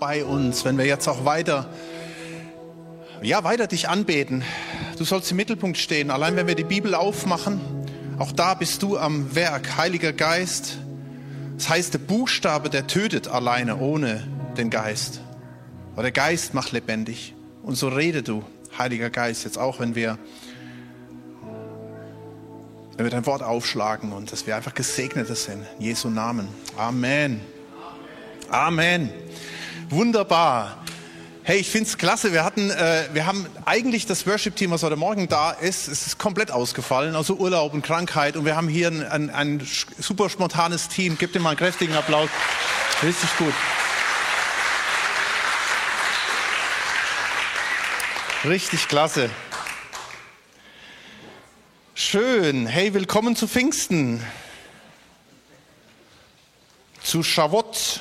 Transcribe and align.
bei 0.00 0.24
uns, 0.24 0.64
wenn 0.64 0.78
wir 0.78 0.86
jetzt 0.86 1.06
auch 1.06 1.24
weiter, 1.24 1.68
ja, 3.22 3.44
weiter 3.44 3.66
dich 3.66 3.88
anbeten. 3.88 4.42
Du 4.96 5.04
sollst 5.04 5.30
im 5.30 5.36
Mittelpunkt 5.36 5.76
stehen. 5.76 6.10
Allein 6.10 6.34
wenn 6.36 6.46
wir 6.46 6.54
die 6.54 6.64
Bibel 6.64 6.94
aufmachen, 6.94 7.60
auch 8.18 8.32
da 8.32 8.54
bist 8.54 8.82
du 8.82 8.96
am 8.96 9.34
Werk, 9.34 9.76
Heiliger 9.76 10.12
Geist. 10.12 10.78
Das 11.56 11.68
heißt, 11.68 11.94
der 11.94 11.98
Buchstabe, 11.98 12.70
der 12.70 12.86
tötet 12.86 13.28
alleine 13.28 13.76
ohne 13.76 14.26
den 14.56 14.70
Geist. 14.70 15.20
Aber 15.92 16.02
der 16.02 16.12
Geist 16.12 16.54
macht 16.54 16.72
lebendig. 16.72 17.34
Und 17.62 17.76
so 17.76 17.88
rede 17.88 18.22
du, 18.22 18.44
Heiliger 18.78 19.10
Geist, 19.10 19.44
jetzt 19.44 19.58
auch, 19.58 19.80
wenn 19.80 19.94
wir, 19.94 20.18
wenn 22.96 23.04
wir 23.04 23.10
dein 23.10 23.26
Wort 23.26 23.42
aufschlagen 23.42 24.12
und 24.12 24.32
dass 24.32 24.46
wir 24.46 24.56
einfach 24.56 24.74
Gesegnete 24.74 25.34
sind. 25.34 25.64
In 25.78 25.84
Jesu 25.84 26.08
Namen. 26.08 26.48
Amen. 26.78 27.40
Amen. 28.48 29.10
Wunderbar. 29.88 30.78
Hey, 31.44 31.58
ich 31.58 31.70
finde 31.70 31.88
es 31.88 31.96
klasse. 31.96 32.32
Wir 32.32 32.42
hatten, 32.42 32.70
äh, 32.70 33.04
wir 33.12 33.24
haben 33.24 33.46
eigentlich 33.66 34.04
das 34.04 34.26
Worship-Team, 34.26 34.72
was 34.72 34.82
heute 34.82 34.96
Morgen 34.96 35.28
da 35.28 35.52
ist, 35.52 35.86
es 35.86 36.08
ist 36.08 36.18
komplett 36.18 36.50
ausgefallen, 36.50 37.14
also 37.14 37.34
Urlaub 37.34 37.72
und 37.72 37.82
Krankheit. 37.82 38.36
Und 38.36 38.44
wir 38.44 38.56
haben 38.56 38.66
hier 38.66 38.88
ein, 38.88 39.06
ein, 39.06 39.30
ein 39.30 39.68
super 40.00 40.28
spontanes 40.28 40.88
Team. 40.88 41.16
Gebt 41.18 41.36
ihm 41.36 41.42
mal 41.42 41.50
einen 41.50 41.58
kräftigen 41.58 41.94
Applaus. 41.94 42.28
Richtig 43.04 43.30
gut. 43.38 43.54
Richtig 48.44 48.88
klasse. 48.88 49.30
Schön. 51.94 52.66
Hey, 52.66 52.92
willkommen 52.92 53.36
zu 53.36 53.46
Pfingsten. 53.46 54.20
Zu 57.04 57.22
Schavott. 57.22 58.00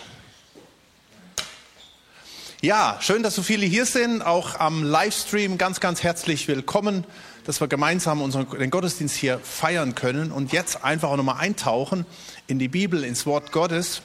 Ja, 2.66 2.98
schön, 3.00 3.22
dass 3.22 3.36
so 3.36 3.44
viele 3.44 3.64
hier 3.64 3.86
sind. 3.86 4.24
Auch 4.24 4.60
am 4.60 4.84
Livestream 4.84 5.60
ganz, 5.60 5.80
ganz 5.80 6.02
herzlich 6.02 6.48
willkommen, 6.48 7.04
dass 7.44 7.62
wir 7.62 7.68
gemeinsam 7.68 8.24
unseren, 8.24 8.50
den 8.50 8.72
Gottesdienst 8.72 9.16
hier 9.16 9.38
feiern 9.38 9.94
können 9.94 10.32
und 10.32 10.52
jetzt 10.52 10.84
einfach 10.84 11.10
auch 11.10 11.16
nochmal 11.16 11.38
eintauchen 11.38 12.08
in 12.48 12.58
die 12.58 12.68
Bibel, 12.68 13.04
ins 13.04 13.28
Wort 13.28 13.52
Gottes. 13.52 14.02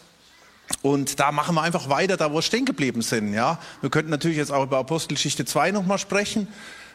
Und 0.83 1.21
da 1.21 1.33
machen 1.33 1.55
wir 1.55 1.63
einfach 1.63 1.89
weiter, 1.89 2.19
da 2.19 2.33
wo 2.33 2.35
wir 2.35 2.43
stehen 2.43 2.67
geblieben 2.67 3.01
sind. 3.01 3.33
Ja, 3.33 3.59
wir 3.81 3.89
könnten 3.89 4.11
natürlich 4.11 4.37
jetzt 4.37 4.53
auch 4.53 4.65
über 4.65 4.77
Apostelgeschichte 4.77 5.47
2 5.47 5.71
nochmal 5.71 5.97
sprechen, 5.97 6.47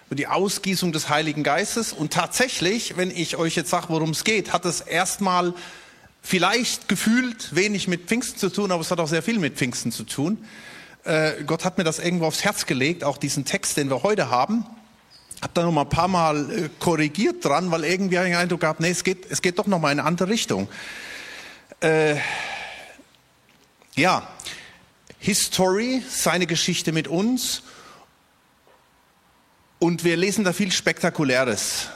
über 0.06 0.16
die 0.18 0.28
Ausgießung 0.28 0.92
des 0.92 1.10
Heiligen 1.10 1.42
Geistes. 1.42 1.94
Und 1.94 2.14
tatsächlich, 2.14 2.96
wenn 2.96 3.10
ich 3.10 3.38
euch 3.38 3.56
jetzt 3.56 3.72
sage, 3.72 3.88
worum 3.90 4.12
es 4.12 4.24
geht, 4.24 4.54
hat 4.54 4.66
es 4.66 4.82
erstmal 4.82 5.56
vielleicht 6.22 6.88
gefühlt 6.90 7.56
wenig 7.56 7.88
mit 7.88 8.06
Pfingsten 8.06 8.38
zu 8.38 8.50
tun, 8.50 8.72
aber 8.72 8.82
es 8.82 8.92
hat 8.92 9.00
auch 9.00 9.08
sehr 9.08 9.24
viel 9.24 9.40
mit 9.40 9.56
Pfingsten 9.56 9.92
zu 9.92 10.04
tun. 10.04 10.38
Äh, 11.06 11.44
Gott 11.46 11.64
hat 11.64 11.78
mir 11.78 11.84
das 11.84 12.00
irgendwo 12.00 12.26
aufs 12.26 12.44
Herz 12.44 12.66
gelegt, 12.66 13.04
auch 13.04 13.18
diesen 13.18 13.46
Text, 13.46 13.78
den 13.78 13.90
wir 13.90 14.02
heute 14.02 14.32
haben. 14.32 14.66
Hab 15.42 15.54
da 15.54 15.62
noch 15.62 15.72
mal 15.72 15.82
ein 15.82 15.90
paar 15.90 16.08
Mal 16.08 16.52
äh, 16.52 16.70
korrigiert 16.80 17.46
dran, 17.46 17.70
weil 17.70 17.84
irgendwie 17.84 18.16
ich 18.16 18.22
den 18.24 18.36
Eindruck 18.36 18.62
gehabt, 18.62 18.80
nee, 18.80 18.90
es 18.90 19.04
geht, 19.04 19.30
es 19.30 19.44
geht 19.44 19.60
doch 19.60 19.68
noch 19.68 19.80
mal 19.80 19.92
in 19.92 20.00
eine 20.00 20.08
andere 20.08 20.30
Richtung. 20.30 20.68
Äh, 21.80 22.16
ja, 23.96 24.28
History, 25.20 26.02
seine 26.10 26.48
Geschichte 26.48 26.92
mit 26.92 27.08
uns. 27.08 27.62
Und 29.78 30.04
wir 30.04 30.18
lesen 30.18 30.44
da 30.44 30.54
viel 30.54 30.72
Spektakuläres. 30.72 31.90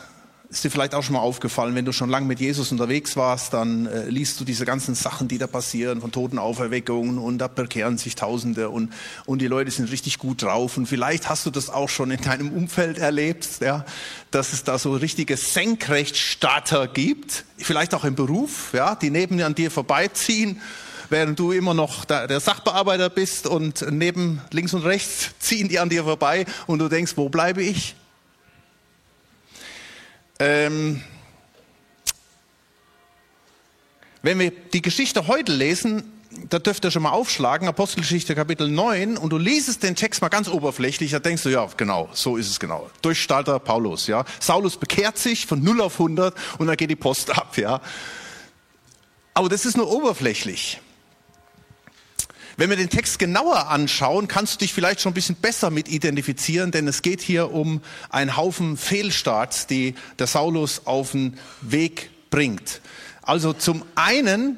Ist 0.52 0.64
dir 0.64 0.72
vielleicht 0.72 0.96
auch 0.96 1.04
schon 1.04 1.14
mal 1.14 1.20
aufgefallen, 1.20 1.76
wenn 1.76 1.86
du 1.86 1.92
schon 1.92 2.10
lange 2.10 2.26
mit 2.26 2.40
Jesus 2.40 2.72
unterwegs 2.72 3.16
warst, 3.16 3.54
dann 3.54 3.86
äh, 3.86 4.10
liest 4.10 4.40
du 4.40 4.46
diese 4.46 4.66
ganzen 4.66 4.96
Sachen, 4.96 5.28
die 5.28 5.38
da 5.38 5.46
passieren, 5.46 6.02
von 6.02 6.12
Totenauferweckungen 6.12 7.20
und 7.20 7.38
da 7.38 7.48
bekehren 7.48 8.00
sich 8.00 8.16
Tausende 8.16 8.70
und, 8.70 8.92
und 9.28 9.44
die 9.44 9.48
Leute 9.48 9.70
sind 9.70 9.92
richtig 9.92 10.18
gut 10.18 10.42
drauf. 10.42 10.76
Und 10.76 10.88
vielleicht 10.88 11.30
hast 11.30 11.46
du 11.46 11.52
das 11.52 11.70
auch 11.70 11.88
schon 11.88 12.10
in 12.10 12.20
deinem 12.22 12.52
Umfeld 12.52 12.98
erlebt, 12.98 13.48
ja, 13.62 13.86
dass 14.32 14.52
es 14.52 14.64
da 14.64 14.80
so 14.80 14.94
richtige 14.94 15.38
Senkrechtstarter 15.38 16.88
gibt, 16.88 17.46
vielleicht 17.60 17.94
auch 17.94 18.04
im 18.04 18.16
Beruf, 18.16 18.74
ja, 18.74 18.96
die 18.96 19.12
neben 19.12 19.40
an 19.44 19.54
dir 19.54 19.70
vorbeiziehen 19.70 20.60
während 21.12 21.40
du 21.40 21.52
immer 21.52 21.74
noch 21.74 22.06
der 22.06 22.40
Sachbearbeiter 22.40 23.10
bist 23.10 23.48
und 23.48 23.84
neben 23.90 24.42
links 24.52 24.76
und 24.76 24.84
rechts 24.84 25.32
ziehen 25.40 25.68
die 25.68 25.80
an 25.80 25.90
dir 25.90 26.04
vorbei 26.04 26.46
und 26.68 26.80
du 26.80 26.88
denkst, 26.88 27.14
wo 27.16 27.30
bleibe 27.30 27.64
ich? 27.64 27.96
Ähm, 30.40 31.04
wenn 34.22 34.40
wir 34.40 34.52
die 34.52 34.82
Geschichte 34.82 35.28
heute 35.28 35.52
lesen, 35.52 36.14
da 36.50 36.60
dürft 36.60 36.86
ihr 36.86 36.92
schon 36.92 37.04
mal 37.04 37.12
aufschlagen, 37.12 37.68
Apostelgeschichte 37.68 38.36
Kapitel 38.36 38.70
9, 38.70 39.18
und 39.18 39.32
du 39.32 39.38
liest 39.38 39.84
den 39.84 39.98
Text 39.98 40.22
mal 40.22 40.30
ganz 40.30 40.48
oberflächlich, 40.48 41.12
da 41.12 41.20
denkst 41.20 41.44
du, 41.44 41.50
ja, 41.50 41.68
genau, 41.76 42.10
so 42.14 42.38
ist 42.38 42.50
es 42.50 42.60
genau. 42.60 42.90
Durchstarter 43.02 43.60
Paulus, 43.60 44.08
ja. 44.08 44.24
Saulus 44.40 44.78
bekehrt 44.78 45.18
sich 45.18 45.46
von 45.46 45.62
0 45.62 45.82
auf 45.82 45.94
100 45.94 46.34
und 46.58 46.68
da 46.68 46.76
geht 46.76 46.90
die 46.90 46.96
Post 46.96 47.36
ab, 47.38 47.58
ja. 47.58 47.82
Aber 49.34 49.50
das 49.50 49.66
ist 49.66 49.76
nur 49.76 49.92
oberflächlich. 49.92 50.80
Wenn 52.60 52.70
wir 52.70 52.76
den 52.76 52.90
Text 52.90 53.20
genauer 53.20 53.70
anschauen, 53.70 54.28
kannst 54.28 54.56
du 54.56 54.58
dich 54.58 54.74
vielleicht 54.74 55.00
schon 55.00 55.12
ein 55.12 55.14
bisschen 55.14 55.38
besser 55.38 55.70
mit 55.70 55.88
identifizieren, 55.88 56.72
denn 56.72 56.90
es 56.90 57.02
geht 57.02 57.22
hier 57.22 57.54
um 57.54 57.80
einen 58.10 58.36
Haufen 58.36 58.76
Fehlstarts, 58.76 59.66
die 59.66 59.96
der 60.20 60.28
Saulus 60.28 60.82
auf 60.84 61.12
den 61.14 61.40
Weg 61.62 62.10
bringt. 62.30 62.82
Also 63.22 63.54
zum 63.54 63.86
einen, 63.96 64.58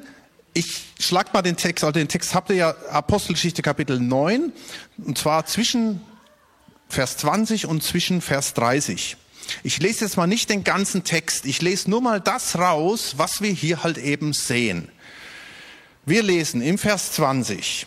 ich 0.52 0.86
schlag 0.98 1.32
mal 1.32 1.42
den 1.42 1.56
Text, 1.56 1.84
also 1.84 1.92
den 1.92 2.08
Text 2.08 2.34
habt 2.34 2.50
ihr 2.50 2.56
ja 2.56 2.74
Apostelgeschichte 2.90 3.62
Kapitel 3.62 4.00
9, 4.00 4.52
und 4.98 5.16
zwar 5.16 5.46
zwischen 5.46 6.00
Vers 6.88 7.18
20 7.18 7.66
und 7.66 7.84
zwischen 7.84 8.20
Vers 8.20 8.54
30. 8.54 9.16
Ich 9.62 9.78
lese 9.78 10.06
jetzt 10.06 10.16
mal 10.16 10.26
nicht 10.26 10.50
den 10.50 10.64
ganzen 10.64 11.04
Text, 11.04 11.46
ich 11.46 11.62
lese 11.62 11.88
nur 11.88 12.00
mal 12.00 12.20
das 12.20 12.58
raus, 12.58 13.14
was 13.16 13.42
wir 13.42 13.52
hier 13.52 13.84
halt 13.84 13.96
eben 13.96 14.32
sehen. 14.32 14.88
Wir 16.04 16.24
lesen 16.24 16.62
im 16.62 16.78
Vers 16.78 17.12
20. 17.12 17.86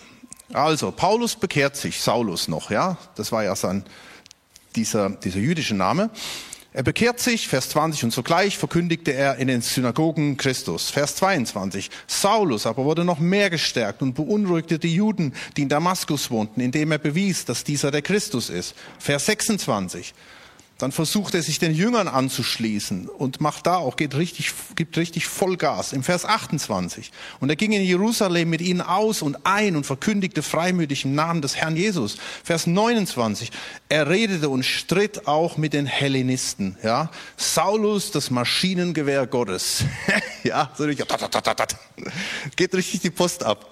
Also, 0.54 0.92
Paulus 0.92 1.36
bekehrt 1.36 1.76
sich, 1.76 2.00
Saulus 2.00 2.48
noch, 2.48 2.72
ja, 2.72 2.98
das 3.16 3.34
war 3.34 3.44
ja 3.44 3.58
sein, 3.58 3.84
dieser, 4.78 5.10
dieser 5.10 5.40
jüdische 5.40 5.76
Name. 5.76 6.10
Er 6.72 6.84
bekehrt 6.84 7.20
sich, 7.20 7.50
Vers 7.50 7.70
20, 7.70 8.06
und 8.06 8.12
sogleich 8.12 8.58
verkündigte 8.58 9.12
er 9.12 9.36
in 9.36 9.50
den 9.50 9.62
Synagogen 9.62 10.38
Christus. 10.38 10.90
Vers 10.90 11.18
22. 11.18 11.90
Saulus 12.08 12.66
aber 12.66 12.86
wurde 12.86 13.04
noch 13.04 13.20
mehr 13.20 13.50
gestärkt 13.50 14.02
und 14.02 14.14
beunruhigte 14.14 14.80
die 14.80 14.96
Juden, 14.96 15.34
die 15.58 15.64
in 15.64 15.70
Damaskus 15.70 16.32
wohnten, 16.32 16.62
indem 16.62 16.94
er 16.94 17.00
bewies, 17.00 17.44
dass 17.44 17.66
dieser 17.66 17.92
der 17.92 18.02
Christus 18.02 18.50
ist. 18.50 18.76
Vers 18.98 19.26
26. 19.26 20.14
Dann 20.78 20.92
versucht 20.92 21.34
er 21.36 21.42
sich 21.42 21.58
den 21.58 21.74
Jüngern 21.74 22.10
anzuschließen 22.10 23.08
und 23.08 23.40
macht 23.40 23.66
da 23.66 23.78
auch, 23.78 23.96
geht 23.96 24.14
richtig, 24.16 24.52
gibt 24.76 24.98
richtig 24.98 25.26
Vollgas. 25.26 25.94
Im 25.94 26.04
Vers 26.04 26.26
28. 26.26 27.12
Und 27.40 27.50
er 27.50 27.56
ging 27.56 27.72
in 27.72 27.82
Jerusalem 27.82 28.50
mit 28.50 28.60
ihnen 28.60 28.82
aus 28.82 29.22
und 29.22 29.46
ein 29.46 29.78
und 29.78 29.86
verkündigte 29.86 30.44
freimütig 30.44 31.06
im 31.06 31.16
Namen 31.16 31.42
des 31.42 31.56
Herrn 31.56 31.78
Jesus. 31.78 32.18
Vers 32.44 32.68
29. 32.68 33.52
Er 33.88 34.10
redete 34.10 34.50
und 34.50 34.64
stritt 34.64 35.28
auch 35.28 35.56
mit 35.56 35.72
den 35.72 35.86
Hellenisten, 35.86 36.78
ja. 36.84 37.10
Saulus, 37.38 38.12
das 38.12 38.30
Maschinengewehr 38.30 39.28
Gottes. 39.28 39.86
ja, 40.44 40.72
so 40.78 40.84
richtig, 40.84 41.08
geht 42.58 42.76
richtig 42.76 43.00
die 43.00 43.12
Post 43.12 43.44
ab. 43.44 43.72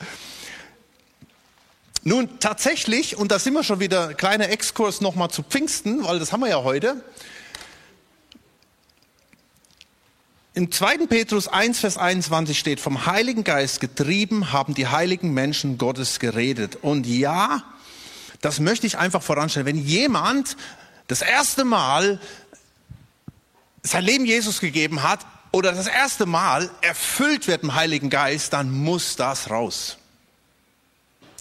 Nun 2.06 2.40
tatsächlich, 2.40 3.16
und 3.16 3.32
da 3.32 3.40
sind 3.40 3.54
wir 3.54 3.64
schon 3.64 3.80
wieder, 3.80 4.14
kleiner 4.14 4.50
Exkurs 4.50 5.00
nochmal 5.00 5.30
zu 5.30 5.42
Pfingsten, 5.42 6.04
weil 6.04 6.20
das 6.20 6.34
haben 6.34 6.42
wir 6.42 6.50
ja 6.50 6.62
heute. 6.62 7.02
Im 10.54 10.70
2. 10.70 11.08
Petrus 11.08 11.48
1, 11.48 11.80
Vers 11.80 11.98
21 11.98 12.60
steht, 12.60 12.82
vom 12.82 13.06
Heiligen 13.06 13.46
Geist 13.46 13.80
getrieben 13.80 14.52
haben 14.52 14.74
die 14.74 14.88
heiligen 14.88 15.34
Menschen 15.34 15.78
Gottes 15.78 16.20
geredet. 16.20 16.78
Und 16.82 17.08
ja, 17.08 17.64
das 18.42 18.60
möchte 18.60 18.86
ich 18.86 18.98
einfach 18.98 19.24
voranstellen. 19.24 19.66
Wenn 19.66 19.78
jemand 19.78 20.58
das 21.08 21.22
erste 21.22 21.64
Mal 21.64 22.20
sein 23.82 24.04
Leben 24.04 24.26
Jesus 24.26 24.60
gegeben 24.60 25.04
hat 25.04 25.26
oder 25.54 25.72
das 25.72 25.88
erste 25.88 26.26
Mal 26.26 26.70
erfüllt 26.82 27.48
wird 27.48 27.64
im 27.64 27.76
Heiligen 27.76 28.10
Geist, 28.10 28.52
dann 28.52 28.72
muss 28.72 29.16
das 29.16 29.50
raus 29.50 29.98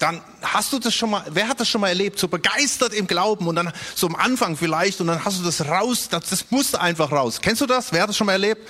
dann 0.03 0.21
hast 0.43 0.73
du 0.73 0.81
das 0.81 0.93
schon 0.95 1.11
mal, 1.11 1.25
wer 1.31 1.47
hat 1.47 1.61
das 1.61 1.69
schon 1.69 1.81
mal 1.81 1.87
erlebt, 1.87 2.19
so 2.19 2.27
begeistert 2.27 2.93
im 2.93 3.07
Glauben 3.07 3.47
und 3.47 3.55
dann 3.55 3.73
so 3.95 4.09
am 4.09 4.17
Anfang 4.17 4.57
vielleicht 4.57 5.01
und 5.01 5.07
dann 5.07 5.25
hast 5.25 5.39
du 5.39 5.45
das 5.45 5.65
raus, 5.69 6.09
das, 6.11 6.29
das 6.29 6.51
musste 6.51 6.81
einfach 6.81 7.13
raus. 7.13 7.41
Kennst 7.41 7.61
du 7.61 7.67
das? 7.67 7.93
Wer 7.93 8.03
hat 8.03 8.09
das 8.09 8.17
schon 8.17 8.27
mal 8.27 8.33
erlebt? 8.33 8.69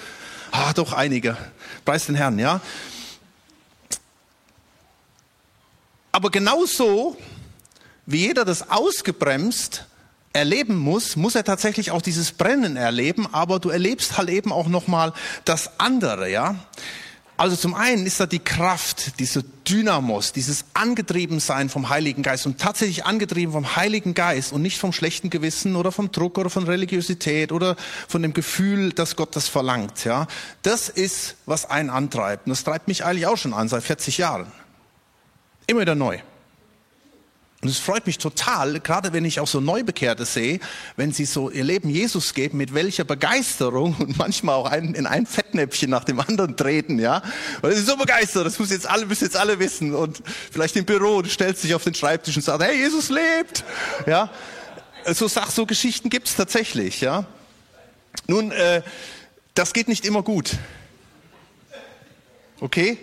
Ah, 0.51 0.75
doch 0.75 0.93
einige. 0.93 1.39
Preis 1.87 2.05
den 2.05 2.17
Herrn, 2.17 2.39
ja. 2.39 2.61
Aber 6.13 6.31
genauso, 6.31 7.17
wie 8.05 8.27
jeder 8.27 8.45
das 8.45 8.69
ausgebremst 8.69 9.87
erleben 10.35 10.77
muss, 10.77 11.17
muss 11.17 11.35
er 11.35 11.45
tatsächlich 11.45 11.93
auch 11.93 12.03
dieses 12.03 12.33
Brennen 12.33 12.77
erleben, 12.77 13.27
aber 13.33 13.59
du 13.59 13.71
erlebst 13.71 14.19
halt 14.19 14.29
eben 14.29 14.53
auch 14.53 14.69
nochmal 14.69 15.15
das 15.47 15.81
andere, 15.81 16.31
ja. 16.31 16.57
Also 17.37 17.57
zum 17.57 17.75
einen 17.75 18.07
ist 18.07 18.21
da 18.21 18.27
die 18.27 18.39
Kraft, 18.39 19.19
diese 19.19 19.43
Dynamos, 19.67 20.33
dieses 20.33 20.65
Angetriebensein 20.75 21.71
vom 21.71 21.89
Heiligen 21.89 22.23
Geist 22.23 22.47
und 22.47 22.61
tatsächlich 22.61 23.05
angetrieben 23.05 23.53
vom 23.53 23.75
Heiligen 23.75 24.15
Geist 24.15 24.53
und 24.53 24.63
nicht 24.63 24.79
vom 24.79 24.93
schlechten 24.93 25.31
Gewissen 25.31 25.75
oder 25.75 25.93
vom 25.93 26.13
Druck 26.13 26.39
oder 26.39 26.51
von 26.51 26.65
Religiosität 26.65 27.51
oder 27.51 27.77
von 28.07 28.23
dem 28.23 28.33
Gefühl, 28.33 28.93
dass 28.93 29.17
Gott 29.17 29.35
das 29.35 29.49
verlangt. 29.49 30.05
Ja, 30.05 30.27
das 30.63 30.89
ist, 30.89 31.37
was 31.47 31.69
einen 31.69 31.91
antreibt. 31.91 32.47
Und 32.47 32.51
das 32.51 32.65
treibt 32.65 32.87
mich 32.87 33.05
eigentlich 33.05 33.27
auch 33.27 33.39
schon 33.39 33.55
an 33.55 33.69
seit 33.69 33.83
40 33.83 34.19
Jahren. 34.19 34.53
Immer 35.67 35.81
wieder 35.81 35.95
neu. 35.95 36.19
Und 37.63 37.69
es 37.69 37.79
freut 37.79 38.09
mich 38.09 38.19
total, 38.19 38.81
gerade 38.81 39.13
wenn 39.13 39.25
ich 39.25 39.39
auch 39.39 39.47
so 39.47 39.61
Neubekehrte 39.61 40.25
sehe, 40.25 40.59
wenn 40.97 41.13
sie 41.13 41.25
so 41.25 41.49
ihr 41.49 41.63
Leben 41.63 41.89
Jesus 41.89 42.35
geben, 42.35 42.59
mit 42.59 42.75
welcher 42.75 43.05
Begeisterung 43.05 43.95
und 44.01 44.19
manchmal 44.19 44.57
auch 44.57 44.69
ein, 44.69 44.95
in 44.95 45.07
ein 45.07 45.27
Fettnäpfchen 45.27 45.89
nach 45.89 46.03
dem 46.03 46.19
anderen 46.19 46.57
treten, 46.57 46.99
ja. 46.99 47.23
Weil 47.61 47.77
sie 47.77 47.83
so 47.83 47.97
begeistert, 47.97 48.47
das 48.47 48.59
muss 48.59 48.71
jetzt 48.71 48.89
alle, 48.89 49.07
müssen 49.07 49.25
jetzt 49.25 49.37
alle 49.37 49.61
wissen. 49.61 49.95
Und 49.95 50.25
vielleicht 50.51 50.75
im 50.75 50.85
Büro, 50.85 51.23
du 51.23 51.31
stellst 51.31 51.63
dich 51.63 51.73
auf 51.73 51.85
den 51.85 51.95
Schreibtisch 51.95 52.35
und 52.35 52.43
sagst, 52.43 52.67
hey, 52.67 52.77
Jesus 52.77 53.11
lebt, 53.11 53.63
ja. 54.07 54.29
So, 55.07 55.29
so 55.29 55.65
Geschichten 55.65 56.11
gibt's 56.11 56.35
tatsächlich, 56.35 57.01
ja. 57.01 57.27
Nun, 58.27 58.51
äh, 58.51 58.83
das 59.55 59.73
geht 59.73 59.87
nicht 59.87 60.05
immer 60.05 60.25
gut. 60.25 60.51
Okay? 62.59 62.99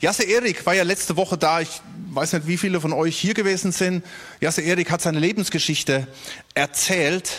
Jasse 0.00 0.24
Erik 0.24 0.64
war 0.66 0.74
ja 0.74 0.82
letzte 0.82 1.16
Woche 1.16 1.38
da. 1.38 1.60
Ich 1.60 1.80
weiß 2.10 2.34
nicht, 2.34 2.46
wie 2.46 2.56
viele 2.56 2.80
von 2.80 2.92
euch 2.92 3.18
hier 3.18 3.34
gewesen 3.34 3.72
sind. 3.72 4.04
Jasse 4.40 4.62
Erik 4.62 4.90
hat 4.90 5.00
seine 5.00 5.18
Lebensgeschichte 5.18 6.06
erzählt. 6.54 7.30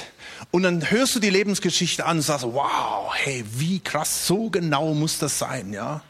Und 0.52 0.64
dann 0.64 0.90
hörst 0.90 1.16
du 1.16 1.20
die 1.20 1.30
Lebensgeschichte 1.30 2.06
an 2.06 2.18
und 2.18 2.24
sagst, 2.24 2.46
wow, 2.46 3.12
hey, 3.14 3.44
wie 3.56 3.80
krass, 3.80 4.28
so 4.28 4.50
genau 4.50 4.94
muss 4.94 5.20
das 5.20 5.40
sein, 5.40 5.74
ja. 5.74 6.02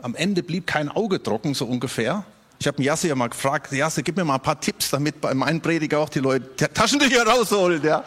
Am 0.00 0.14
Ende 0.14 0.42
blieb 0.42 0.66
kein 0.66 0.88
Auge 0.88 1.22
trocken, 1.22 1.54
so 1.54 1.66
ungefähr. 1.66 2.24
Ich 2.60 2.66
habe 2.66 2.82
Jasse 2.82 3.08
ja 3.08 3.14
mal 3.14 3.28
gefragt, 3.28 3.72
Jasse, 3.72 4.02
gib 4.02 4.16
mir 4.16 4.24
mal 4.24 4.34
ein 4.34 4.40
paar 4.40 4.60
Tipps, 4.60 4.90
damit 4.90 5.20
bei 5.20 5.32
meinem 5.34 5.60
Prediger 5.60 6.00
auch 6.00 6.08
die 6.08 6.18
Leute 6.18 6.72
Taschentücher 6.72 7.24
rausholen, 7.24 7.82
ja. 7.84 8.04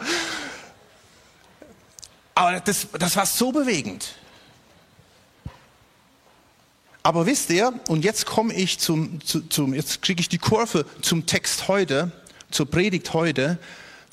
Aber 2.34 2.60
das, 2.60 2.86
das 2.98 3.16
war 3.16 3.26
so 3.26 3.52
bewegend. 3.52 4.14
Aber 7.02 7.26
wisst 7.26 7.50
ihr, 7.50 7.72
und 7.88 8.04
jetzt 8.04 8.26
komme 8.26 8.54
ich 8.54 8.78
zum, 8.78 9.20
zum 9.24 9.74
jetzt 9.74 10.02
kriege 10.02 10.20
ich 10.20 10.28
die 10.28 10.38
Kurve 10.38 10.86
zum 11.00 11.26
Text 11.26 11.66
heute, 11.68 12.12
zur 12.50 12.70
Predigt 12.70 13.12
heute. 13.12 13.58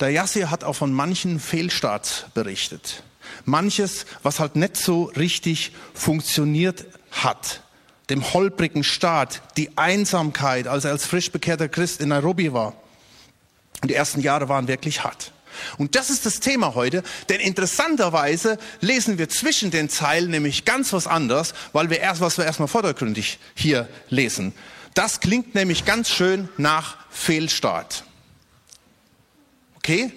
Der 0.00 0.10
Yassir 0.10 0.50
hat 0.50 0.64
auch 0.64 0.72
von 0.74 0.92
manchen 0.92 1.38
Fehlstarts 1.38 2.24
berichtet. 2.34 3.04
Manches, 3.44 4.06
was 4.22 4.40
halt 4.40 4.56
nicht 4.56 4.76
so 4.76 5.04
richtig 5.04 5.72
funktioniert 5.94 6.86
hat. 7.12 7.62
Dem 8.08 8.32
holprigen 8.32 8.82
Start, 8.82 9.40
die 9.56 9.76
Einsamkeit, 9.76 10.66
als 10.66 10.84
er 10.84 10.90
als 10.90 11.06
frisch 11.06 11.30
bekehrter 11.30 11.68
Christ 11.68 12.00
in 12.00 12.08
Nairobi 12.08 12.52
war. 12.52 12.74
Und 13.82 13.90
die 13.90 13.94
ersten 13.94 14.20
Jahre 14.20 14.48
waren 14.48 14.66
wirklich 14.66 15.04
hart. 15.04 15.32
Und 15.78 15.94
das 15.94 16.10
ist 16.10 16.26
das 16.26 16.40
Thema 16.40 16.74
heute, 16.74 17.02
denn 17.28 17.40
interessanterweise 17.40 18.58
lesen 18.80 19.18
wir 19.18 19.28
zwischen 19.28 19.70
den 19.70 19.88
Zeilen 19.88 20.30
nämlich 20.30 20.64
ganz 20.64 20.92
was 20.92 21.06
anderes, 21.06 21.54
weil 21.72 21.90
wir 21.90 22.00
erst, 22.00 22.20
was 22.20 22.38
wir 22.38 22.44
erstmal 22.44 22.68
vordergründig 22.68 23.38
hier 23.54 23.88
lesen. 24.08 24.52
Das 24.94 25.20
klingt 25.20 25.54
nämlich 25.54 25.84
ganz 25.84 26.10
schön 26.10 26.48
nach 26.56 26.96
Fehlstart. 27.10 28.04
Okay? 29.76 30.12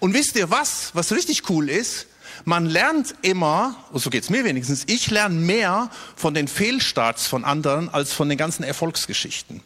Und 0.00 0.14
wisst 0.14 0.36
ihr 0.36 0.50
was, 0.50 0.90
was 0.94 1.12
richtig 1.12 1.48
cool 1.50 1.68
ist? 1.68 2.06
Man 2.44 2.66
lernt 2.66 3.14
immer, 3.22 3.76
so 3.92 4.10
geht's 4.10 4.30
mir 4.30 4.44
wenigstens, 4.44 4.84
ich 4.86 5.10
lerne 5.10 5.34
mehr 5.34 5.90
von 6.16 6.34
den 6.34 6.48
Fehlstarts 6.48 7.26
von 7.26 7.44
anderen 7.44 7.88
als 7.88 8.12
von 8.12 8.28
den 8.28 8.38
ganzen 8.38 8.62
Erfolgsgeschichten. 8.62 9.60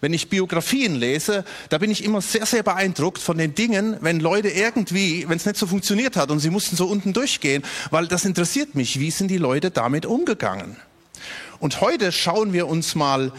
Wenn 0.00 0.12
ich 0.12 0.28
Biografien 0.28 0.94
lese, 0.94 1.44
da 1.68 1.78
bin 1.78 1.90
ich 1.90 2.04
immer 2.04 2.20
sehr, 2.20 2.46
sehr 2.46 2.62
beeindruckt 2.62 3.20
von 3.20 3.38
den 3.38 3.54
Dingen, 3.54 3.96
wenn 4.00 4.20
Leute 4.20 4.48
irgendwie, 4.48 5.28
wenn 5.28 5.36
es 5.36 5.46
nicht 5.46 5.56
so 5.56 5.66
funktioniert 5.66 6.16
hat 6.16 6.30
und 6.30 6.40
sie 6.40 6.50
mussten 6.50 6.76
so 6.76 6.86
unten 6.86 7.12
durchgehen, 7.12 7.62
weil 7.90 8.06
das 8.06 8.24
interessiert 8.24 8.74
mich, 8.74 9.00
wie 9.00 9.10
sind 9.10 9.28
die 9.28 9.38
Leute 9.38 9.70
damit 9.70 10.06
umgegangen. 10.06 10.76
Und 11.58 11.80
heute 11.80 12.12
schauen 12.12 12.52
wir 12.52 12.66
uns 12.66 12.94
mal 12.94 13.32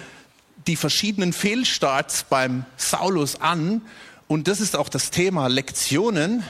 die 0.65 0.75
verschiedenen 0.75 1.33
Fehlstarts 1.33 2.25
beim 2.29 2.65
Saulus 2.75 3.39
an. 3.41 3.81
Und 4.27 4.47
das 4.47 4.59
ist 4.59 4.75
auch 4.75 4.89
das 4.89 5.11
Thema 5.11 5.47
Lektionen 5.47 6.43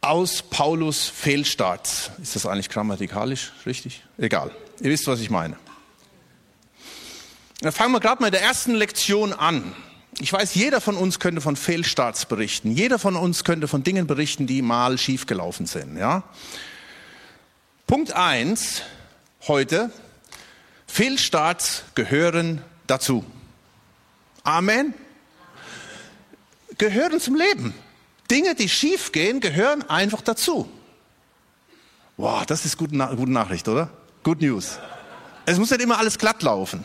aus 0.00 0.42
Paulus 0.42 1.06
Fehlstart. 1.06 2.12
Ist 2.22 2.36
das 2.36 2.46
eigentlich 2.46 2.68
grammatikalisch 2.68 3.52
richtig? 3.66 4.02
Egal. 4.16 4.50
Ihr 4.80 4.90
wisst, 4.90 5.06
was 5.06 5.20
ich 5.20 5.30
meine. 5.30 5.56
Dann 7.60 7.72
fangen 7.72 7.92
wir 7.92 8.00
gerade 8.00 8.20
mal 8.20 8.28
in 8.28 8.32
der 8.32 8.42
ersten 8.42 8.74
Lektion 8.74 9.32
an. 9.32 9.74
Ich 10.20 10.32
weiß, 10.32 10.54
jeder 10.54 10.80
von 10.80 10.96
uns 10.96 11.18
könnte 11.18 11.40
von 11.40 11.56
Fehlstarts 11.56 12.26
berichten. 12.26 12.70
Jeder 12.70 12.98
von 12.98 13.16
uns 13.16 13.44
könnte 13.44 13.68
von 13.68 13.82
Dingen 13.82 14.06
berichten, 14.06 14.46
die 14.46 14.62
mal 14.62 14.98
schiefgelaufen 14.98 15.66
sind. 15.66 15.96
Ja? 15.96 16.22
Punkt 17.86 18.12
eins 18.12 18.82
heute. 19.46 19.90
Fehlstarts 20.86 21.84
gehören 21.94 22.62
dazu. 22.86 23.24
Amen. 24.42 24.94
Gehören 26.78 27.20
zum 27.20 27.34
Leben. 27.34 27.74
Dinge, 28.30 28.54
die 28.54 28.68
schief 28.68 29.12
gehen, 29.12 29.40
gehören 29.40 29.88
einfach 29.88 30.20
dazu. 30.20 30.68
Wow, 32.16 32.44
das 32.46 32.64
ist 32.64 32.76
gute, 32.76 32.96
gute 32.96 33.32
Nachricht, 33.32 33.68
oder? 33.68 33.90
Good 34.22 34.42
News. 34.42 34.78
Es 35.46 35.58
muss 35.58 35.70
nicht 35.70 35.80
immer 35.80 35.98
alles 35.98 36.18
glatt 36.18 36.42
laufen. 36.42 36.84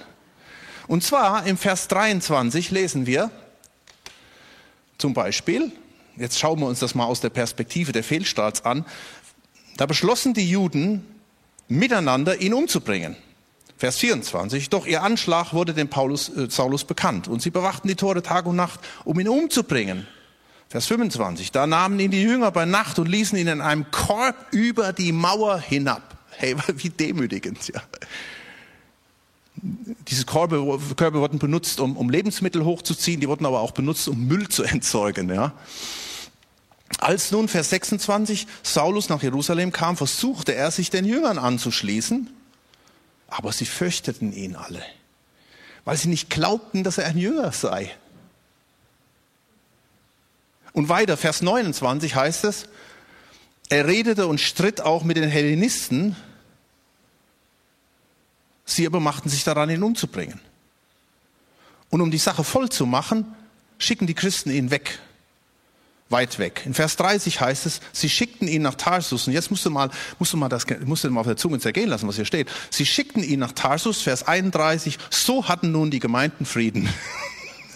Und 0.87 1.03
zwar 1.03 1.45
im 1.45 1.57
Vers 1.57 1.87
23 1.87 2.71
lesen 2.71 3.05
wir 3.05 3.31
zum 4.97 5.13
Beispiel, 5.13 5.71
jetzt 6.15 6.39
schauen 6.39 6.59
wir 6.59 6.67
uns 6.67 6.79
das 6.79 6.95
mal 6.95 7.05
aus 7.05 7.19
der 7.19 7.29
Perspektive 7.29 7.91
der 7.91 8.03
Fehlstarts 8.03 8.63
an, 8.63 8.85
da 9.77 9.85
beschlossen 9.85 10.33
die 10.33 10.49
Juden 10.49 11.05
miteinander 11.67 12.39
ihn 12.39 12.53
umzubringen. 12.53 13.15
Vers 13.77 13.97
24. 13.97 14.69
Doch 14.69 14.85
ihr 14.85 15.01
Anschlag 15.01 15.51
wurde 15.53 15.73
dem 15.73 15.89
Paulus, 15.89 16.29
äh, 16.29 16.49
Saulus 16.49 16.85
bekannt 16.85 17.27
und 17.27 17.41
sie 17.41 17.49
bewachten 17.49 17.87
die 17.87 17.95
Tore 17.95 18.21
Tag 18.21 18.45
und 18.45 18.55
Nacht, 18.55 18.79
um 19.03 19.19
ihn 19.19 19.27
umzubringen. 19.27 20.07
Vers 20.73 20.87
25. 20.87 21.51
Da 21.51 21.67
nahmen 21.67 21.99
ihn 21.99 22.09
die 22.09 22.23
Jünger 22.23 22.49
bei 22.49 22.65
Nacht 22.65 22.97
und 22.97 23.07
ließen 23.07 23.37
ihn 23.37 23.45
in 23.45 23.61
einem 23.61 23.91
Korb 23.91 24.35
über 24.49 24.91
die 24.91 25.11
Mauer 25.11 25.59
hinab. 25.59 26.17
Hey, 26.31 26.55
wie 26.77 26.89
demütigend, 26.89 27.67
ja. 27.67 27.79
Diese 30.07 30.25
Körbe, 30.25 30.79
Körbe 30.97 31.19
wurden 31.19 31.37
benutzt, 31.37 31.79
um, 31.79 31.95
um 31.95 32.09
Lebensmittel 32.09 32.65
hochzuziehen, 32.65 33.21
die 33.21 33.27
wurden 33.27 33.45
aber 33.45 33.59
auch 33.59 33.69
benutzt, 33.69 34.07
um 34.07 34.25
Müll 34.25 34.49
zu 34.49 34.63
entsorgen, 34.63 35.29
ja. 35.29 35.53
Als 36.97 37.29
nun, 37.29 37.49
Vers 37.49 37.69
26, 37.69 38.47
Saulus 38.63 39.09
nach 39.09 39.21
Jerusalem 39.21 39.71
kam, 39.71 39.95
versuchte 39.95 40.55
er, 40.55 40.71
sich 40.71 40.89
den 40.89 41.05
Jüngern 41.05 41.37
anzuschließen, 41.37 42.31
aber 43.27 43.51
sie 43.51 43.65
fürchteten 43.65 44.33
ihn 44.33 44.55
alle, 44.55 44.81
weil 45.85 45.97
sie 45.97 46.07
nicht 46.07 46.31
glaubten, 46.31 46.83
dass 46.83 46.97
er 46.97 47.05
ein 47.05 47.19
Jünger 47.19 47.51
sei. 47.51 47.91
Und 50.73 50.89
weiter, 50.89 51.17
Vers 51.17 51.41
29 51.41 52.15
heißt 52.15 52.43
es, 52.45 52.67
er 53.69 53.87
redete 53.87 54.27
und 54.27 54.41
stritt 54.41 54.81
auch 54.81 55.03
mit 55.03 55.17
den 55.17 55.29
Hellenisten, 55.29 56.15
sie 58.65 58.85
aber 58.85 58.99
machten 58.99 59.29
sich 59.29 59.43
daran, 59.43 59.69
ihn 59.69 59.83
umzubringen. 59.83 60.39
Und 61.89 62.01
um 62.01 62.11
die 62.11 62.17
Sache 62.17 62.43
voll 62.43 62.69
zu 62.69 62.85
machen, 62.85 63.35
schicken 63.77 64.07
die 64.07 64.15
Christen 64.15 64.49
ihn 64.49 64.71
weg, 64.71 64.99
weit 66.09 66.39
weg. 66.39 66.63
In 66.65 66.73
Vers 66.73 66.95
30 66.95 67.39
heißt 67.39 67.67
es, 67.67 67.81
sie 67.91 68.09
schickten 68.09 68.47
ihn 68.47 68.63
nach 68.63 68.75
Tarsus. 68.75 69.27
Und 69.27 69.33
jetzt 69.33 69.51
musst 69.51 69.65
du 69.65 69.69
mal, 69.69 69.91
musst 70.17 70.33
du 70.33 70.37
mal 70.37 70.49
das, 70.49 70.65
musst 70.85 71.03
du 71.03 71.11
mal 71.11 71.21
auf 71.21 71.27
der 71.27 71.37
Zunge 71.37 71.59
zergehen 71.59 71.89
lassen, 71.89 72.07
was 72.07 72.15
hier 72.15 72.25
steht. 72.25 72.49
Sie 72.71 72.85
schickten 72.85 73.23
ihn 73.23 73.39
nach 73.39 73.51
Tarsus, 73.51 74.01
Vers 74.01 74.27
31. 74.27 74.97
So 75.09 75.47
hatten 75.47 75.71
nun 75.71 75.91
die 75.91 75.99
Gemeinden 75.99 76.45
Frieden. 76.45 76.89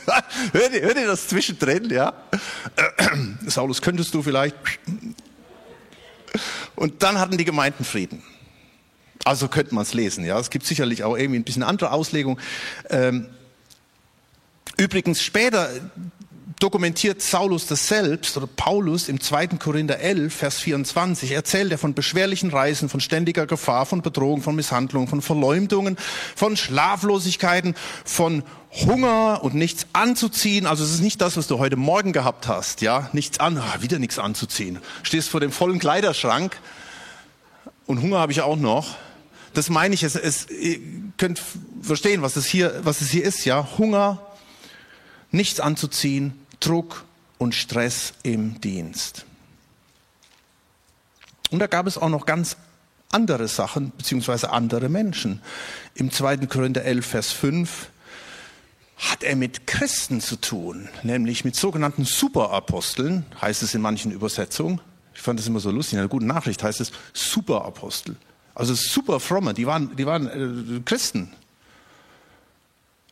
hört, 0.54 0.74
ihr, 0.74 0.82
hört 0.82 0.98
ihr 0.98 1.08
das 1.08 1.28
zwischendrin, 1.28 1.90
ja? 1.90 2.14
Saulus, 3.48 3.82
könntest 3.82 4.14
du 4.14 4.22
vielleicht? 4.22 4.56
Und 6.76 7.04
dann 7.04 7.20
hatten 7.20 7.38
die 7.38 7.46
Gemeinden 7.46 7.84
Frieden. 7.84 8.24
Also 9.26 9.48
könnte 9.48 9.76
man 9.76 9.84
es 9.84 9.94
lesen, 9.94 10.24
ja. 10.24 10.40
Es 10.40 10.50
gibt 10.50 10.66
sicherlich 10.66 11.04
auch 11.04 11.18
irgendwie 11.18 11.40
ein 11.40 11.44
bisschen 11.44 11.64
andere 11.64 11.92
Auslegung. 11.92 12.40
Ähm, 12.90 13.28
übrigens 14.78 15.22
später, 15.22 15.70
dokumentiert 16.60 17.22
Saulus 17.22 17.68
das 17.68 17.88
selbst 17.88 18.36
oder 18.38 18.48
Paulus 18.48 19.10
im 19.10 19.22
2. 19.22 19.48
Korinther 19.60 20.00
11, 20.00 20.34
Vers 20.34 20.60
24, 20.60 21.32
erzählt 21.32 21.72
er 21.72 21.78
von 21.78 21.94
beschwerlichen 21.94 22.50
Reisen, 22.50 22.90
von 22.90 23.00
ständiger 23.00 23.46
Gefahr, 23.46 23.86
von 23.86 24.02
Bedrohung, 24.02 24.42
von 24.42 24.56
Misshandlungen, 24.56 25.08
von 25.08 25.22
Verleumdungen, 25.22 25.98
von 26.36 26.58
Schlaflosigkeiten, 26.58 27.76
von 28.06 28.44
Hunger 28.86 29.44
und 29.44 29.56
nichts 29.56 29.88
anzuziehen. 29.94 30.66
Also 30.66 30.84
es 30.84 30.92
ist 30.92 31.02
nicht 31.02 31.22
das, 31.22 31.38
was 31.38 31.48
du 31.48 31.58
heute 31.58 31.76
Morgen 31.76 32.14
gehabt 32.14 32.48
hast, 32.48 32.82
ja, 32.82 33.10
nichts 33.14 33.40
an, 33.40 33.58
ah, 33.58 33.78
wieder 33.82 34.00
nichts 34.00 34.20
anzuziehen. 34.20 34.80
Stehst 35.04 35.30
vor 35.30 35.40
dem 35.40 35.52
vollen 35.52 35.80
Kleiderschrank 35.80 36.58
und 37.86 38.02
Hunger 38.02 38.20
habe 38.20 38.32
ich 38.32 38.42
auch 38.42 38.58
noch. 38.58 38.96
Das 39.54 39.70
meine 39.70 39.96
ich, 39.96 40.04
es, 40.04 40.16
es, 40.16 40.50
ihr 40.50 40.80
könnt 41.18 41.42
verstehen, 41.82 42.22
was 42.22 42.36
es 42.36 42.46
hier, 42.46 42.82
was 42.84 43.02
es 43.02 43.10
hier 43.10 43.24
ist, 43.24 43.46
ja. 43.46 43.68
Hunger, 43.78 44.22
nichts 45.32 45.60
anzuziehen, 45.60 46.34
Druck 46.60 47.06
und 47.38 47.56
Stress 47.56 48.14
im 48.24 48.62
Dienst. 48.62 49.26
Und 51.50 51.60
da 51.60 51.68
gab 51.68 51.88
es 51.88 51.98
auch 51.98 52.10
noch 52.10 52.26
ganz 52.26 52.58
andere 53.12 53.48
Sachen, 53.48 53.92
beziehungsweise 53.98 54.52
andere 54.52 54.90
Menschen. 54.90 55.42
Im 55.96 56.12
2. 56.12 56.38
Korinther 56.48 56.84
11, 56.84 57.06
Vers 57.06 57.32
5 57.32 57.90
hat 58.98 59.24
er 59.24 59.36
mit 59.36 59.68
Christen 59.68 60.22
zu 60.22 60.38
tun, 60.38 60.90
nämlich 61.04 61.46
mit 61.46 61.56
sogenannten 61.56 62.04
Superaposteln, 62.04 63.26
heißt 63.40 63.62
es 63.62 63.76
in 63.76 63.82
manchen 63.82 64.12
Übersetzungen. 64.12 64.82
Ich 65.14 65.22
fand 65.22 65.40
das 65.40 65.48
immer 65.48 65.60
so 65.60 65.72
lustig. 65.72 65.94
In 65.94 66.00
einer 66.00 66.08
guten 66.08 66.28
Nachricht 66.28 66.64
heißt 66.64 66.82
es 66.82 66.92
Superapostel. 67.14 68.16
Also 68.56 68.74
super 68.74 69.20
fromme, 69.20 69.54
die 69.54 69.68
waren, 69.68 69.96
die 69.96 70.06
waren 70.06 70.78
äh, 70.78 70.82
Christen. 70.82 71.32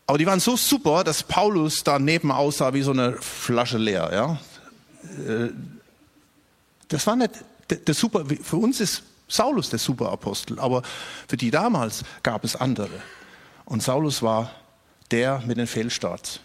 Aber 0.08 0.18
die 0.18 0.26
waren 0.26 0.40
so 0.40 0.56
super, 0.56 1.04
dass 1.04 1.24
Paulus 1.24 1.84
daneben 1.84 2.32
aussah 2.32 2.74
wie 2.74 2.82
so 2.82 2.92
eine 2.92 3.14
Flasche 3.14 3.78
leer. 3.78 4.10
Ja? 4.12 4.40
Äh, 5.28 5.50
das 6.88 7.06
war 7.06 7.16
nicht 7.16 7.32
der, 7.70 7.78
der 7.78 7.94
Super. 7.94 8.24
Für 8.42 8.58
uns 8.58 8.80
ist 8.80 9.04
Saulus 9.28 9.70
der 9.70 9.80
Superapostel, 9.80 10.60
aber 10.60 10.84
für 11.28 11.38
die 11.38 11.50
damals 11.50 12.04
gab 12.22 12.44
es 12.44 12.56
andere. 12.56 13.02
Und 13.66 13.82
Saulus 13.82 14.22
war 14.22 14.52
der 15.12 15.42
mit 15.46 15.58
den 15.58 15.68
Fehlstarts. 15.68 16.40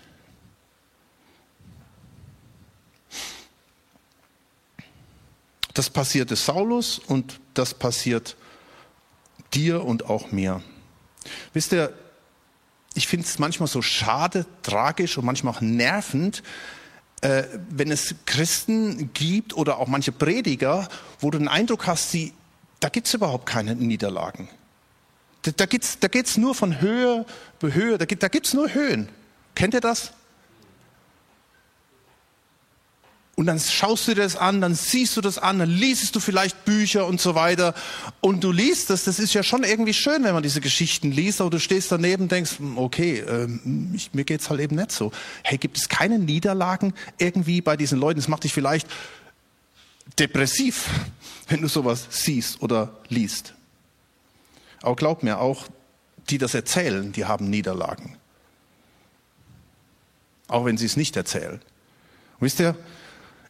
Das 5.74 5.88
passierte 5.88 6.36
Saulus 6.36 6.98
und 6.98 7.40
das 7.54 7.74
passiert 7.74 8.36
dir 9.54 9.84
und 9.84 10.06
auch 10.10 10.32
mir. 10.32 10.62
Wisst 11.52 11.72
ihr, 11.72 11.92
ich 12.94 13.06
finde 13.06 13.26
es 13.26 13.38
manchmal 13.38 13.68
so 13.68 13.82
schade, 13.82 14.46
tragisch 14.62 15.16
und 15.16 15.24
manchmal 15.24 15.54
auch 15.54 15.60
nervend, 15.60 16.42
äh, 17.20 17.44
wenn 17.68 17.90
es 17.90 18.14
Christen 18.26 19.12
gibt 19.12 19.54
oder 19.54 19.78
auch 19.78 19.86
manche 19.86 20.12
Prediger, 20.12 20.88
wo 21.20 21.30
du 21.30 21.38
den 21.38 21.48
Eindruck 21.48 21.86
hast, 21.86 22.10
sie, 22.10 22.32
da 22.80 22.88
gibt 22.88 23.06
es 23.06 23.14
überhaupt 23.14 23.46
keine 23.46 23.74
Niederlagen. 23.74 24.48
Da, 25.42 25.50
da 25.56 25.66
geht 25.66 25.84
es 25.84 25.98
da 25.98 26.08
geht's 26.08 26.36
nur 26.36 26.54
von 26.54 26.80
Höhe 26.80 27.24
zu 27.60 27.72
Höhe, 27.72 27.98
da, 27.98 28.04
da 28.04 28.28
gibt 28.28 28.46
es 28.46 28.54
nur 28.54 28.72
Höhen. 28.72 29.08
Kennt 29.54 29.74
ihr 29.74 29.80
das? 29.80 30.12
Und 33.40 33.46
dann 33.46 33.58
schaust 33.58 34.06
du 34.06 34.14
dir 34.14 34.20
das 34.20 34.36
an, 34.36 34.60
dann 34.60 34.74
siehst 34.74 35.16
du 35.16 35.22
das 35.22 35.38
an, 35.38 35.60
dann 35.60 35.70
liest 35.70 36.14
du 36.14 36.20
vielleicht 36.20 36.66
Bücher 36.66 37.06
und 37.06 37.22
so 37.22 37.34
weiter. 37.34 37.72
Und 38.20 38.44
du 38.44 38.52
liest 38.52 38.90
das, 38.90 39.04
das 39.04 39.18
ist 39.18 39.32
ja 39.32 39.42
schon 39.42 39.64
irgendwie 39.64 39.94
schön, 39.94 40.24
wenn 40.24 40.34
man 40.34 40.42
diese 40.42 40.60
Geschichten 40.60 41.10
liest, 41.10 41.40
aber 41.40 41.48
du 41.48 41.58
stehst 41.58 41.90
daneben 41.90 42.24
und 42.24 42.32
denkst, 42.32 42.58
hm, 42.58 42.76
okay, 42.76 43.20
ähm, 43.20 43.92
ich, 43.94 44.12
mir 44.12 44.24
geht's 44.24 44.50
halt 44.50 44.60
eben 44.60 44.76
nicht 44.76 44.92
so. 44.92 45.10
Hey, 45.42 45.56
gibt 45.56 45.78
es 45.78 45.88
keine 45.88 46.18
Niederlagen 46.18 46.92
irgendwie 47.16 47.62
bei 47.62 47.78
diesen 47.78 47.98
Leuten? 47.98 48.20
Das 48.20 48.28
macht 48.28 48.44
dich 48.44 48.52
vielleicht 48.52 48.86
depressiv, 50.18 50.90
wenn 51.48 51.62
du 51.62 51.68
sowas 51.68 52.08
siehst 52.10 52.60
oder 52.60 52.92
liest. 53.08 53.54
Aber 54.82 54.96
glaub 54.96 55.22
mir, 55.22 55.38
auch 55.38 55.66
die 56.28 56.38
das 56.38 56.54
erzählen, 56.54 57.12
die 57.12 57.24
haben 57.24 57.50
Niederlagen. 57.50 58.16
Auch 60.48 60.64
wenn 60.64 60.76
sie 60.76 60.86
es 60.86 60.96
nicht 60.96 61.16
erzählen. 61.16 61.60
wisst 62.40 62.60
ihr, 62.60 62.76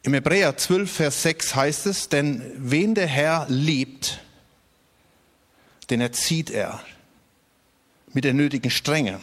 im 0.02 0.14
Hebräer 0.14 0.56
12, 0.56 0.90
Vers 0.90 1.22
6 1.22 1.54
heißt 1.54 1.86
es, 1.86 2.08
denn 2.08 2.42
wen 2.56 2.94
der 2.94 3.06
Herr 3.06 3.46
liebt, 3.48 4.20
den 5.90 6.00
erzieht 6.00 6.50
er 6.50 6.80
mit 8.12 8.24
der 8.24 8.32
nötigen 8.32 8.70
Strenge. 8.70 9.20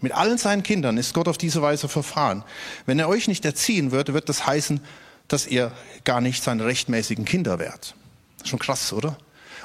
Mit 0.00 0.12
allen 0.12 0.38
seinen 0.38 0.62
Kindern 0.62 0.98
ist 0.98 1.14
Gott 1.14 1.28
auf 1.28 1.38
diese 1.38 1.62
Weise 1.62 1.88
verfahren. 1.88 2.44
Wenn 2.86 2.98
er 2.98 3.08
euch 3.08 3.28
nicht 3.28 3.44
erziehen 3.44 3.92
würde, 3.92 4.14
wird 4.14 4.28
das 4.28 4.46
heißen, 4.46 4.80
dass 5.28 5.46
ihr 5.46 5.72
gar 6.04 6.20
nicht 6.20 6.42
seine 6.42 6.64
rechtmäßigen 6.64 7.24
Kinder 7.24 7.58
wärt. 7.58 7.94
Schon 8.44 8.58
krass, 8.58 8.92
oder? 8.92 9.16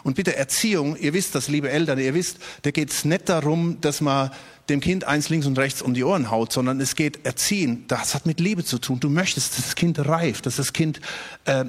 Und 0.03 0.15
bitte 0.15 0.35
Erziehung, 0.35 0.95
ihr 0.97 1.13
wisst 1.13 1.35
das, 1.35 1.47
liebe 1.47 1.69
Eltern, 1.69 1.99
ihr 1.99 2.13
wisst, 2.13 2.37
da 2.63 2.71
geht 2.71 2.91
es 2.91 3.05
nicht 3.05 3.29
darum, 3.29 3.79
dass 3.81 4.01
man 4.01 4.31
dem 4.69 4.79
Kind 4.79 5.03
eins 5.03 5.29
links 5.29 5.45
und 5.45 5.57
rechts 5.59 5.81
um 5.81 5.93
die 5.93 6.03
Ohren 6.03 6.31
haut, 6.31 6.51
sondern 6.51 6.79
es 6.81 6.95
geht 6.95 7.25
erziehen. 7.25 7.85
Das 7.87 8.15
hat 8.15 8.25
mit 8.25 8.39
Liebe 8.39 8.63
zu 8.63 8.79
tun. 8.79 8.99
Du 8.99 9.09
möchtest, 9.09 9.57
dass 9.57 9.65
das 9.65 9.75
Kind 9.75 9.99
reift, 9.99 10.45
dass 10.45 10.55
das 10.55 10.73
Kind 10.73 11.01
äh, 11.45 11.65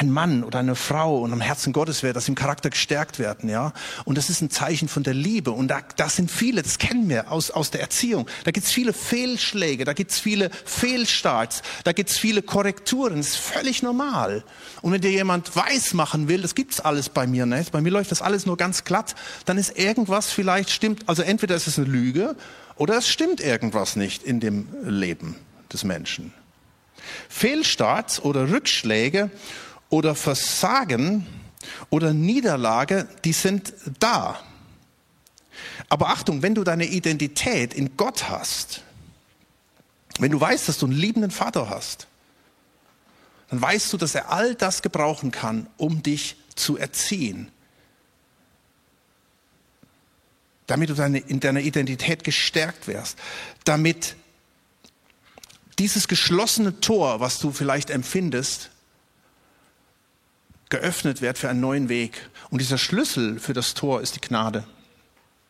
ein 0.00 0.10
Mann 0.10 0.44
oder 0.44 0.60
eine 0.60 0.74
Frau 0.74 1.18
und 1.18 1.32
am 1.32 1.40
Herzen 1.40 1.72
Gottes 1.72 2.02
wird, 2.02 2.16
dass 2.16 2.26
im 2.28 2.34
Charakter 2.34 2.70
gestärkt 2.70 3.18
werden, 3.18 3.50
ja. 3.50 3.72
Und 4.04 4.16
das 4.16 4.30
ist 4.30 4.40
ein 4.40 4.50
Zeichen 4.50 4.88
von 4.88 5.02
der 5.02 5.12
Liebe. 5.12 5.50
Und 5.50 5.68
da, 5.68 5.80
da 5.96 6.08
sind 6.08 6.30
viele, 6.30 6.62
das 6.62 6.78
kennen 6.78 7.08
wir 7.08 7.30
aus, 7.30 7.50
aus 7.50 7.70
der 7.70 7.82
Erziehung. 7.82 8.26
Da 8.44 8.50
gibt's 8.50 8.72
viele 8.72 8.94
Fehlschläge, 8.94 9.84
da 9.84 9.92
gibt's 9.92 10.18
viele 10.18 10.50
Fehlstarts, 10.64 11.62
da 11.84 11.92
gibt's 11.92 12.18
viele 12.18 12.40
Korrekturen. 12.40 13.18
Das 13.18 13.28
ist 13.28 13.36
völlig 13.36 13.82
normal. 13.82 14.42
Und 14.80 14.92
wenn 14.92 15.02
dir 15.02 15.10
jemand 15.10 15.54
weiß 15.54 15.92
machen 15.92 16.28
will, 16.28 16.40
das 16.40 16.54
gibt's 16.54 16.80
alles 16.80 17.10
bei 17.10 17.26
mir 17.26 17.44
nicht, 17.44 17.70
bei 17.70 17.82
mir 17.82 17.90
läuft 17.90 18.10
das 18.10 18.22
alles 18.22 18.46
nur 18.46 18.56
ganz 18.56 18.84
glatt, 18.84 19.14
dann 19.44 19.58
ist 19.58 19.78
irgendwas 19.78 20.30
vielleicht 20.30 20.70
stimmt. 20.70 21.08
Also 21.08 21.22
entweder 21.22 21.54
ist 21.54 21.66
es 21.66 21.78
eine 21.78 21.86
Lüge 21.86 22.36
oder 22.76 22.96
es 22.96 23.08
stimmt 23.08 23.40
irgendwas 23.40 23.96
nicht 23.96 24.22
in 24.22 24.40
dem 24.40 24.66
Leben 24.82 25.36
des 25.70 25.84
Menschen. 25.84 26.32
Fehlstarts 27.28 28.22
oder 28.22 28.50
Rückschläge 28.50 29.30
oder 29.90 30.14
Versagen 30.14 31.26
oder 31.90 32.14
Niederlage, 32.14 33.08
die 33.24 33.32
sind 33.32 33.74
da. 33.98 34.40
Aber 35.88 36.08
Achtung, 36.08 36.42
wenn 36.42 36.54
du 36.54 36.64
deine 36.64 36.86
Identität 36.86 37.74
in 37.74 37.96
Gott 37.96 38.28
hast, 38.28 38.82
wenn 40.18 40.30
du 40.30 40.40
weißt, 40.40 40.68
dass 40.68 40.78
du 40.78 40.86
einen 40.86 40.96
liebenden 40.96 41.30
Vater 41.30 41.68
hast, 41.68 42.06
dann 43.48 43.60
weißt 43.60 43.92
du, 43.92 43.96
dass 43.96 44.14
er 44.14 44.30
all 44.30 44.54
das 44.54 44.80
gebrauchen 44.80 45.32
kann, 45.32 45.66
um 45.76 46.02
dich 46.02 46.36
zu 46.54 46.76
erziehen. 46.76 47.50
Damit 50.66 50.90
du 50.90 50.94
deine, 50.94 51.18
in 51.18 51.40
deiner 51.40 51.60
Identität 51.60 52.22
gestärkt 52.22 52.86
wirst. 52.86 53.18
Damit 53.64 54.14
dieses 55.80 56.06
geschlossene 56.06 56.78
Tor, 56.80 57.18
was 57.18 57.40
du 57.40 57.50
vielleicht 57.50 57.90
empfindest, 57.90 58.70
geöffnet 60.70 61.20
wird 61.20 61.38
für 61.38 61.48
einen 61.48 61.60
neuen 61.60 61.88
Weg. 61.88 62.30
Und 62.50 62.60
dieser 62.60 62.78
Schlüssel 62.78 63.38
für 63.38 63.52
das 63.52 63.74
Tor 63.74 64.00
ist 64.00 64.16
die 64.16 64.20
Gnade. 64.20 64.64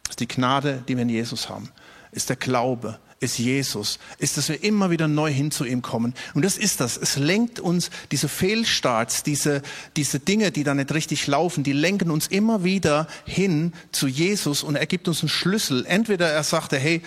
Ist 0.08 0.20
die 0.20 0.28
Gnade, 0.28 0.82
die 0.88 0.96
wir 0.96 1.02
in 1.02 1.08
Jesus 1.08 1.48
haben. 1.48 1.70
Ist 2.10 2.28
der 2.28 2.36
Glaube, 2.36 2.98
ist 3.20 3.38
Jesus, 3.38 3.98
ist, 4.18 4.38
dass 4.38 4.48
wir 4.48 4.64
immer 4.64 4.90
wieder 4.90 5.06
neu 5.06 5.30
hin 5.30 5.50
zu 5.50 5.64
ihm 5.64 5.82
kommen. 5.82 6.14
Und 6.34 6.42
das 6.42 6.56
ist 6.56 6.80
das. 6.80 6.96
Es 6.96 7.16
lenkt 7.16 7.60
uns 7.60 7.90
diese 8.10 8.28
Fehlstarts, 8.28 9.22
diese, 9.22 9.62
diese 9.96 10.18
Dinge, 10.18 10.50
die 10.50 10.64
da 10.64 10.74
nicht 10.74 10.92
richtig 10.92 11.26
laufen, 11.26 11.62
die 11.62 11.74
lenken 11.74 12.10
uns 12.10 12.26
immer 12.26 12.64
wieder 12.64 13.06
hin 13.26 13.74
zu 13.92 14.08
Jesus 14.08 14.62
und 14.62 14.74
er 14.74 14.86
gibt 14.86 15.06
uns 15.06 15.20
einen 15.20 15.28
Schlüssel. 15.28 15.84
Entweder 15.86 16.30
er 16.30 16.42
sagte, 16.42 16.78
hey, 16.78 17.02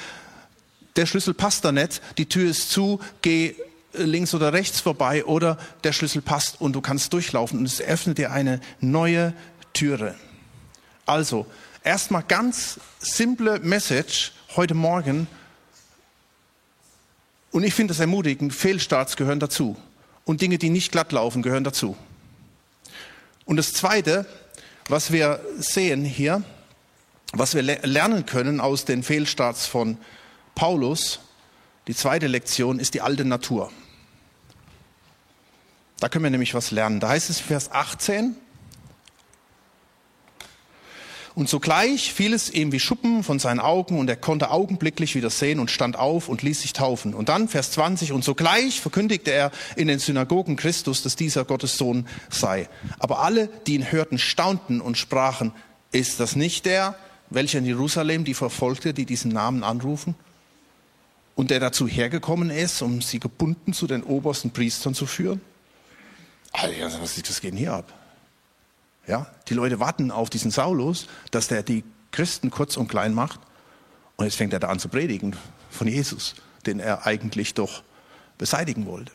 der 0.95 1.07
Schlüssel 1.07 1.33
passt 1.33 1.65
da 1.65 1.71
nicht, 1.71 2.01
die 2.19 2.27
Tür 2.27 2.51
ist 2.51 2.69
zu, 2.69 2.99
geh 3.23 3.55
links 3.93 4.33
oder 4.33 4.53
rechts 4.53 4.79
vorbei 4.79 5.25
oder 5.25 5.57
der 5.83 5.93
Schlüssel 5.93 6.21
passt 6.21 6.59
und 6.59 6.73
du 6.73 6.81
kannst 6.81 7.13
durchlaufen 7.13 7.59
und 7.59 7.65
es 7.65 7.81
öffnet 7.81 8.17
dir 8.17 8.31
eine 8.31 8.59
neue 8.79 9.33
Türe. 9.73 10.15
Also, 11.05 11.45
erstmal 11.83 12.23
ganz 12.23 12.79
simple 12.99 13.59
Message 13.59 14.31
heute 14.55 14.73
Morgen. 14.73 15.27
Und 17.51 17.63
ich 17.63 17.73
finde 17.73 17.93
es 17.93 17.99
ermutigend, 17.99 18.53
Fehlstarts 18.53 19.15
gehören 19.15 19.39
dazu. 19.39 19.77
Und 20.25 20.41
Dinge, 20.41 20.57
die 20.57 20.69
nicht 20.69 20.91
glatt 20.91 21.11
laufen, 21.11 21.41
gehören 21.41 21.63
dazu. 21.63 21.97
Und 23.45 23.57
das 23.57 23.73
Zweite, 23.73 24.25
was 24.87 25.11
wir 25.11 25.41
sehen 25.57 26.05
hier, 26.05 26.43
was 27.33 27.55
wir 27.55 27.61
lernen 27.61 28.25
können 28.25 28.61
aus 28.61 28.85
den 28.85 29.03
Fehlstarts 29.03 29.65
von 29.65 29.97
Paulus, 30.55 31.19
die 31.87 31.95
zweite 31.95 32.27
Lektion 32.27 32.79
ist 32.79 32.93
die 32.93 33.01
alte 33.01 33.25
Natur. 33.25 33.71
Da 36.03 36.09
können 36.09 36.25
wir 36.25 36.31
nämlich 36.31 36.53
was 36.53 36.71
lernen. 36.71 36.99
Da 36.99 37.07
heißt 37.07 37.29
es 37.29 37.39
Vers 37.39 37.71
18. 37.71 38.35
Und 41.33 41.47
sogleich 41.47 42.11
fiel 42.11 42.33
es 42.33 42.49
ihm 42.49 42.73
wie 42.73 42.81
Schuppen 42.81 43.23
von 43.23 43.39
seinen 43.39 43.61
Augen 43.61 43.97
und 43.97 44.09
er 44.09 44.17
konnte 44.17 44.51
augenblicklich 44.51 45.15
wieder 45.15 45.29
sehen 45.29 45.61
und 45.61 45.71
stand 45.71 45.97
auf 45.97 46.27
und 46.27 46.41
ließ 46.41 46.61
sich 46.61 46.73
taufen. 46.73 47.13
Und 47.13 47.29
dann 47.29 47.47
Vers 47.47 47.71
20, 47.71 48.11
und 48.11 48.25
sogleich 48.25 48.81
verkündigte 48.81 49.31
er 49.31 49.51
in 49.77 49.87
den 49.87 49.99
Synagogen 49.99 50.57
Christus, 50.57 51.03
dass 51.03 51.15
dieser 51.15 51.45
Gottes 51.45 51.77
Sohn 51.77 52.05
sei. 52.29 52.67
Aber 52.99 53.19
alle, 53.19 53.47
die 53.65 53.75
ihn 53.75 53.89
hörten, 53.89 54.17
staunten 54.17 54.81
und 54.81 54.97
sprachen, 54.97 55.53
ist 55.93 56.19
das 56.19 56.35
nicht 56.35 56.65
der, 56.65 56.97
welcher 57.29 57.59
in 57.59 57.65
Jerusalem 57.65 58.25
die 58.25 58.33
verfolgte, 58.33 58.93
die 58.93 59.05
diesen 59.05 59.31
Namen 59.31 59.63
anrufen? 59.63 60.15
Und 61.35 61.49
der 61.49 61.61
dazu 61.61 61.87
hergekommen 61.87 62.49
ist, 62.49 62.81
um 62.81 63.01
sie 63.01 63.21
gebunden 63.21 63.71
zu 63.71 63.87
den 63.87 64.03
obersten 64.03 64.51
Priestern 64.51 64.93
zu 64.93 65.05
führen? 65.05 65.39
Alter, 66.53 67.01
was 67.01 67.21
das 67.21 67.41
geht 67.41 67.55
hier 67.55 67.73
ab? 67.73 67.91
Ja, 69.07 69.27
die 69.49 69.53
Leute 69.53 69.79
warten 69.79 70.11
auf 70.11 70.29
diesen 70.29 70.51
Saulus, 70.51 71.07
dass 71.31 71.47
der 71.47 71.63
die 71.63 71.83
Christen 72.11 72.51
kurz 72.51 72.77
und 72.77 72.87
klein 72.87 73.13
macht. 73.13 73.39
Und 74.15 74.25
jetzt 74.25 74.35
fängt 74.35 74.53
er 74.53 74.59
da 74.59 74.69
an 74.69 74.79
zu 74.79 74.87
predigen 74.87 75.35
von 75.69 75.87
Jesus, 75.87 76.35
den 76.65 76.79
er 76.79 77.05
eigentlich 77.05 77.53
doch 77.53 77.83
beseitigen 78.37 78.85
wollte. 78.85 79.11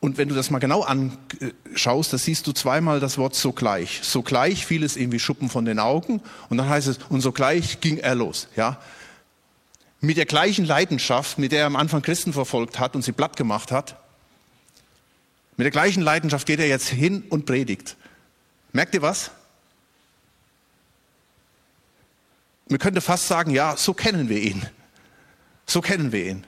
Und 0.00 0.16
wenn 0.16 0.28
du 0.28 0.34
das 0.34 0.50
mal 0.50 0.58
genau 0.58 0.82
anschaust, 0.82 2.12
da 2.12 2.18
siehst 2.18 2.46
du 2.46 2.52
zweimal 2.52 3.00
das 3.00 3.18
Wort 3.18 3.34
sogleich. 3.34 4.00
Sogleich 4.02 4.64
fiel 4.64 4.84
es 4.84 4.96
ihm 4.96 5.10
wie 5.10 5.18
Schuppen 5.18 5.48
von 5.48 5.64
den 5.64 5.80
Augen 5.80 6.22
und 6.48 6.58
dann 6.58 6.68
heißt 6.68 6.86
es, 6.86 6.98
und 7.08 7.20
sogleich 7.20 7.80
ging 7.80 7.98
er 7.98 8.14
los. 8.14 8.48
Ja? 8.54 8.80
Mit 10.00 10.16
der 10.16 10.26
gleichen 10.26 10.64
Leidenschaft, 10.64 11.38
mit 11.38 11.50
der 11.50 11.60
er 11.60 11.66
am 11.66 11.74
Anfang 11.74 12.02
Christen 12.02 12.32
verfolgt 12.32 12.78
hat 12.78 12.94
und 12.94 13.02
sie 13.02 13.10
platt 13.10 13.36
gemacht 13.36 13.72
hat, 13.72 13.96
mit 15.58 15.64
der 15.64 15.72
gleichen 15.72 16.02
Leidenschaft 16.02 16.46
geht 16.46 16.60
er 16.60 16.68
jetzt 16.68 16.88
hin 16.88 17.24
und 17.28 17.44
predigt. 17.44 17.96
Merkt 18.72 18.94
ihr 18.94 19.02
was? 19.02 19.32
Man 22.68 22.78
könnte 22.78 23.00
fast 23.00 23.26
sagen, 23.26 23.50
ja, 23.50 23.76
so 23.76 23.92
kennen 23.92 24.28
wir 24.28 24.40
ihn. 24.40 24.64
So 25.66 25.80
kennen 25.80 26.12
wir 26.12 26.26
ihn. 26.26 26.44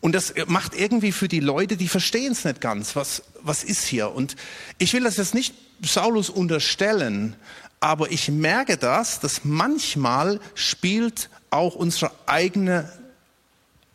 Und 0.00 0.12
das 0.12 0.34
macht 0.46 0.74
irgendwie 0.74 1.12
für 1.12 1.28
die 1.28 1.38
Leute, 1.38 1.76
die 1.76 1.86
verstehen 1.86 2.32
es 2.32 2.44
nicht 2.44 2.60
ganz, 2.60 2.96
was, 2.96 3.22
was 3.42 3.62
ist 3.62 3.84
hier. 3.84 4.10
Und 4.10 4.34
ich 4.78 4.92
will 4.92 5.04
das 5.04 5.16
jetzt 5.16 5.34
nicht 5.34 5.54
Saulus 5.80 6.30
unterstellen, 6.30 7.36
aber 7.78 8.10
ich 8.10 8.28
merke 8.28 8.76
das, 8.76 9.20
dass 9.20 9.44
manchmal 9.44 10.40
spielt 10.54 11.30
auch 11.50 11.76
unsere 11.76 12.10
eigene 12.26 12.90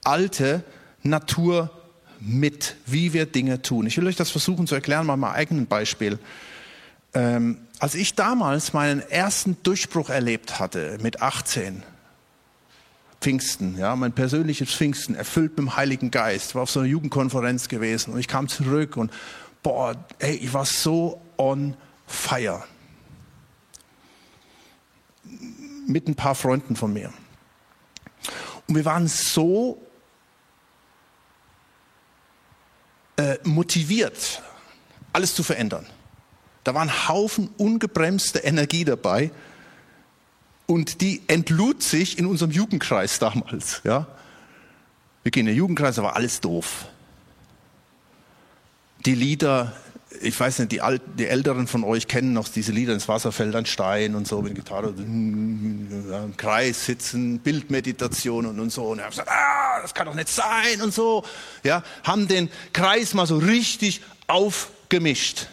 alte 0.05 0.63
Natur 1.03 1.74
mit, 2.25 2.75
wie 2.85 3.13
wir 3.13 3.25
Dinge 3.25 3.61
tun. 3.61 3.85
Ich 3.85 3.97
will 3.97 4.07
euch 4.07 4.15
das 4.15 4.31
versuchen 4.31 4.67
zu 4.67 4.75
erklären, 4.75 5.05
mal 5.05 5.15
meinem 5.15 5.33
eigenen 5.33 5.67
Beispiel. 5.67 6.19
Ähm, 7.13 7.59
als 7.79 7.95
ich 7.95 8.15
damals 8.15 8.73
meinen 8.73 9.01
ersten 9.01 9.57
Durchbruch 9.63 10.09
erlebt 10.09 10.59
hatte, 10.59 10.97
mit 11.01 11.21
18, 11.21 11.83
Pfingsten, 13.21 13.77
ja, 13.77 13.95
mein 13.95 14.11
persönliches 14.11 14.71
Pfingsten, 14.73 15.15
erfüllt 15.15 15.51
mit 15.51 15.59
dem 15.59 15.75
Heiligen 15.75 16.11
Geist, 16.11 16.55
war 16.55 16.63
auf 16.63 16.71
so 16.71 16.79
einer 16.79 16.89
Jugendkonferenz 16.89 17.69
gewesen 17.69 18.13
und 18.13 18.19
ich 18.19 18.27
kam 18.27 18.47
zurück 18.47 18.97
und 18.97 19.11
boah, 19.63 19.95
ey, 20.19 20.35
ich 20.35 20.53
war 20.53 20.65
so 20.65 21.21
on 21.37 21.75
fire. 22.07 22.63
Mit 25.87 26.07
ein 26.07 26.15
paar 26.15 26.35
Freunden 26.35 26.75
von 26.75 26.91
mir. 26.91 27.13
Und 28.67 28.75
wir 28.75 28.85
waren 28.85 29.07
so 29.07 29.84
äh, 33.17 33.37
motiviert, 33.43 34.41
alles 35.13 35.35
zu 35.35 35.43
verändern. 35.43 35.85
Da 36.63 36.73
war 36.73 36.81
ein 36.81 37.07
Haufen 37.07 37.49
ungebremste 37.57 38.39
Energie 38.39 38.85
dabei 38.85 39.31
und 40.65 41.01
die 41.01 41.21
entlud 41.27 41.83
sich 41.83 42.17
in 42.17 42.25
unserem 42.25 42.51
Jugendkreis 42.51 43.19
damals. 43.19 43.81
Ja? 43.83 44.07
Wir 45.23 45.31
gehen 45.31 45.41
in 45.41 45.53
den 45.53 45.57
Jugendkreis, 45.57 45.95
da 45.95 46.03
war 46.03 46.15
alles 46.15 46.41
doof. 46.41 46.85
Die 49.05 49.15
Lieder, 49.15 49.73
ich 50.21 50.39
weiß 50.39 50.59
nicht, 50.59 50.71
die, 50.71 50.81
Alt, 50.81 51.01
die 51.19 51.27
Älteren 51.27 51.67
von 51.67 51.83
euch 51.83 52.07
kennen 52.07 52.33
noch 52.33 52.47
diese 52.49 52.71
Lieder 52.71 52.93
ins 52.93 53.07
Wasser 53.07 53.31
fällt 53.31 53.55
ein 53.55 53.67
Stein 53.67 54.15
und 54.15 54.27
so 54.27 54.41
mit 54.41 54.55
Gitarre, 54.55 54.93
im 54.97 56.33
Kreis 56.37 56.85
sitzen, 56.85 57.39
Bildmeditation 57.39 58.47
und, 58.47 58.59
und 58.59 58.71
so. 58.71 58.85
Und 58.87 58.99
er 58.99 59.05
hat 59.05 59.11
gesagt, 59.11 59.29
ah, 59.29 59.64
das 59.85 59.93
kann 59.93 60.07
doch 60.07 60.15
nicht 60.15 60.29
sein 60.29 60.81
und 60.81 60.95
so. 60.95 61.23
Ja, 61.61 61.83
haben 62.03 62.27
den 62.27 62.49
Kreis 62.73 63.13
mal 63.13 63.27
so 63.27 63.37
richtig 63.37 64.01
aufgemischt. 64.25 65.45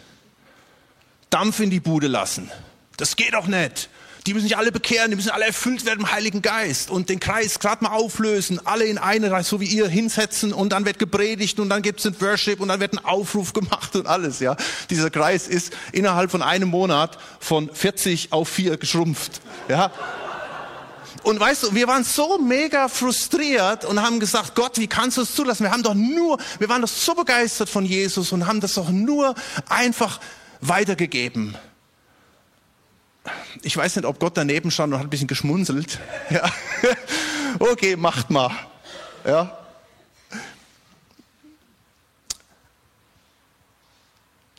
Dampf 1.28 1.60
in 1.60 1.68
die 1.68 1.80
Bude 1.80 2.06
lassen. 2.06 2.50
Das 2.96 3.16
geht 3.16 3.34
doch 3.34 3.46
nicht. 3.46 3.90
Die 4.26 4.32
müssen 4.32 4.44
sich 4.44 4.56
alle 4.56 4.72
bekehren, 4.72 5.10
die 5.10 5.16
müssen 5.16 5.32
alle 5.32 5.44
erfüllt 5.44 5.84
werden 5.84 6.00
im 6.00 6.12
Heiligen 6.12 6.40
Geist 6.40 6.88
und 6.88 7.10
den 7.10 7.20
Kreis 7.20 7.58
gerade 7.58 7.84
mal 7.84 7.90
auflösen, 7.90 8.58
alle 8.64 8.84
in 8.84 8.96
eine 8.96 9.42
so 9.42 9.60
wie 9.60 9.66
ihr 9.66 9.86
hinsetzen 9.88 10.54
und 10.54 10.70
dann 10.70 10.86
wird 10.86 10.98
gepredigt 10.98 11.60
und 11.60 11.68
dann 11.68 11.82
gibt 11.82 12.00
es 12.00 12.06
ein 12.06 12.18
Worship 12.18 12.60
und 12.60 12.68
dann 12.68 12.80
wird 12.80 12.94
ein 12.94 13.04
Aufruf 13.04 13.52
gemacht 13.52 13.94
und 13.96 14.06
alles, 14.06 14.40
ja. 14.40 14.56
Dieser 14.88 15.10
Kreis 15.10 15.46
ist 15.46 15.74
innerhalb 15.92 16.30
von 16.30 16.40
einem 16.40 16.70
Monat 16.70 17.18
von 17.38 17.68
40 17.70 18.32
auf 18.32 18.48
4 18.48 18.78
geschrumpft, 18.78 19.42
ja. 19.68 19.92
Und 21.22 21.38
weißt 21.38 21.64
du, 21.64 21.74
wir 21.74 21.86
waren 21.86 22.04
so 22.04 22.38
mega 22.38 22.88
frustriert 22.88 23.84
und 23.84 24.02
haben 24.02 24.18
gesagt, 24.20 24.54
Gott, 24.54 24.78
wie 24.78 24.88
kannst 24.88 25.16
du 25.16 25.22
es 25.22 25.34
zulassen? 25.34 25.64
Wir 25.64 25.70
haben 25.70 25.82
doch 25.82 25.94
nur, 25.94 26.38
wir 26.58 26.68
waren 26.68 26.82
doch 26.82 26.88
so 26.88 27.14
begeistert 27.14 27.68
von 27.68 27.84
Jesus 27.84 28.32
und 28.32 28.46
haben 28.46 28.60
das 28.60 28.74
doch 28.74 28.90
nur 28.90 29.34
einfach 29.68 30.20
weitergegeben 30.60 31.56
ich 33.62 33.76
weiß 33.76 33.96
nicht, 33.96 34.04
ob 34.04 34.18
Gott 34.18 34.36
daneben 34.36 34.70
stand 34.70 34.92
und 34.92 34.98
hat 34.98 35.06
ein 35.06 35.10
bisschen 35.10 35.28
geschmunzelt. 35.28 35.98
Ja. 36.30 36.50
Okay, 37.58 37.96
macht 37.96 38.30
mal. 38.30 38.50
Ja. 39.24 39.58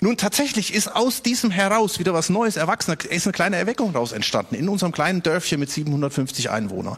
Nun, 0.04 0.18
tatsächlich 0.18 0.74
ist 0.74 0.94
aus 0.94 1.22
diesem 1.22 1.50
heraus 1.50 1.98
wieder 1.98 2.13
was 2.13 2.28
Neues 2.28 2.58
erwachsen. 2.58 2.98
Da 3.00 3.08
ist 3.08 3.26
eine 3.26 3.32
kleine 3.32 3.56
Erweckung 3.56 3.94
daraus 3.94 4.12
entstanden 4.12 4.56
in 4.56 4.68
unserem 4.68 4.92
kleinen 4.92 5.24
Dörfchen 5.24 5.62
mit 5.62 5.72
750 5.72 6.50
Einwohnern. 6.50 6.98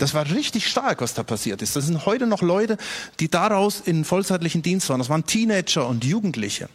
Das 0.00 0.12
war 0.12 0.28
richtig 0.28 0.66
stark, 0.66 1.02
was 1.02 1.14
da 1.14 1.22
passiert 1.22 1.62
ist. 1.62 1.76
Das 1.76 1.86
sind 1.86 2.04
heute 2.04 2.26
noch 2.26 2.42
Leute, 2.42 2.78
die 3.20 3.28
daraus 3.28 3.78
in 3.78 4.04
vollzeitlichen 4.04 4.60
Dienst 4.60 4.88
waren. 4.88 4.98
Das 4.98 5.08
waren 5.08 5.24
Teenager 5.24 5.86
und 5.86 6.04
Jugendliche. 6.04 6.68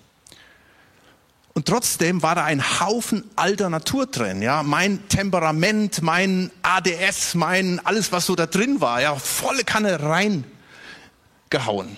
Und 1.54 1.66
trotzdem 1.68 2.24
war 2.24 2.36
da 2.36 2.46
ein 2.46 2.80
Haufen 2.80 3.26
alter 3.36 3.70
Natur 3.70 4.06
drin, 4.06 4.42
ja. 4.42 4.64
Mein 4.64 5.10
Temperament, 5.10 6.02
mein 6.02 6.50
ADS, 6.62 7.36
mein, 7.36 7.86
alles 7.86 8.14
was 8.14 8.26
so 8.26 8.36
da 8.38 8.46
drin 8.46 8.80
war, 8.80 9.02
ja, 9.02 9.14
volle 9.16 9.66
Kanne 9.66 10.00
reingehauen. 10.02 11.98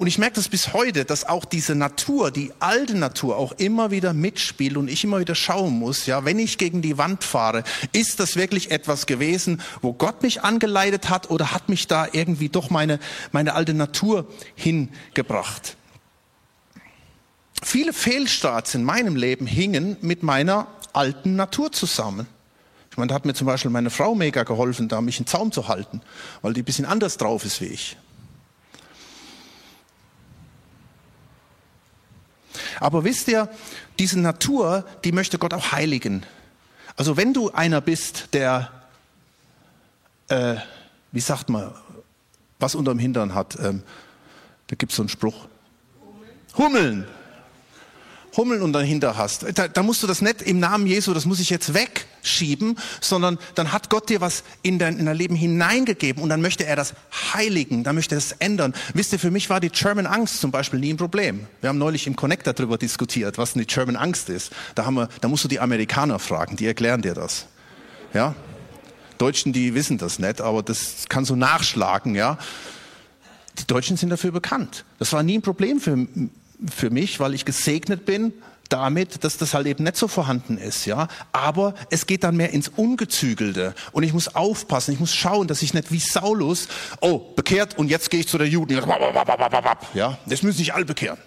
Und 0.00 0.06
ich 0.06 0.16
merke 0.16 0.36
das 0.36 0.48
bis 0.48 0.72
heute, 0.72 1.04
dass 1.04 1.28
auch 1.28 1.44
diese 1.44 1.74
Natur, 1.74 2.30
die 2.30 2.52
alte 2.58 2.96
Natur 2.96 3.36
auch 3.36 3.52
immer 3.58 3.90
wieder 3.90 4.14
mitspielt 4.14 4.78
und 4.78 4.88
ich 4.88 5.04
immer 5.04 5.20
wieder 5.20 5.34
schauen 5.34 5.78
muss, 5.78 6.06
ja, 6.06 6.24
wenn 6.24 6.38
ich 6.38 6.56
gegen 6.56 6.80
die 6.80 6.96
Wand 6.96 7.22
fahre, 7.22 7.64
ist 7.92 8.18
das 8.18 8.34
wirklich 8.34 8.70
etwas 8.70 9.04
gewesen, 9.04 9.60
wo 9.82 9.92
Gott 9.92 10.22
mich 10.22 10.40
angeleitet 10.40 11.10
hat 11.10 11.28
oder 11.28 11.52
hat 11.52 11.68
mich 11.68 11.86
da 11.86 12.08
irgendwie 12.10 12.48
doch 12.48 12.70
meine, 12.70 12.98
meine 13.32 13.52
alte 13.52 13.74
Natur 13.74 14.26
hingebracht? 14.54 15.76
Viele 17.62 17.92
Fehlstarts 17.92 18.74
in 18.74 18.84
meinem 18.84 19.16
Leben 19.16 19.46
hingen 19.46 19.98
mit 20.00 20.22
meiner 20.22 20.66
alten 20.94 21.36
Natur 21.36 21.72
zusammen. 21.72 22.26
Ich 22.90 22.96
meine, 22.96 23.08
da 23.08 23.16
hat 23.16 23.26
mir 23.26 23.34
zum 23.34 23.46
Beispiel 23.46 23.70
meine 23.70 23.90
Frau 23.90 24.14
mega 24.14 24.44
geholfen, 24.44 24.88
da 24.88 25.02
mich 25.02 25.20
in 25.20 25.26
Zaum 25.26 25.52
zu 25.52 25.68
halten, 25.68 26.00
weil 26.40 26.54
die 26.54 26.62
ein 26.62 26.64
bisschen 26.64 26.86
anders 26.86 27.18
drauf 27.18 27.44
ist 27.44 27.60
wie 27.60 27.66
ich. 27.66 27.98
Aber 32.78 33.04
wisst 33.04 33.28
ihr, 33.28 33.48
diese 33.98 34.20
Natur, 34.20 34.84
die 35.04 35.12
möchte 35.12 35.38
Gott 35.38 35.54
auch 35.54 35.72
heiligen. 35.72 36.24
Also 36.96 37.16
wenn 37.16 37.32
du 37.32 37.50
einer 37.50 37.80
bist, 37.80 38.28
der, 38.32 38.70
äh, 40.28 40.56
wie 41.12 41.20
sagt 41.20 41.48
man, 41.48 41.72
was 42.58 42.74
unterm 42.74 42.98
Hintern 42.98 43.34
hat, 43.34 43.58
ähm, 43.60 43.82
da 44.68 44.76
gibt 44.76 44.92
es 44.92 44.96
so 44.96 45.02
einen 45.02 45.08
Spruch. 45.08 45.46
Hummeln. 46.56 47.04
Hummeln 47.04 47.19
und 48.36 48.72
dahinter 48.72 49.16
hast, 49.16 49.46
da, 49.58 49.68
da 49.68 49.82
musst 49.82 50.02
du 50.02 50.06
das 50.06 50.22
nicht 50.22 50.42
im 50.42 50.60
Namen 50.60 50.86
Jesu, 50.86 51.12
das 51.12 51.26
muss 51.26 51.40
ich 51.40 51.50
jetzt 51.50 51.74
wegschieben, 51.74 52.78
sondern 53.00 53.38
dann 53.54 53.72
hat 53.72 53.90
Gott 53.90 54.08
dir 54.08 54.20
was 54.20 54.44
in 54.62 54.78
dein, 54.78 54.98
in 54.98 55.06
dein 55.06 55.16
Leben 55.16 55.34
hineingegeben 55.34 56.22
und 56.22 56.28
dann 56.28 56.40
möchte 56.40 56.64
er 56.64 56.76
das 56.76 56.94
heiligen, 57.34 57.84
dann 57.84 57.94
möchte 57.94 58.14
er 58.14 58.20
das 58.20 58.32
ändern. 58.32 58.74
Wisst 58.94 59.12
ihr, 59.12 59.18
für 59.18 59.30
mich 59.30 59.50
war 59.50 59.60
die 59.60 59.70
German 59.70 60.06
Angst 60.06 60.40
zum 60.40 60.50
Beispiel 60.50 60.80
nie 60.80 60.92
ein 60.92 60.96
Problem. 60.96 61.46
Wir 61.60 61.68
haben 61.68 61.78
neulich 61.78 62.06
im 62.06 62.16
Connector 62.16 62.54
darüber 62.54 62.78
diskutiert, 62.78 63.36
was 63.38 63.54
denn 63.54 63.60
die 63.60 63.66
German 63.66 63.96
Angst 63.96 64.28
ist. 64.28 64.52
Da 64.74 64.86
haben 64.86 64.94
wir, 64.94 65.08
da 65.20 65.28
musst 65.28 65.44
du 65.44 65.48
die 65.48 65.60
Amerikaner 65.60 66.18
fragen, 66.18 66.56
die 66.56 66.66
erklären 66.66 67.02
dir 67.02 67.14
das. 67.14 67.46
Ja? 68.14 68.34
Deutschen, 69.18 69.52
die 69.52 69.74
wissen 69.74 69.98
das 69.98 70.18
nicht, 70.18 70.40
aber 70.40 70.62
das 70.62 71.04
kannst 71.08 71.30
du 71.30 71.36
nachschlagen, 71.36 72.14
ja. 72.14 72.38
Die 73.58 73.66
Deutschen 73.66 73.96
sind 73.98 74.08
dafür 74.08 74.30
bekannt. 74.30 74.84
Das 74.98 75.12
war 75.12 75.22
nie 75.22 75.36
ein 75.38 75.42
Problem 75.42 75.80
für 75.80 76.06
für 76.68 76.90
mich, 76.90 77.20
weil 77.20 77.34
ich 77.34 77.44
gesegnet 77.44 78.04
bin, 78.04 78.32
damit, 78.70 79.24
dass 79.24 79.36
das 79.36 79.52
halt 79.52 79.66
eben 79.66 79.84
nicht 79.84 79.96
so 79.96 80.08
vorhanden 80.08 80.56
ist, 80.56 80.86
ja. 80.86 81.08
Aber 81.32 81.74
es 81.90 82.06
geht 82.06 82.24
dann 82.24 82.36
mehr 82.36 82.50
ins 82.50 82.68
Ungezügelte. 82.68 83.74
Und 83.92 84.04
ich 84.04 84.12
muss 84.12 84.34
aufpassen, 84.34 84.92
ich 84.92 85.00
muss 85.00 85.14
schauen, 85.14 85.48
dass 85.48 85.62
ich 85.62 85.74
nicht 85.74 85.90
wie 85.92 85.98
Saulus, 85.98 86.68
oh, 87.00 87.18
bekehrt 87.18 87.76
und 87.76 87.88
jetzt 87.88 88.10
gehe 88.10 88.20
ich 88.20 88.28
zu 88.28 88.38
der 88.38 88.48
Juden. 88.48 88.72
Ja, 89.94 90.18
das 90.26 90.42
müssen 90.42 90.58
sich 90.58 90.72
alle 90.72 90.84
bekehren. 90.84 91.18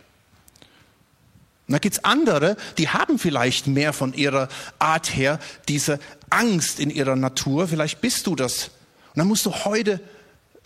Und 1.67 1.73
da 1.73 1.79
gibt's 1.79 2.03
andere, 2.03 2.57
die 2.77 2.89
haben 2.89 3.19
vielleicht 3.19 3.67
mehr 3.67 3.93
von 3.93 4.13
ihrer 4.13 4.49
Art 4.79 5.15
her 5.15 5.39
diese 5.67 5.99
Angst 6.29 6.79
in 6.79 6.89
ihrer 6.89 7.15
Natur. 7.15 7.67
Vielleicht 7.67 8.01
bist 8.01 8.27
du 8.27 8.35
das. 8.35 8.65
Und 9.13 9.19
dann 9.19 9.27
musst 9.27 9.45
du 9.45 9.51
heute 9.51 9.99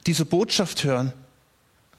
diese 0.08 0.26
Botschaft 0.26 0.84
hören. 0.84 1.14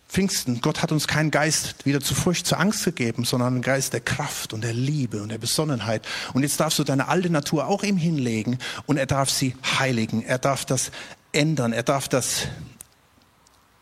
Pfingsten, 0.09 0.63
Gott 0.63 0.83
hat 0.83 0.91
uns 0.91 1.07
keinen 1.07 1.31
Geist 1.31 1.85
wieder 1.85 2.01
zu 2.01 2.15
Furcht, 2.15 2.47
zur 2.47 2.59
Angst 2.59 2.85
gegeben, 2.85 3.25
sondern 3.25 3.55
einen 3.55 3.63
Geist 3.63 3.93
der 3.93 4.01
Kraft 4.01 4.55
und 4.55 4.65
der 4.65 4.73
Liebe 4.73 5.23
und 5.23 5.29
der 5.29 5.39
Besonnenheit. 5.39 6.07
Und 6.33 6.43
jetzt 6.43 6.59
darfst 6.61 6.79
du 6.79 6.85
deine 6.85 7.09
alte 7.09 7.29
Natur 7.29 7.67
auch 7.67 7.83
ihm 7.83 7.99
hinlegen 7.99 8.59
und 8.87 8.97
er 8.97 9.07
darf 9.07 9.29
sie 9.29 9.55
heiligen. 9.79 10.25
Er 10.25 10.39
darf 10.39 10.65
das 10.65 10.91
ändern. 11.33 11.75
Er 11.75 11.83
darf 11.83 12.09
das 12.09 12.49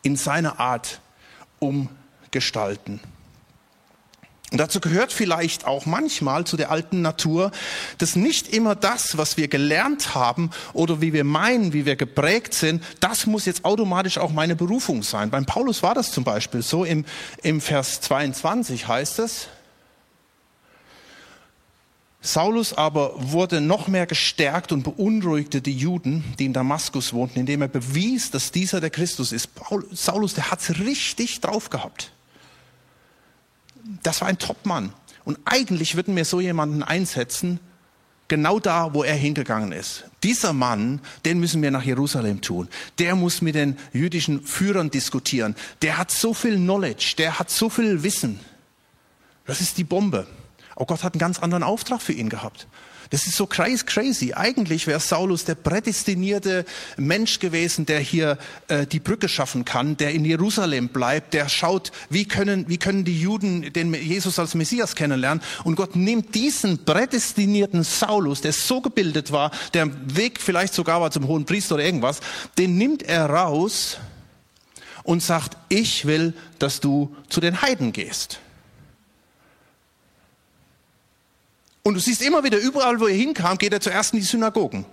in 0.02 0.16
seiner 0.16 0.58
Art 0.58 1.00
umgestalten. 1.60 3.00
Und 4.52 4.58
dazu 4.58 4.78
gehört 4.78 5.12
vielleicht 5.12 5.66
auch 5.66 5.86
manchmal 5.86 6.44
zu 6.44 6.56
der 6.56 6.70
alten 6.70 7.02
Natur, 7.02 7.50
dass 7.98 8.14
nicht 8.14 8.48
immer 8.48 8.76
das, 8.76 9.16
was 9.16 9.36
wir 9.36 9.48
gelernt 9.48 10.14
haben 10.14 10.50
oder 10.72 11.00
wie 11.00 11.12
wir 11.12 11.24
meinen, 11.24 11.72
wie 11.72 11.84
wir 11.84 11.96
geprägt 11.96 12.54
sind, 12.54 12.82
das 13.00 13.26
muss 13.26 13.44
jetzt 13.44 13.64
automatisch 13.64 14.18
auch 14.18 14.30
meine 14.30 14.54
Berufung 14.54 15.02
sein. 15.02 15.30
Beim 15.30 15.46
Paulus 15.46 15.82
war 15.82 15.94
das 15.94 16.12
zum 16.12 16.22
Beispiel 16.22 16.62
so. 16.62 16.84
Im, 16.84 17.04
im 17.42 17.60
Vers 17.60 18.00
22 18.02 18.86
heißt 18.86 19.18
es, 19.18 19.48
Saulus 22.20 22.72
aber 22.72 23.12
wurde 23.16 23.60
noch 23.60 23.88
mehr 23.88 24.06
gestärkt 24.06 24.72
und 24.72 24.82
beunruhigte 24.82 25.60
die 25.60 25.76
Juden, 25.76 26.24
die 26.38 26.46
in 26.46 26.52
Damaskus 26.52 27.12
wohnten, 27.12 27.40
indem 27.40 27.62
er 27.62 27.68
bewies, 27.68 28.30
dass 28.30 28.52
dieser 28.52 28.80
der 28.80 28.90
Christus 28.90 29.32
ist. 29.32 29.54
Paul, 29.54 29.86
Saulus, 29.92 30.34
der 30.34 30.50
hat's 30.50 30.78
richtig 30.78 31.40
drauf 31.40 31.70
gehabt 31.70 32.12
das 34.02 34.20
war 34.20 34.28
ein 34.28 34.38
Topmann. 34.38 34.92
Und 35.24 35.38
eigentlich 35.44 35.96
würden 35.96 36.14
wir 36.16 36.24
so 36.24 36.40
jemanden 36.40 36.82
einsetzen, 36.82 37.60
genau 38.28 38.58
da, 38.58 38.94
wo 38.94 39.02
er 39.02 39.14
hingegangen 39.14 39.72
ist. 39.72 40.04
Dieser 40.22 40.52
Mann, 40.52 41.00
den 41.24 41.40
müssen 41.40 41.62
wir 41.62 41.70
nach 41.70 41.82
Jerusalem 41.82 42.40
tun. 42.40 42.68
Der 42.98 43.14
muss 43.14 43.42
mit 43.42 43.54
den 43.54 43.76
jüdischen 43.92 44.42
Führern 44.42 44.90
diskutieren. 44.90 45.54
Der 45.82 45.98
hat 45.98 46.10
so 46.10 46.34
viel 46.34 46.56
Knowledge, 46.56 47.14
der 47.18 47.38
hat 47.38 47.50
so 47.50 47.68
viel 47.68 48.02
Wissen. 48.02 48.40
Das 49.44 49.60
ist 49.60 49.78
die 49.78 49.84
Bombe. 49.84 50.26
Oh 50.74 50.84
Gott 50.84 51.02
hat 51.02 51.14
einen 51.14 51.20
ganz 51.20 51.38
anderen 51.38 51.62
Auftrag 51.62 52.02
für 52.02 52.12
ihn 52.12 52.28
gehabt. 52.28 52.66
Das 53.10 53.26
ist 53.26 53.36
so 53.36 53.46
crazy. 53.46 54.32
Eigentlich 54.34 54.86
wäre 54.86 55.00
Saulus 55.00 55.44
der 55.44 55.54
prädestinierte 55.54 56.64
Mensch 56.96 57.38
gewesen, 57.38 57.86
der 57.86 58.00
hier 58.00 58.38
äh, 58.68 58.86
die 58.86 59.00
Brücke 59.00 59.28
schaffen 59.28 59.64
kann, 59.64 59.96
der 59.96 60.12
in 60.12 60.24
Jerusalem 60.24 60.88
bleibt, 60.88 61.34
der 61.34 61.48
schaut, 61.48 61.92
wie 62.10 62.26
können, 62.26 62.68
wie 62.68 62.78
können 62.78 63.04
die 63.04 63.20
Juden 63.20 63.72
den 63.72 63.94
Jesus 63.94 64.38
als 64.38 64.54
Messias 64.54 64.96
kennenlernen. 64.96 65.42
Und 65.64 65.76
Gott 65.76 65.96
nimmt 65.96 66.34
diesen 66.34 66.84
prädestinierten 66.84 67.84
Saulus, 67.84 68.40
der 68.40 68.52
so 68.52 68.80
gebildet 68.80 69.32
war, 69.32 69.50
der 69.74 69.88
Weg 70.16 70.40
vielleicht 70.40 70.74
sogar 70.74 71.00
war 71.00 71.10
zum 71.10 71.26
hohen 71.26 71.44
Priester 71.44 71.76
oder 71.76 71.84
irgendwas, 71.84 72.20
den 72.58 72.76
nimmt 72.76 73.02
er 73.02 73.26
raus 73.26 73.98
und 75.04 75.22
sagt, 75.22 75.56
ich 75.68 76.06
will, 76.06 76.34
dass 76.58 76.80
du 76.80 77.14
zu 77.28 77.40
den 77.40 77.62
Heiden 77.62 77.92
gehst. 77.92 78.40
Und 81.86 81.94
du 81.94 82.00
siehst 82.00 82.20
immer 82.20 82.42
wieder, 82.42 82.58
überall, 82.58 82.98
wo 82.98 83.06
er 83.06 83.14
hinkam, 83.14 83.58
geht 83.58 83.72
er 83.72 83.80
zuerst 83.80 84.12
in 84.12 84.18
die 84.18 84.26
Synagogen. 84.26 84.84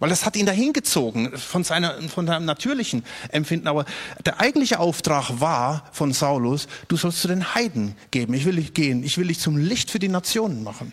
Weil 0.00 0.10
das 0.10 0.26
hat 0.26 0.34
ihn 0.34 0.46
dahin 0.46 0.72
gezogen, 0.72 1.38
von, 1.38 1.62
seiner, 1.62 1.96
von 2.08 2.26
seinem 2.26 2.44
natürlichen 2.44 3.04
Empfinden. 3.28 3.68
Aber 3.68 3.84
der 4.26 4.40
eigentliche 4.40 4.80
Auftrag 4.80 5.38
war 5.38 5.88
von 5.92 6.12
Saulus, 6.12 6.66
du 6.88 6.96
sollst 6.96 7.20
zu 7.20 7.28
den 7.28 7.54
Heiden 7.54 7.94
geben. 8.10 8.34
Ich 8.34 8.44
will 8.44 8.56
dich 8.56 8.74
gehen. 8.74 9.04
Ich 9.04 9.16
will 9.16 9.28
dich 9.28 9.38
zum 9.38 9.56
Licht 9.56 9.92
für 9.92 10.00
die 10.00 10.08
Nationen 10.08 10.64
machen. 10.64 10.92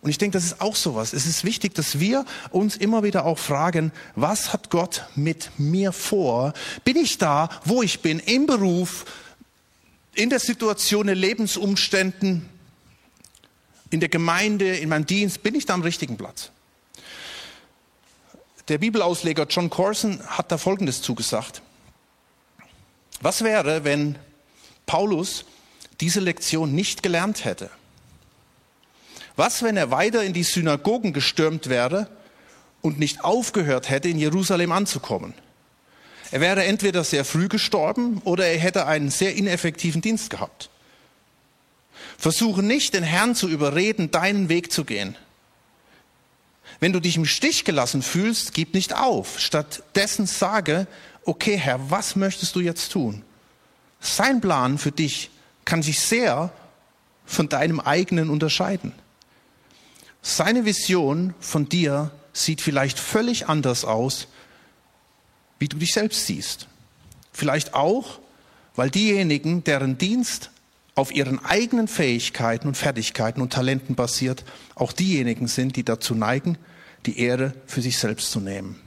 Und 0.00 0.08
ich 0.08 0.16
denke, 0.16 0.38
das 0.38 0.46
ist 0.46 0.62
auch 0.62 0.76
sowas. 0.76 1.12
Es 1.12 1.26
ist 1.26 1.44
wichtig, 1.44 1.74
dass 1.74 2.00
wir 2.00 2.24
uns 2.48 2.78
immer 2.78 3.02
wieder 3.02 3.26
auch 3.26 3.38
fragen, 3.38 3.92
was 4.14 4.50
hat 4.50 4.70
Gott 4.70 5.04
mit 5.14 5.50
mir 5.58 5.92
vor? 5.92 6.54
Bin 6.84 6.96
ich 6.96 7.18
da, 7.18 7.50
wo 7.66 7.82
ich 7.82 8.00
bin, 8.00 8.20
im 8.20 8.46
Beruf, 8.46 9.04
in 10.14 10.30
der 10.30 10.40
Situation, 10.40 11.06
in 11.08 11.18
Lebensumständen? 11.18 12.55
In 13.96 14.00
der 14.00 14.10
Gemeinde, 14.10 14.76
in 14.76 14.90
meinem 14.90 15.06
Dienst, 15.06 15.42
bin 15.42 15.54
ich 15.54 15.64
da 15.64 15.72
am 15.72 15.80
richtigen 15.80 16.18
Platz? 16.18 16.50
Der 18.68 18.76
Bibelausleger 18.76 19.46
John 19.48 19.70
Corson 19.70 20.20
hat 20.26 20.52
da 20.52 20.58
Folgendes 20.58 21.00
zugesagt. 21.00 21.62
Was 23.22 23.42
wäre, 23.42 23.84
wenn 23.84 24.18
Paulus 24.84 25.46
diese 26.02 26.20
Lektion 26.20 26.74
nicht 26.74 27.02
gelernt 27.02 27.46
hätte? 27.46 27.70
Was, 29.34 29.62
wenn 29.62 29.78
er 29.78 29.90
weiter 29.90 30.22
in 30.22 30.34
die 30.34 30.42
Synagogen 30.42 31.14
gestürmt 31.14 31.70
wäre 31.70 32.06
und 32.82 32.98
nicht 32.98 33.24
aufgehört 33.24 33.88
hätte, 33.88 34.10
in 34.10 34.18
Jerusalem 34.18 34.72
anzukommen? 34.72 35.32
Er 36.32 36.42
wäre 36.42 36.64
entweder 36.64 37.02
sehr 37.02 37.24
früh 37.24 37.48
gestorben 37.48 38.20
oder 38.24 38.44
er 38.44 38.58
hätte 38.58 38.84
einen 38.84 39.08
sehr 39.08 39.34
ineffektiven 39.36 40.02
Dienst 40.02 40.28
gehabt. 40.28 40.68
Versuche 42.18 42.62
nicht, 42.62 42.94
den 42.94 43.02
Herrn 43.02 43.34
zu 43.34 43.48
überreden, 43.48 44.10
deinen 44.10 44.48
Weg 44.48 44.72
zu 44.72 44.84
gehen. 44.84 45.16
Wenn 46.80 46.92
du 46.92 47.00
dich 47.00 47.16
im 47.16 47.26
Stich 47.26 47.64
gelassen 47.64 48.02
fühlst, 48.02 48.52
gib 48.54 48.74
nicht 48.74 48.94
auf. 48.94 49.38
Stattdessen 49.40 50.26
sage, 50.26 50.86
okay 51.24 51.56
Herr, 51.56 51.90
was 51.90 52.16
möchtest 52.16 52.54
du 52.54 52.60
jetzt 52.60 52.92
tun? 52.92 53.22
Sein 54.00 54.40
Plan 54.40 54.78
für 54.78 54.92
dich 54.92 55.30
kann 55.64 55.82
sich 55.82 56.00
sehr 56.00 56.52
von 57.24 57.48
deinem 57.48 57.80
eigenen 57.80 58.30
unterscheiden. 58.30 58.92
Seine 60.22 60.64
Vision 60.64 61.34
von 61.40 61.68
dir 61.68 62.10
sieht 62.32 62.60
vielleicht 62.60 62.98
völlig 62.98 63.48
anders 63.48 63.84
aus, 63.84 64.28
wie 65.58 65.68
du 65.68 65.76
dich 65.76 65.92
selbst 65.92 66.26
siehst. 66.26 66.68
Vielleicht 67.32 67.74
auch, 67.74 68.18
weil 68.74 68.90
diejenigen, 68.90 69.64
deren 69.64 69.98
Dienst 69.98 70.50
auf 70.96 71.14
ihren 71.14 71.44
eigenen 71.44 71.88
Fähigkeiten 71.88 72.66
und 72.66 72.76
Fertigkeiten 72.76 73.40
und 73.42 73.52
Talenten 73.52 73.94
basiert, 73.94 74.44
auch 74.74 74.92
diejenigen 74.92 75.46
sind, 75.46 75.76
die 75.76 75.84
dazu 75.84 76.14
neigen, 76.14 76.58
die 77.04 77.20
Ehre 77.20 77.52
für 77.66 77.82
sich 77.82 77.98
selbst 77.98 78.30
zu 78.32 78.40
nehmen. 78.40 78.80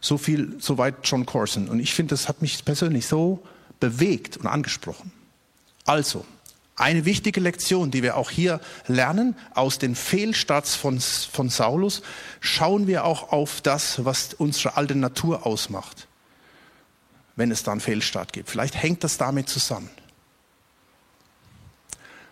So 0.00 0.18
viel, 0.18 0.56
soweit 0.58 0.96
John 1.04 1.26
Corson. 1.26 1.68
Und 1.68 1.80
ich 1.80 1.94
finde, 1.94 2.10
das 2.10 2.28
hat 2.28 2.42
mich 2.42 2.64
persönlich 2.64 3.06
so 3.06 3.42
bewegt 3.78 4.36
und 4.36 4.48
angesprochen. 4.48 5.12
Also, 5.84 6.26
eine 6.74 7.04
wichtige 7.04 7.40
Lektion, 7.40 7.90
die 7.90 8.02
wir 8.02 8.16
auch 8.16 8.30
hier 8.30 8.60
lernen 8.86 9.36
aus 9.54 9.78
den 9.78 9.94
Fehlstarts 9.94 10.74
von, 10.74 11.00
von 11.00 11.48
Saulus, 11.50 12.02
schauen 12.40 12.86
wir 12.86 13.04
auch 13.04 13.32
auf 13.32 13.60
das, 13.60 14.04
was 14.04 14.34
unsere 14.34 14.76
alte 14.76 14.96
Natur 14.96 15.46
ausmacht, 15.46 16.08
wenn 17.36 17.50
es 17.50 17.62
da 17.62 17.72
einen 17.72 17.80
Fehlstart 17.80 18.32
gibt. 18.32 18.50
Vielleicht 18.50 18.80
hängt 18.80 19.02
das 19.04 19.18
damit 19.18 19.48
zusammen. 19.48 19.90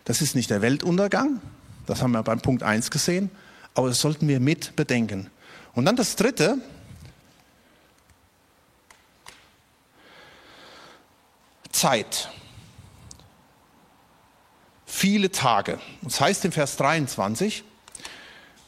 Das 0.06 0.22
ist 0.22 0.36
nicht 0.36 0.50
der 0.50 0.62
Weltuntergang, 0.62 1.40
das 1.86 2.00
haben 2.00 2.12
wir 2.12 2.22
beim 2.22 2.40
Punkt 2.40 2.62
1 2.62 2.90
gesehen, 2.90 3.28
aber 3.74 3.88
das 3.88 4.00
sollten 4.00 4.28
wir 4.28 4.40
mit 4.40 4.76
bedenken. 4.76 5.30
Und 5.74 5.84
dann 5.84 5.96
das 5.96 6.14
Dritte, 6.14 6.58
Zeit. 11.72 12.30
Viele 14.86 15.30
Tage. 15.30 15.78
Das 16.02 16.20
heißt 16.20 16.44
im 16.44 16.52
Vers 16.52 16.76
23, 16.76 17.64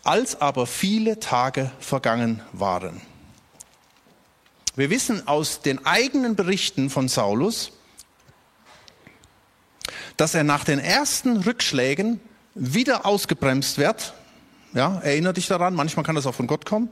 als 0.02 0.40
aber 0.40 0.66
viele 0.66 1.20
Tage 1.20 1.70
vergangen 1.78 2.42
waren. 2.52 3.00
Wir 4.74 4.90
wissen 4.90 5.26
aus 5.28 5.62
den 5.62 5.86
eigenen 5.86 6.34
Berichten 6.34 6.90
von 6.90 7.08
Saulus, 7.08 7.72
dass 10.18 10.34
er 10.34 10.44
nach 10.44 10.64
den 10.64 10.80
ersten 10.80 11.38
Rückschlägen 11.38 12.20
wieder 12.54 13.06
ausgebremst 13.06 13.78
wird. 13.78 14.12
Ja, 14.74 15.00
erinnere 15.02 15.32
dich 15.32 15.46
daran, 15.46 15.74
manchmal 15.74 16.04
kann 16.04 16.16
das 16.16 16.26
auch 16.26 16.34
von 16.34 16.46
Gott 16.46 16.66
kommen. 16.66 16.90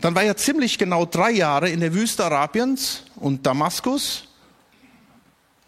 Dann 0.00 0.14
war 0.14 0.22
er 0.22 0.36
ziemlich 0.36 0.78
genau 0.78 1.06
drei 1.06 1.30
Jahre 1.30 1.70
in 1.70 1.80
der 1.80 1.94
Wüste 1.94 2.24
Arabiens 2.24 3.04
und 3.16 3.46
Damaskus, 3.46 4.28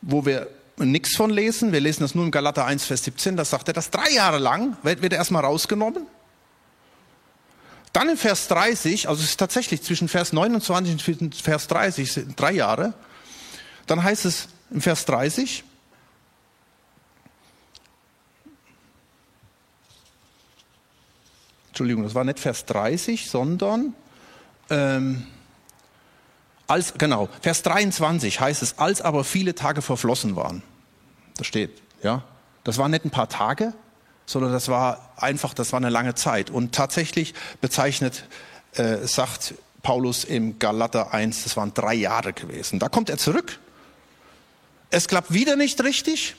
wo 0.03 0.27
wir 0.27 0.49
nichts 0.77 1.17
von 1.17 1.31
lesen. 1.31 1.73
Wir 1.73 1.81
lesen 1.81 2.03
das 2.03 2.15
nur 2.15 2.25
im 2.25 2.31
Galater 2.31 2.67
1, 2.67 2.85
Vers 2.85 3.05
17. 3.05 3.37
Da 3.37 3.45
sagt 3.47 3.69
er, 3.69 3.75
das 3.75 3.91
drei 3.91 4.11
Jahre 4.11 4.39
lang 4.39 4.77
wird, 4.83 5.01
wird 5.01 5.15
er 5.15 5.19
erstmal 5.19 5.45
rausgenommen. 5.45 6.07
Dann 7.95 8.11
in 8.11 8.19
Vers 8.19 8.47
30, 8.49 9.09
also 9.09 9.23
es 9.23 9.31
ist 9.31 9.39
tatsächlich 9.39 9.83
zwischen 9.83 10.09
Vers 10.09 10.35
29 10.35 11.21
und 11.23 11.35
Vers 11.35 11.67
30, 11.67 12.13
sind 12.13 12.39
drei 12.39 12.53
Jahre. 12.53 12.93
Dann 13.87 14.03
heißt 14.03 14.27
es 14.27 14.49
im 14.71 14.83
Vers 14.83 15.07
30, 15.07 15.65
Entschuldigung, 21.79 22.03
das 22.03 22.17
war 22.17 22.25
nicht 22.25 22.41
Vers 22.41 22.67
30, 22.67 23.31
sondern 23.31 23.95
ähm, 24.69 25.25
als, 26.67 26.95
genau, 26.99 27.29
Vers 27.41 27.63
23 27.63 28.41
heißt 28.41 28.65
es, 28.65 28.81
als 28.81 29.01
aber 29.01 29.23
viele 29.23 29.55
Tage 29.55 29.81
verflossen 29.81 30.35
waren. 30.35 30.65
Das 31.37 31.47
steht, 31.47 31.81
ja. 32.03 32.25
Das 32.65 32.79
waren 32.79 32.91
nicht 32.91 33.05
ein 33.05 33.13
paar 33.13 33.29
Tage, 33.29 33.75
sondern 34.27 34.51
das 34.51 34.69
war 34.69 35.13
einfach, 35.19 35.55
das 35.55 35.71
war 35.71 35.77
eine 35.77 35.89
lange 35.89 36.17
Zeit. 36.17 36.51
Und 36.51 36.75
tatsächlich 36.75 37.33
bezeichnet, 37.61 38.25
äh, 38.73 38.97
sagt 39.07 39.55
Paulus 39.85 40.25
im 40.25 40.59
Galater 40.59 41.15
1, 41.15 41.45
das 41.45 41.57
waren 41.57 41.73
drei 41.75 41.95
Jahre 41.95 42.33
gewesen. 42.33 42.81
Da 42.81 42.89
kommt 42.89 43.09
er 43.09 43.19
zurück. 43.19 43.61
Es 44.91 45.07
klappt 45.07 45.33
wieder 45.33 45.55
nicht 45.55 45.81
richtig. 45.85 46.35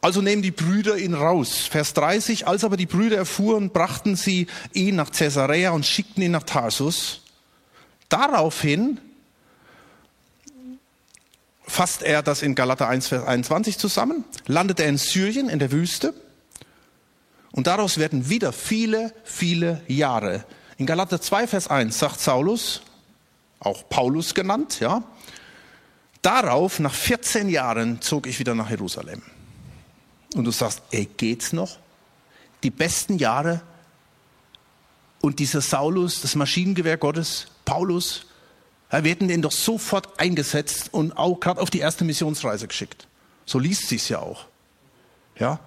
Also 0.00 0.22
nehmen 0.22 0.42
die 0.42 0.50
Brüder 0.50 0.96
ihn 0.96 1.14
raus. 1.14 1.66
Vers 1.70 1.92
30, 1.94 2.46
als 2.46 2.64
aber 2.64 2.76
die 2.76 2.86
Brüder 2.86 3.18
erfuhren, 3.18 3.70
brachten 3.70 4.16
sie 4.16 4.46
ihn 4.72 4.96
nach 4.96 5.12
Caesarea 5.12 5.72
und 5.72 5.84
schickten 5.84 6.22
ihn 6.22 6.30
nach 6.30 6.44
Tarsus. 6.44 7.22
Daraufhin 8.08 8.98
fasst 11.66 12.02
er 12.02 12.22
das 12.22 12.42
in 12.42 12.54
Galater 12.54 12.88
1, 12.88 13.08
Vers 13.08 13.26
21 13.26 13.78
zusammen, 13.78 14.24
landet 14.46 14.80
er 14.80 14.88
in 14.88 14.98
Syrien 14.98 15.48
in 15.48 15.58
der 15.58 15.70
Wüste 15.70 16.14
und 17.52 17.66
daraus 17.66 17.98
werden 17.98 18.28
wieder 18.28 18.52
viele, 18.52 19.12
viele 19.22 19.82
Jahre. 19.86 20.44
In 20.78 20.86
Galater 20.86 21.20
2, 21.20 21.46
Vers 21.46 21.68
1 21.68 21.98
sagt 21.98 22.20
Saulus, 22.20 22.82
auch 23.60 23.88
Paulus 23.88 24.34
genannt, 24.34 24.80
ja, 24.80 25.04
darauf, 26.22 26.80
nach 26.80 26.94
14 26.94 27.48
Jahren, 27.48 28.00
zog 28.00 28.26
ich 28.26 28.38
wieder 28.38 28.54
nach 28.54 28.70
Jerusalem. 28.70 29.22
Und 30.34 30.44
du 30.44 30.50
sagst, 30.50 30.82
ey, 30.90 31.06
geht's 31.16 31.52
noch? 31.52 31.78
Die 32.62 32.70
besten 32.70 33.18
Jahre 33.18 33.62
und 35.20 35.38
dieser 35.38 35.60
Saulus, 35.60 36.20
das 36.20 36.34
Maschinengewehr 36.34 36.96
Gottes, 36.96 37.46
Paulus, 37.64 38.26
ja, 38.92 39.04
wir 39.04 39.10
hätten 39.10 39.28
den 39.28 39.42
doch 39.42 39.52
sofort 39.52 40.18
eingesetzt 40.18 40.92
und 40.92 41.16
auch 41.16 41.38
gerade 41.38 41.60
auf 41.60 41.70
die 41.70 41.78
erste 41.78 42.04
Missionsreise 42.04 42.66
geschickt. 42.66 43.06
So 43.46 43.58
liest 43.58 43.88
sich's 43.88 44.08
ja 44.08 44.18
auch. 44.18 44.46
Ja. 45.38 45.60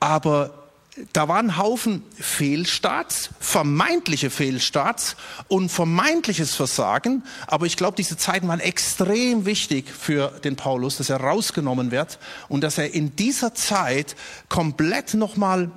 Aber 0.00 0.65
da 1.12 1.28
waren 1.28 1.58
Haufen 1.58 2.02
Fehlstarts, 2.18 3.30
vermeintliche 3.38 4.30
Fehlstarts 4.30 5.16
und 5.48 5.70
vermeintliches 5.70 6.54
Versagen. 6.54 7.22
Aber 7.46 7.66
ich 7.66 7.76
glaube, 7.76 7.96
diese 7.96 8.16
Zeiten 8.16 8.48
waren 8.48 8.60
extrem 8.60 9.44
wichtig 9.44 9.90
für 9.90 10.28
den 10.42 10.56
Paulus, 10.56 10.96
dass 10.96 11.10
er 11.10 11.20
rausgenommen 11.20 11.90
wird 11.90 12.18
und 12.48 12.62
dass 12.62 12.78
er 12.78 12.94
in 12.94 13.14
dieser 13.14 13.54
Zeit 13.54 14.16
komplett 14.48 15.12
nochmal 15.14 15.70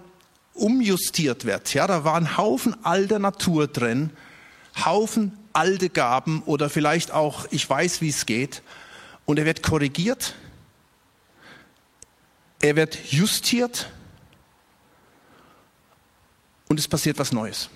umjustiert 0.53 1.43
wird. 1.43 1.73
Ja, 1.73 1.85
da 1.85 2.05
waren 2.05 2.37
Haufen 2.37 2.85
alter 2.85 3.19
Natur 3.19 3.67
drin, 3.67 4.11
Haufen 4.85 5.37
alte 5.51 5.89
Gaben 5.89 6.43
oder 6.45 6.69
vielleicht 6.69 7.11
auch, 7.11 7.45
ich 7.51 7.69
weiß, 7.69 7.99
wie 7.99 8.09
es 8.09 8.25
geht. 8.25 8.61
Und 9.25 9.37
er 9.37 9.45
wird 9.45 9.63
korrigiert, 9.63 10.35
er 12.61 12.77
wird 12.77 13.11
justiert 13.11 13.89
und 16.69 16.79
es 16.79 16.87
passiert 16.87 17.19
was 17.19 17.33
Neues. 17.33 17.69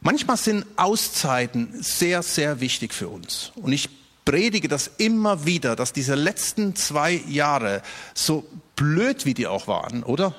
Manchmal 0.00 0.36
sind 0.36 0.64
Auszeiten 0.76 1.82
sehr, 1.82 2.22
sehr 2.22 2.60
wichtig 2.60 2.94
für 2.94 3.08
uns. 3.08 3.52
Und 3.56 3.72
ich 3.72 3.90
predige 4.24 4.68
das 4.68 4.90
immer 4.98 5.44
wieder, 5.44 5.76
dass 5.76 5.92
diese 5.92 6.14
letzten 6.14 6.76
zwei 6.76 7.12
Jahre, 7.12 7.82
so 8.14 8.46
blöd 8.76 9.26
wie 9.26 9.34
die 9.34 9.46
auch 9.46 9.66
waren, 9.66 10.02
oder? 10.02 10.34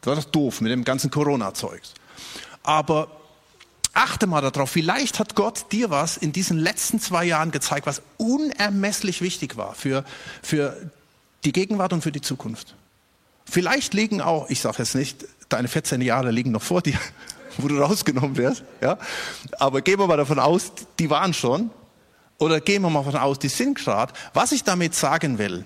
Das 0.00 0.06
war 0.08 0.16
doch 0.16 0.30
doof 0.30 0.60
mit 0.60 0.72
dem 0.72 0.84
ganzen 0.84 1.10
Corona-Zeugs. 1.10 1.94
Aber 2.62 3.08
achte 3.92 4.26
mal 4.26 4.40
darauf, 4.40 4.70
vielleicht 4.70 5.18
hat 5.18 5.34
Gott 5.34 5.72
dir 5.72 5.90
was 5.90 6.16
in 6.16 6.32
diesen 6.32 6.58
letzten 6.58 7.00
zwei 7.00 7.24
Jahren 7.24 7.50
gezeigt, 7.50 7.86
was 7.86 8.02
unermesslich 8.16 9.22
wichtig 9.22 9.56
war 9.56 9.74
für, 9.74 10.04
für 10.42 10.90
die 11.44 11.52
Gegenwart 11.52 11.92
und 11.92 12.02
für 12.02 12.12
die 12.12 12.20
Zukunft. 12.20 12.74
Vielleicht 13.48 13.94
liegen 13.94 14.20
auch, 14.20 14.50
ich 14.50 14.60
sage 14.60 14.78
jetzt 14.78 14.94
nicht, 14.94 15.24
deine 15.48 15.68
14 15.68 16.00
Jahre 16.00 16.30
liegen 16.30 16.52
noch 16.52 16.62
vor 16.62 16.82
dir, 16.82 16.98
wo 17.58 17.68
du 17.68 17.78
rausgenommen 17.78 18.36
wirst, 18.36 18.64
ja. 18.80 18.98
Aber 19.58 19.80
gehen 19.82 19.98
wir 19.98 20.06
mal 20.06 20.16
davon 20.16 20.38
aus, 20.38 20.72
die 20.98 21.10
waren 21.10 21.34
schon. 21.34 21.70
Oder 22.38 22.60
gehen 22.60 22.82
wir 22.82 22.90
mal 22.90 23.04
davon 23.04 23.20
aus, 23.20 23.38
die 23.38 23.48
sind 23.48 23.78
gerade. 23.78 24.12
Was 24.34 24.52
ich 24.52 24.62
damit 24.62 24.94
sagen 24.94 25.38
will, 25.38 25.64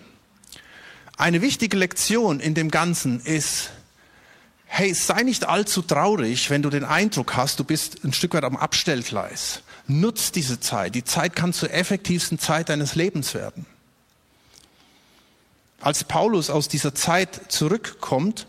eine 1.16 1.42
wichtige 1.42 1.76
Lektion 1.76 2.40
in 2.40 2.54
dem 2.54 2.70
Ganzen 2.70 3.20
ist, 3.20 3.70
hey, 4.66 4.94
sei 4.94 5.22
nicht 5.22 5.46
allzu 5.48 5.82
traurig, 5.82 6.48
wenn 6.48 6.62
du 6.62 6.70
den 6.70 6.84
Eindruck 6.84 7.36
hast, 7.36 7.58
du 7.58 7.64
bist 7.64 8.04
ein 8.04 8.12
Stück 8.12 8.34
weit 8.34 8.44
am 8.44 8.56
Abstellgleis. 8.56 9.62
Nutz 9.88 10.30
diese 10.30 10.60
Zeit. 10.60 10.94
Die 10.94 11.04
Zeit 11.04 11.34
kann 11.34 11.52
zur 11.52 11.72
effektivsten 11.74 12.38
Zeit 12.38 12.68
deines 12.68 12.94
Lebens 12.94 13.34
werden. 13.34 13.66
Als 15.80 16.04
Paulus 16.04 16.50
aus 16.50 16.68
dieser 16.68 16.94
Zeit 16.94 17.52
zurückkommt, 17.52 18.46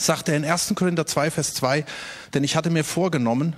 sagt 0.00 0.28
er 0.28 0.36
in 0.36 0.44
1. 0.44 0.72
Korinther 0.74 1.06
2, 1.06 1.30
Vers 1.30 1.54
2, 1.54 1.84
denn 2.32 2.42
ich 2.42 2.56
hatte 2.56 2.70
mir 2.70 2.84
vorgenommen, 2.84 3.54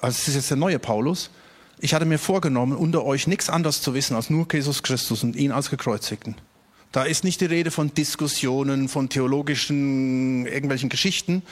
also 0.00 0.16
es 0.16 0.28
ist 0.28 0.34
jetzt 0.34 0.50
der 0.50 0.56
neue 0.56 0.78
Paulus, 0.78 1.30
ich 1.78 1.92
hatte 1.92 2.06
mir 2.06 2.18
vorgenommen, 2.18 2.76
unter 2.76 3.04
euch 3.04 3.26
nichts 3.26 3.50
anderes 3.50 3.82
zu 3.82 3.92
wissen 3.92 4.16
als 4.16 4.30
nur 4.30 4.46
Jesus 4.50 4.82
Christus 4.82 5.22
und 5.22 5.36
ihn 5.36 5.52
als 5.52 5.68
gekreuzigten. 5.68 6.36
Da 6.92 7.04
ist 7.04 7.24
nicht 7.24 7.42
die 7.42 7.46
Rede 7.46 7.70
von 7.70 7.92
Diskussionen, 7.92 8.88
von 8.88 9.10
theologischen 9.10 10.46
irgendwelchen 10.46 10.88
Geschichten. 10.88 11.42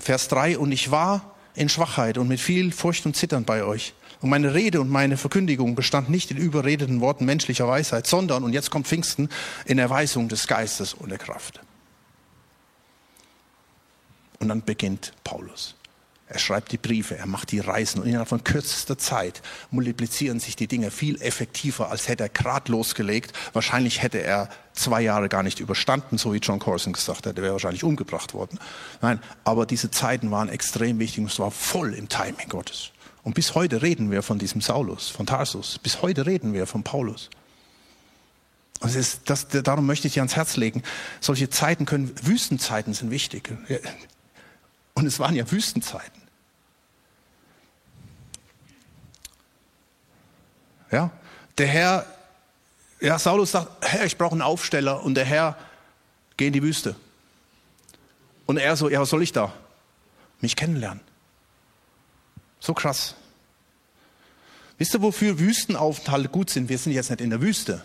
Vers 0.00 0.26
3, 0.26 0.58
und 0.58 0.72
ich 0.72 0.90
war 0.90 1.36
in 1.54 1.68
Schwachheit 1.68 2.18
und 2.18 2.26
mit 2.26 2.40
viel 2.40 2.72
Furcht 2.72 3.06
und 3.06 3.14
Zittern 3.14 3.44
bei 3.44 3.62
euch. 3.62 3.94
Und 4.20 4.30
meine 4.30 4.54
Rede 4.54 4.80
und 4.80 4.90
meine 4.90 5.16
Verkündigung 5.16 5.76
bestand 5.76 6.10
nicht 6.10 6.32
in 6.32 6.38
überredeten 6.38 7.00
Worten 7.00 7.24
menschlicher 7.24 7.68
Weisheit, 7.68 8.08
sondern, 8.08 8.42
und 8.42 8.52
jetzt 8.52 8.70
kommt 8.72 8.88
Pfingsten, 8.88 9.28
in 9.64 9.78
Erweisung 9.78 10.28
des 10.28 10.48
Geistes 10.48 10.94
und 10.94 11.10
der 11.10 11.18
Kraft. 11.18 11.60
Und 14.42 14.48
dann 14.48 14.62
beginnt 14.62 15.12
Paulus. 15.22 15.76
Er 16.26 16.40
schreibt 16.40 16.72
die 16.72 16.76
Briefe, 16.76 17.16
er 17.16 17.26
macht 17.26 17.52
die 17.52 17.60
Reisen 17.60 18.00
und 18.00 18.08
innerhalb 18.08 18.28
von 18.28 18.42
kürzester 18.42 18.98
Zeit 18.98 19.40
multiplizieren 19.70 20.40
sich 20.40 20.56
die 20.56 20.66
Dinge 20.66 20.90
viel 20.90 21.20
effektiver, 21.22 21.90
als 21.90 22.08
hätte 22.08 22.24
er 22.24 22.28
gerade 22.28 22.72
losgelegt. 22.72 23.34
Wahrscheinlich 23.52 24.02
hätte 24.02 24.20
er 24.20 24.48
zwei 24.72 25.00
Jahre 25.00 25.28
gar 25.28 25.44
nicht 25.44 25.60
überstanden, 25.60 26.18
so 26.18 26.34
wie 26.34 26.38
John 26.38 26.58
Corson 26.58 26.92
gesagt 26.92 27.26
hat, 27.26 27.36
er 27.36 27.42
wäre 27.44 27.52
wahrscheinlich 27.52 27.84
umgebracht 27.84 28.34
worden. 28.34 28.58
Nein, 29.00 29.20
aber 29.44 29.64
diese 29.64 29.92
Zeiten 29.92 30.32
waren 30.32 30.48
extrem 30.48 30.98
wichtig 30.98 31.20
und 31.20 31.30
es 31.30 31.38
war 31.38 31.52
voll 31.52 31.94
im 31.94 32.08
Timing 32.08 32.48
Gottes. 32.48 32.90
Und 33.22 33.34
bis 33.34 33.54
heute 33.54 33.80
reden 33.80 34.10
wir 34.10 34.24
von 34.24 34.40
diesem 34.40 34.60
Saulus, 34.60 35.08
von 35.08 35.26
Tarsus. 35.26 35.78
Bis 35.78 36.02
heute 36.02 36.26
reden 36.26 36.52
wir 36.52 36.66
von 36.66 36.82
Paulus. 36.82 37.30
Ist, 38.82 39.30
das, 39.30 39.46
darum 39.46 39.86
möchte 39.86 40.08
ich 40.08 40.14
dir 40.14 40.22
ans 40.22 40.34
Herz 40.34 40.56
legen. 40.56 40.82
Solche 41.20 41.48
Zeiten 41.48 41.84
können, 41.84 42.12
Wüstenzeiten 42.22 42.94
sind 42.94 43.12
wichtig. 43.12 43.48
Und 44.94 45.06
es 45.06 45.18
waren 45.18 45.34
ja 45.34 45.50
Wüstenzeiten. 45.50 46.22
Ja, 50.90 51.10
der 51.56 51.66
Herr, 51.66 52.06
ja, 53.00 53.18
Saulus 53.18 53.52
sagt, 53.52 53.68
Herr, 53.84 54.04
ich 54.04 54.18
brauche 54.18 54.32
einen 54.32 54.42
Aufsteller 54.42 55.02
und 55.02 55.14
der 55.14 55.24
Herr, 55.24 55.56
geh 56.36 56.48
in 56.48 56.52
die 56.52 56.62
Wüste. 56.62 56.94
Und 58.46 58.58
er 58.58 58.76
so, 58.76 58.90
ja, 58.90 59.00
was 59.00 59.08
soll 59.08 59.22
ich 59.22 59.32
da? 59.32 59.52
Mich 60.40 60.56
kennenlernen. 60.56 61.00
So 62.60 62.74
krass. 62.74 63.14
Wisst 64.76 64.94
ihr, 64.94 65.02
wofür 65.02 65.38
Wüstenaufenthalte 65.38 66.28
gut 66.28 66.50
sind? 66.50 66.68
Wir 66.68 66.76
sind 66.76 66.92
jetzt 66.92 67.08
nicht 67.10 67.20
in 67.20 67.30
der 67.30 67.40
Wüste. 67.40 67.84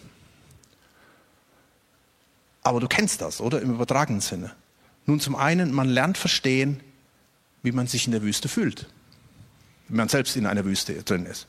Aber 2.64 2.80
du 2.80 2.88
kennst 2.88 3.22
das, 3.22 3.40
oder? 3.40 3.62
Im 3.62 3.74
übertragenen 3.74 4.20
Sinne. 4.20 4.52
Nun, 5.06 5.22
zum 5.22 5.36
einen, 5.36 5.74
man 5.74 5.88
lernt 5.88 6.18
verstehen, 6.18 6.82
wie 7.64 7.72
man 7.72 7.88
sich 7.88 8.06
in 8.06 8.12
der 8.12 8.22
Wüste 8.22 8.50
fühlt. 8.50 8.88
Wenn 9.88 9.98
man 9.98 10.10
selbst 10.10 10.36
in 10.36 10.46
einer 10.46 10.66
Wüste 10.66 10.94
drin 11.04 11.26
ist. 11.26 11.48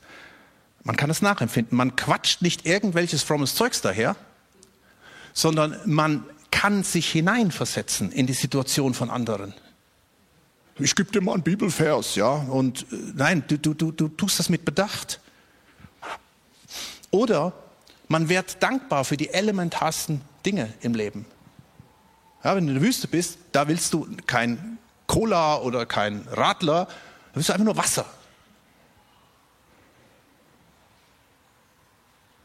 Man 0.83 0.95
kann 0.95 1.09
es 1.09 1.21
nachempfinden. 1.21 1.77
Man 1.77 1.95
quatscht 1.95 2.41
nicht 2.41 2.65
irgendwelches 2.65 3.23
frommes 3.23 3.55
Zeugs 3.55 3.81
daher, 3.81 4.15
sondern 5.33 5.77
man 5.85 6.23
kann 6.51 6.83
sich 6.83 7.11
hineinversetzen 7.11 8.11
in 8.11 8.27
die 8.27 8.33
Situation 8.33 8.93
von 8.93 9.09
anderen. 9.09 9.53
Ich 10.79 10.95
gebe 10.95 11.11
dir 11.11 11.21
mal 11.21 11.33
einen 11.33 11.43
Bibelvers, 11.43 12.15
ja, 12.15 12.29
und 12.29 12.83
äh, 12.91 12.95
nein, 13.15 13.43
du, 13.47 13.57
du, 13.57 13.73
du, 13.73 13.91
du 13.91 14.07
tust 14.07 14.39
das 14.39 14.49
mit 14.49 14.63
Bedacht. 14.63 15.19
Oder 17.11 17.53
man 18.07 18.29
wird 18.29 18.63
dankbar 18.63 19.03
für 19.03 19.17
die 19.17 19.29
elementarsten 19.29 20.21
Dinge 20.45 20.73
im 20.81 20.95
Leben. 20.95 21.25
Ja, 22.43 22.55
wenn 22.55 22.65
du 22.65 22.73
in 22.73 22.79
der 22.79 22.87
Wüste 22.87 23.07
bist, 23.07 23.37
da 23.51 23.67
willst 23.67 23.93
du 23.93 24.07
kein 24.25 24.77
Cola 25.09 25.57
oder 25.57 25.85
kein 25.85 26.25
Radler, 26.29 26.85
da 26.85 26.91
willst 27.33 27.49
du 27.49 27.53
einfach 27.53 27.65
nur 27.65 27.75
Wasser. 27.77 28.05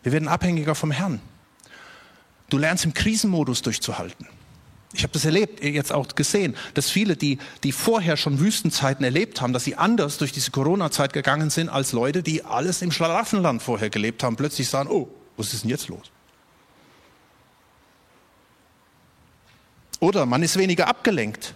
Wir 0.02 0.12
werden 0.12 0.28
abhängiger 0.28 0.74
vom 0.74 0.90
Herrn. 0.90 1.20
Du 2.48 2.58
lernst 2.58 2.84
im 2.84 2.94
Krisenmodus 2.94 3.62
durchzuhalten. 3.62 4.26
Ich 4.94 5.02
habe 5.02 5.12
das 5.12 5.24
erlebt, 5.24 5.62
jetzt 5.62 5.92
auch 5.92 6.08
gesehen, 6.08 6.56
dass 6.72 6.88
viele, 6.88 7.16
die, 7.16 7.38
die 7.64 7.72
vorher 7.72 8.16
schon 8.16 8.38
Wüstenzeiten 8.38 9.04
erlebt 9.04 9.40
haben, 9.40 9.52
dass 9.52 9.64
sie 9.64 9.76
anders 9.76 10.18
durch 10.18 10.32
diese 10.32 10.50
Corona-Zeit 10.50 11.12
gegangen 11.12 11.50
sind 11.50 11.68
als 11.68 11.92
Leute, 11.92 12.22
die 12.22 12.44
alles 12.44 12.80
im 12.80 12.92
Schlaraffenland 12.92 13.62
vorher 13.62 13.90
gelebt 13.90 14.22
haben, 14.22 14.36
plötzlich 14.36 14.68
sagen, 14.68 14.88
oh, 14.88 15.08
was 15.36 15.52
ist 15.52 15.64
denn 15.64 15.70
jetzt 15.70 15.88
los? 15.88 16.10
Oder 20.00 20.24
man 20.24 20.42
ist 20.42 20.56
weniger 20.56 20.86
abgelenkt. 20.86 21.54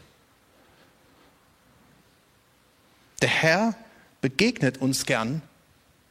Der 3.21 3.29
Herr 3.29 3.75
begegnet 4.21 4.79
uns 4.79 5.07
gern 5.07 5.43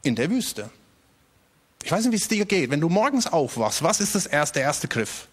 in 0.04 0.15
der 0.15 0.30
Wüste. 0.30 0.70
Ich 1.84 1.91
weiß 1.91 2.04
nicht, 2.04 2.12
wie 2.12 2.17
es 2.17 2.28
dir 2.28 2.46
geht. 2.46 2.70
Wenn 2.70 2.82
du 2.82 2.89
morgens 2.89 3.28
aufwachst, 3.28 3.84
was 3.84 4.00
ist 4.02 4.15
das 4.15 4.26
erste, 4.26 4.60
der 4.60 4.63
erste 4.63 4.88
Griff? 4.88 5.28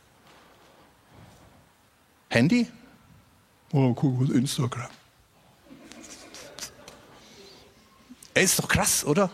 Handy? 2.28 2.68
Oh, 3.72 3.92
guck 3.94 4.20
mal, 4.20 4.30
Instagram. 4.36 4.88
Ey, 8.34 8.44
ist 8.44 8.58
doch 8.58 8.68
krass, 8.68 9.04
oder? 9.04 9.30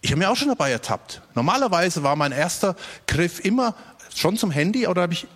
Ich 0.00 0.10
habe 0.10 0.18
mir 0.18 0.30
auch 0.30 0.36
schon 0.36 0.48
dabei 0.48 0.70
ertappt. 0.70 1.22
Normalerweise 1.34 2.02
war 2.02 2.16
mein 2.16 2.32
erster 2.32 2.76
Griff 3.06 3.44
immer 3.44 3.74
schon 4.14 4.36
zum 4.36 4.50
Handy 4.50 4.86
oder 4.86 5.02
habe 5.02 5.14
ich 5.14 5.26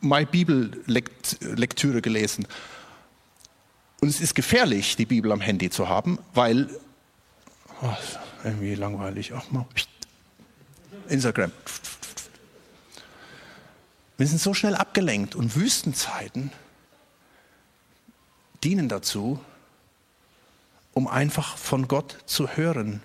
meine 0.00 0.26
Bibellektüre 0.26 2.00
gelesen. 2.00 2.46
Und 4.04 4.10
es 4.10 4.20
ist 4.20 4.34
gefährlich, 4.34 4.96
die 4.96 5.06
Bibel 5.06 5.32
am 5.32 5.40
Handy 5.40 5.70
zu 5.70 5.88
haben, 5.88 6.18
weil 6.34 6.68
oh, 7.80 7.96
irgendwie 8.44 8.74
langweilig. 8.74 9.32
Ach 9.32 9.50
mal 9.50 9.64
Instagram. 11.08 11.50
Wir 14.18 14.26
sind 14.26 14.42
so 14.42 14.52
schnell 14.52 14.74
abgelenkt 14.74 15.34
und 15.34 15.56
Wüstenzeiten 15.56 16.52
dienen 18.62 18.90
dazu, 18.90 19.40
um 20.92 21.08
einfach 21.08 21.56
von 21.56 21.88
Gott 21.88 22.18
zu 22.26 22.58
hören. 22.58 23.00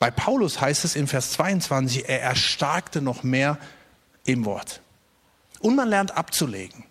Bei 0.00 0.10
Paulus 0.10 0.60
heißt 0.60 0.84
es 0.84 0.96
in 0.96 1.06
Vers 1.06 1.30
22, 1.30 2.08
er 2.08 2.20
erstarkte 2.20 3.00
noch 3.00 3.22
mehr 3.22 3.60
im 4.24 4.44
Wort. 4.44 4.80
Und 5.60 5.76
man 5.76 5.88
lernt 5.88 6.16
abzulegen. 6.16 6.82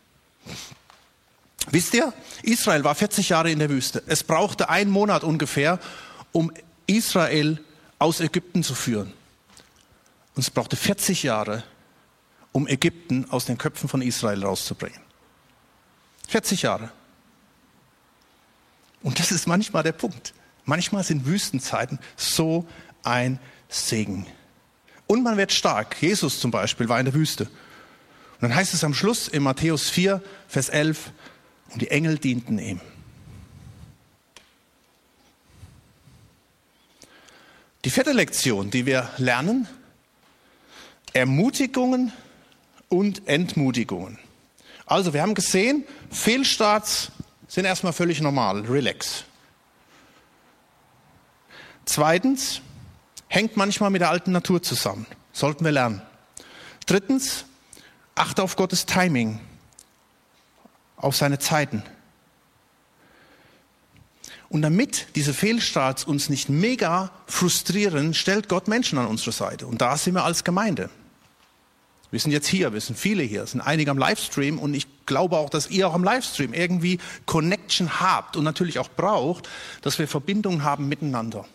Wisst 1.72 1.94
ihr, 1.94 2.14
Israel 2.42 2.84
war 2.84 2.96
40 2.96 3.30
Jahre 3.30 3.52
in 3.52 3.60
der 3.60 3.70
Wüste. 3.70 4.04
Es 4.08 4.24
brauchte 4.24 4.70
einen 4.70 4.92
Monat 4.92 5.24
ungefähr, 5.24 5.80
um 6.32 6.52
Israel 6.88 7.60
aus 8.00 8.20
Ägypten 8.20 8.64
zu 8.64 8.76
führen. 8.76 9.14
Und 10.36 10.42
es 10.42 10.50
brauchte 10.50 10.76
40 10.76 11.24
Jahre, 11.24 11.64
um 12.52 12.68
Ägypten 12.68 13.30
aus 13.30 13.46
den 13.46 13.58
Köpfen 13.58 13.88
von 13.88 14.02
Israel 14.02 14.44
rauszubringen. 14.44 15.00
40 16.28 16.64
Jahre. 16.64 16.92
Und 19.02 19.20
das 19.20 19.32
ist 19.32 19.48
manchmal 19.48 19.84
der 19.84 19.92
Punkt. 19.92 20.34
Manchmal 20.66 21.04
sind 21.04 21.26
Wüstenzeiten 21.26 22.00
so 22.16 22.68
ein 23.04 23.40
Segen. 23.70 24.26
Und 25.08 25.24
man 25.24 25.38
wird 25.38 25.52
stark. 25.52 26.02
Jesus 26.02 26.40
zum 26.40 26.52
Beispiel 26.52 26.90
war 26.90 27.00
in 27.00 27.06
der 27.06 27.14
Wüste. 27.14 27.46
Und 27.46 28.50
dann 28.50 28.56
heißt 28.56 28.74
es 28.74 28.84
am 28.84 28.94
Schluss 28.94 29.28
in 29.28 29.44
Matthäus 29.44 29.90
4, 29.90 30.22
Vers 30.48 30.70
11, 30.70 31.12
und 31.74 31.82
die 31.82 31.92
Engel 31.92 32.18
dienten 32.18 32.60
ihm. 32.60 32.80
Die 37.84 37.90
vierte 37.90 38.14
Lektion, 38.14 38.72
die 38.72 38.86
wir 38.86 39.10
lernen, 39.18 39.68
Ermutigungen 41.12 42.14
und 42.88 43.28
Entmutigungen. 43.28 44.20
Also, 44.86 45.14
wir 45.14 45.22
haben 45.22 45.34
gesehen, 45.34 45.86
Fehlstarts 46.10 47.12
sind 47.48 47.66
erstmal 47.66 47.94
völlig 47.94 48.22
normal, 48.22 48.62
relax. 48.62 49.26
Zweitens, 51.86 52.62
hängt 53.28 53.58
manchmal 53.58 53.90
mit 53.90 54.02
der 54.02 54.10
alten 54.10 54.32
Natur 54.32 54.62
zusammen. 54.62 55.06
Sollten 55.34 55.66
wir 55.66 55.72
lernen. 55.72 56.02
Drittens, 56.86 57.46
achte 58.16 58.44
auf 58.44 58.56
Gottes 58.56 58.86
Timing, 58.86 59.40
auf 61.04 61.16
seine 61.16 61.40
Zeiten. 61.40 61.84
Und 64.50 64.62
damit 64.62 65.08
diese 65.16 65.34
Fehlstarts 65.34 66.04
uns 66.04 66.30
nicht 66.30 66.48
mega 66.48 67.12
frustrieren, 67.26 68.14
stellt 68.14 68.50
Gott 68.50 68.68
Menschen 68.68 69.00
an 69.00 69.08
unsere 69.08 69.32
Seite. 69.32 69.66
Und 69.66 69.82
da 69.82 69.98
sind 69.98 70.14
wir 70.14 70.24
als 70.24 70.44
Gemeinde. 70.44 70.90
Wir 72.12 72.20
sind 72.20 72.32
jetzt 72.32 72.48
hier, 72.48 72.74
wir 72.74 72.80
sind 72.80 72.96
viele 72.96 73.24
hier, 73.24 73.48
sind 73.48 73.62
einige 73.62 73.90
am 73.90 73.98
Livestream 73.98 74.60
und 74.60 74.76
ich 74.76 74.86
glaube 75.08 75.36
auch, 75.38 75.50
dass 75.50 75.72
ihr 75.72 75.88
auch 75.88 75.96
am 75.96 76.04
Livestream 76.04 76.54
irgendwie 76.54 77.00
Connection 77.26 78.00
habt 78.00 78.38
und 78.38 78.44
natürlich 78.44 78.78
auch 78.78 78.90
braucht, 78.90 79.50
dass 79.82 79.98
wir 79.98 80.08
Verbindungen 80.08 80.64
haben 80.64 80.88
miteinander. 80.88 81.46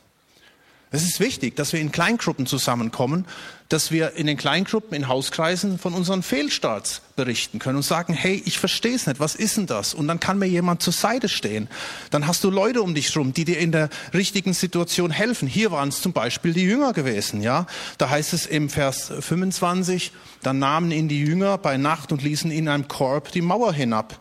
Es 0.91 1.03
ist 1.03 1.21
wichtig, 1.21 1.55
dass 1.55 1.75
wir 1.75 1.81
in 1.81 1.93
Kleingruppen 1.93 2.47
zusammenkommen, 2.47 3.27
dass 3.69 3.93
wir 3.93 4.15
in 4.15 4.27
den 4.27 4.39
Kleingruppen, 4.39 4.97
in 4.97 5.07
Hauskreisen 5.07 5.79
von 5.79 5.93
unseren 5.93 6.23
Fehlstarts 6.23 7.03
berichten 7.15 7.59
können 7.59 7.77
und 7.77 7.83
sagen, 7.83 8.15
hey, 8.15 8.43
ich 8.47 8.59
verstehe 8.59 8.95
es 8.95 9.07
nicht, 9.07 9.21
was 9.21 9.35
ist 9.35 9.59
denn 9.59 9.67
das? 9.67 9.93
Und 9.93 10.09
dann 10.09 10.19
kann 10.19 10.39
mir 10.39 10.47
jemand 10.47 10.83
zur 10.83 10.95
Seite 10.95 11.29
stehen. 11.29 11.69
Dann 12.11 12.27
hast 12.27 12.43
du 12.43 12.51
Leute 12.51 12.81
um 12.81 12.95
dich 12.95 13.15
rum, 13.15 13.35
die 13.35 13.45
dir 13.45 13.59
in 13.59 13.71
der 13.71 13.91
richtigen 14.15 14.55
Situation 14.55 15.11
helfen. 15.11 15.47
Hier 15.47 15.71
waren 15.73 15.91
es 15.91 16.01
zum 16.01 16.15
Beispiel 16.15 16.55
die 16.55 16.65
Jünger 16.65 16.95
gewesen, 16.95 17.43
ja. 17.43 17.67
Da 17.99 18.09
heißt 18.09 18.33
es 18.33 18.47
im 18.47 18.71
Vers 18.71 19.13
25, 19.21 20.13
dann 20.43 20.59
nahmen 20.59 20.91
ihn 20.91 21.09
die 21.09 21.21
Jünger 21.21 21.59
bei 21.59 21.77
Nacht 21.77 22.13
und 22.13 22.23
ließen 22.23 22.51
ihn 22.51 22.61
in 22.61 22.69
einem 22.69 22.89
Korb 22.89 23.31
die 23.33 23.43
Mauer 23.43 23.75
hinab. 23.75 24.19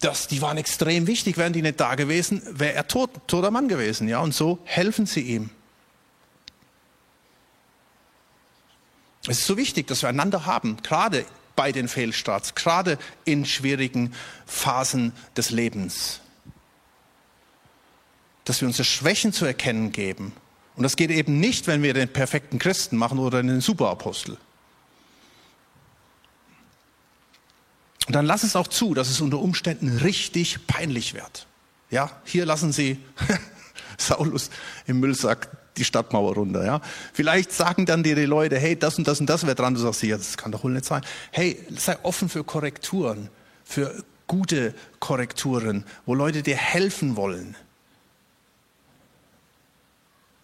Das, 0.00 0.26
die 0.26 0.40
waren 0.40 0.56
extrem 0.56 1.06
wichtig. 1.06 1.36
Wären 1.36 1.52
die 1.52 1.62
nicht 1.62 1.80
da 1.80 1.96
gewesen, 1.96 2.40
wäre 2.50 2.72
er 2.72 2.88
tot, 2.88 3.10
toter 3.26 3.50
Mann 3.50 3.68
gewesen, 3.68 4.08
ja. 4.08 4.20
Und 4.20 4.32
so 4.32 4.58
helfen 4.64 5.04
sie 5.04 5.20
ihm. 5.20 5.50
Es 9.26 9.40
ist 9.40 9.46
so 9.46 9.56
wichtig, 9.56 9.86
dass 9.86 10.02
wir 10.02 10.08
einander 10.08 10.46
haben, 10.46 10.76
gerade 10.82 11.24
bei 11.56 11.72
den 11.72 11.88
Fehlstarts, 11.88 12.54
gerade 12.54 12.98
in 13.24 13.44
schwierigen 13.44 14.14
Phasen 14.46 15.12
des 15.36 15.50
Lebens. 15.50 16.20
Dass 18.44 18.60
wir 18.60 18.68
unsere 18.68 18.84
Schwächen 18.84 19.32
zu 19.32 19.44
erkennen 19.44 19.90
geben. 19.90 20.32
Und 20.76 20.82
das 20.82 20.96
geht 20.96 21.10
eben 21.10 21.40
nicht, 21.40 21.66
wenn 21.66 21.82
wir 21.82 21.94
den 21.94 22.12
perfekten 22.12 22.58
Christen 22.58 22.96
machen 22.96 23.18
oder 23.18 23.42
den 23.42 23.60
Superapostel. 23.60 24.36
Und 28.06 28.14
dann 28.14 28.26
lass 28.26 28.44
es 28.44 28.54
auch 28.54 28.68
zu, 28.68 28.94
dass 28.94 29.08
es 29.08 29.20
unter 29.20 29.40
Umständen 29.40 29.96
richtig 29.98 30.66
peinlich 30.68 31.14
wird. 31.14 31.46
Ja, 31.90 32.20
hier 32.24 32.46
lassen 32.46 32.72
Sie 32.72 33.00
Saulus 33.98 34.50
im 34.86 35.00
Müllsack 35.00 35.48
die 35.76 35.84
Stadtmauer 35.84 36.34
runter. 36.34 36.64
Ja? 36.64 36.80
Vielleicht 37.12 37.52
sagen 37.52 37.86
dann 37.86 38.02
die 38.02 38.14
Leute, 38.14 38.58
hey, 38.58 38.76
das 38.76 38.98
und 38.98 39.06
das 39.06 39.20
und 39.20 39.26
das 39.26 39.44
wäre 39.44 39.54
dran. 39.54 39.74
Du 39.74 39.80
sagst, 39.80 40.02
ja, 40.02 40.16
das 40.16 40.36
kann 40.36 40.52
doch 40.52 40.64
wohl 40.64 40.72
nicht 40.72 40.84
sein. 40.84 41.02
Hey, 41.30 41.58
sei 41.76 41.96
offen 42.02 42.28
für 42.28 42.44
Korrekturen, 42.44 43.28
für 43.64 44.04
gute 44.26 44.74
Korrekturen, 45.00 45.84
wo 46.04 46.14
Leute 46.14 46.42
dir 46.42 46.56
helfen 46.56 47.16
wollen. 47.16 47.56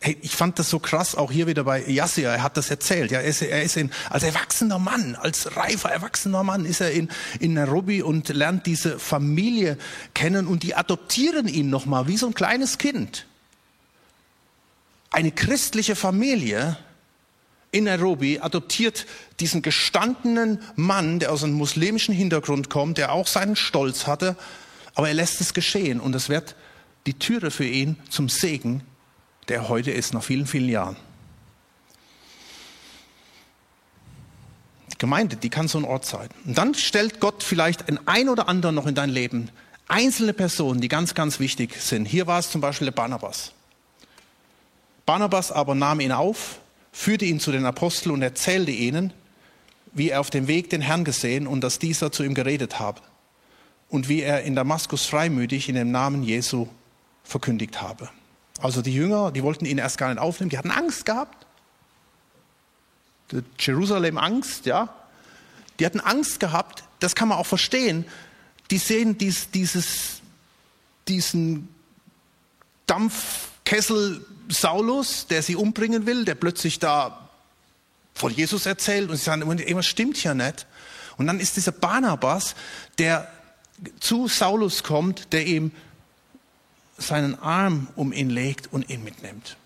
Hey, 0.01 0.19
ich 0.21 0.35
fand 0.35 0.59
das 0.59 0.69
so 0.69 0.81
krass, 0.81 1.15
auch 1.15 1.31
hier 1.31 1.47
wieder 1.47 1.63
bei 1.63 1.81
Yassia, 1.87 2.33
er 2.33 2.43
hat 2.43 2.57
das 2.57 2.71
erzählt. 2.71 3.13
Ja, 3.13 3.21
er 3.21 3.27
ist, 3.27 3.41
er 3.41 3.63
ist 3.63 3.77
in, 3.77 3.93
als 4.11 4.25
erwachsener 4.25 4.81
Mann, 4.81 5.15
als 5.15 5.57
reifer 5.57 5.91
erwachsener 5.93 6.43
Mann 6.43 6.65
ist 6.65 6.81
er 6.81 6.91
in, 6.91 7.09
in 7.39 7.55
Nairobi 7.55 8.03
und 8.03 8.29
lernt 8.29 8.67
diese 8.67 8.99
Familie 8.99 9.79
kennen 10.13 10.49
und 10.49 10.65
die 10.65 10.75
adoptieren 10.75 11.47
ihn 11.47 11.71
nochmal 11.71 12.09
wie 12.09 12.17
so 12.17 12.27
ein 12.27 12.35
kleines 12.35 12.79
Kind 12.79 13.27
eine 15.13 15.31
christliche 15.31 15.95
Familie 15.95 16.77
in 17.71 17.85
Nairobi 17.85 18.39
adoptiert 18.41 19.07
diesen 19.41 19.63
gestandenen 19.63 20.61
Mann, 20.77 21.19
der 21.19 21.33
aus 21.33 21.43
einem 21.43 21.55
muslimischen 21.55 22.15
Hintergrund 22.15 22.71
kommt, 22.71 22.99
der 22.99 23.13
auch 23.13 23.27
seinen 23.27 23.57
Stolz 23.57 24.07
hatte, 24.07 24.37
aber 24.95 25.09
er 25.09 25.15
lässt 25.15 25.41
es 25.41 25.55
geschehen 25.55 26.01
und 26.01 26.15
es 26.15 26.29
wird 26.29 26.55
die 27.07 27.15
Türe 27.15 27.51
für 27.51 27.65
ihn 27.65 27.97
zum 28.11 28.29
Segen, 28.29 28.83
der 29.49 29.69
heute 29.69 29.91
ist, 29.91 30.13
nach 30.13 30.23
vielen, 30.23 30.47
vielen 30.47 30.69
Jahren. 30.69 30.97
Die 34.93 34.99
Gemeinde, 34.99 35.37
die 35.37 35.49
kann 35.51 35.67
so 35.67 35.79
ein 35.79 35.85
Ort 35.85 36.05
sein. 36.05 36.29
Und 36.45 36.57
dann 36.59 36.75
stellt 36.75 37.21
Gott 37.21 37.43
vielleicht 37.43 37.89
ein 37.89 38.07
ein 38.07 38.29
oder 38.29 38.49
anderen 38.49 38.75
noch 38.75 38.87
in 38.87 38.95
dein 38.95 39.11
Leben, 39.11 39.51
einzelne 39.89 40.33
Personen, 40.33 40.81
die 40.81 40.89
ganz, 40.89 41.15
ganz 41.15 41.41
wichtig 41.41 41.81
sind. 41.81 42.05
Hier 42.05 42.27
war 42.27 42.39
es 42.39 42.51
zum 42.51 42.61
Beispiel 42.61 42.87
der 42.87 42.93
Barnabas. 42.93 43.53
Barnabas 45.13 45.53
aber 45.53 45.75
nahm 45.75 46.01
ihn 46.01 46.11
auf, 46.11 46.59
führte 46.91 47.27
ihn 47.27 47.39
zu 47.39 47.53
den 47.53 47.67
Aposteln 47.67 48.15
und 48.15 48.23
erzählte 48.23 48.71
ihnen, 48.71 49.13
wie 49.93 50.09
er 50.09 50.21
auf 50.21 50.31
dem 50.31 50.49
Weg 50.49 50.71
den 50.71 50.81
Herrn 50.81 51.05
gesehen 51.05 51.47
und 51.47 51.61
dass 51.61 51.79
dieser 51.79 52.11
zu 52.11 52.23
ihm 52.23 52.33
geredet 52.33 52.81
habe 52.81 53.03
und 53.91 54.09
wie 54.09 54.23
er 54.23 54.45
in 54.45 54.57
Damaskus 54.57 55.05
freimütig 55.05 55.69
in 55.69 55.75
dem 55.75 55.91
Namen 55.91 56.23
Jesu 56.23 56.67
verkündigt 57.25 57.83
habe. 57.83 58.09
Also 58.63 58.81
die 58.81 58.95
Jünger, 58.95 59.33
die 59.33 59.43
wollten 59.43 59.67
ihn 59.67 59.77
erst 59.77 59.99
gar 59.99 60.09
nicht 60.09 60.19
aufnehmen, 60.19 60.49
die 60.49 60.57
hatten 60.57 60.71
Angst 60.71 61.05
gehabt. 61.05 61.45
Jerusalem 63.59 64.17
Angst, 64.17 64.65
ja. 64.65 64.95
Die 65.79 65.85
hatten 65.85 66.01
Angst 66.01 66.41
gehabt, 66.41 66.85
das 67.01 67.15
kann 67.15 67.29
man 67.29 67.37
auch 67.37 67.45
verstehen. 67.45 68.07
Die 68.71 68.79
sehen 68.79 69.19
dies, 69.19 69.51
dieses, 69.51 70.23
diesen 71.07 71.69
Dampfkessel 73.73 74.23
Saulus, 74.49 75.27
der 75.29 75.43
sie 75.43 75.57
umbringen 75.57 76.05
will, 76.05 76.27
der 76.27 76.35
plötzlich 76.35 76.79
da 76.79 77.31
von 78.13 78.31
Jesus 78.31 78.67
erzählt 78.67 79.09
und 79.09 79.17
sie 79.17 79.23
sagen, 79.23 79.41
irgendwas 79.41 79.87
stimmt 79.87 80.23
ja 80.23 80.35
nicht. 80.35 80.67
Und 81.17 81.27
dann 81.27 81.41
ist 81.41 81.57
dieser 81.57 81.73
Barnabas, 81.73 82.55
der 82.99 83.33
zu 83.99 84.29
Saulus 84.29 84.83
kommt, 84.83 85.33
der 85.33 85.47
ihm 85.47 85.73
seinen 86.99 87.35
Arm 87.39 87.89
um 87.97 88.13
ihn 88.13 88.29
legt 88.29 88.71
und 88.71 88.91
ihn 88.91 89.03
mitnimmt. 89.05 89.57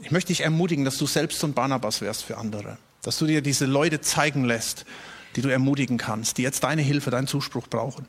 Ich 0.00 0.10
möchte 0.10 0.28
dich 0.28 0.40
ermutigen, 0.40 0.86
dass 0.86 0.96
du 0.96 1.06
selbst 1.06 1.40
so 1.40 1.46
ein 1.46 1.52
Barnabas 1.52 2.00
wärst 2.00 2.24
für 2.24 2.38
andere. 2.38 2.78
Dass 3.02 3.18
du 3.18 3.26
dir 3.26 3.42
diese 3.42 3.66
Leute 3.66 4.00
zeigen 4.00 4.44
lässt, 4.44 4.86
die 5.36 5.42
du 5.42 5.50
ermutigen 5.50 5.98
kannst, 5.98 6.38
die 6.38 6.42
jetzt 6.42 6.64
deine 6.64 6.80
Hilfe, 6.80 7.10
deinen 7.10 7.26
Zuspruch 7.26 7.68
brauchen. 7.68 8.06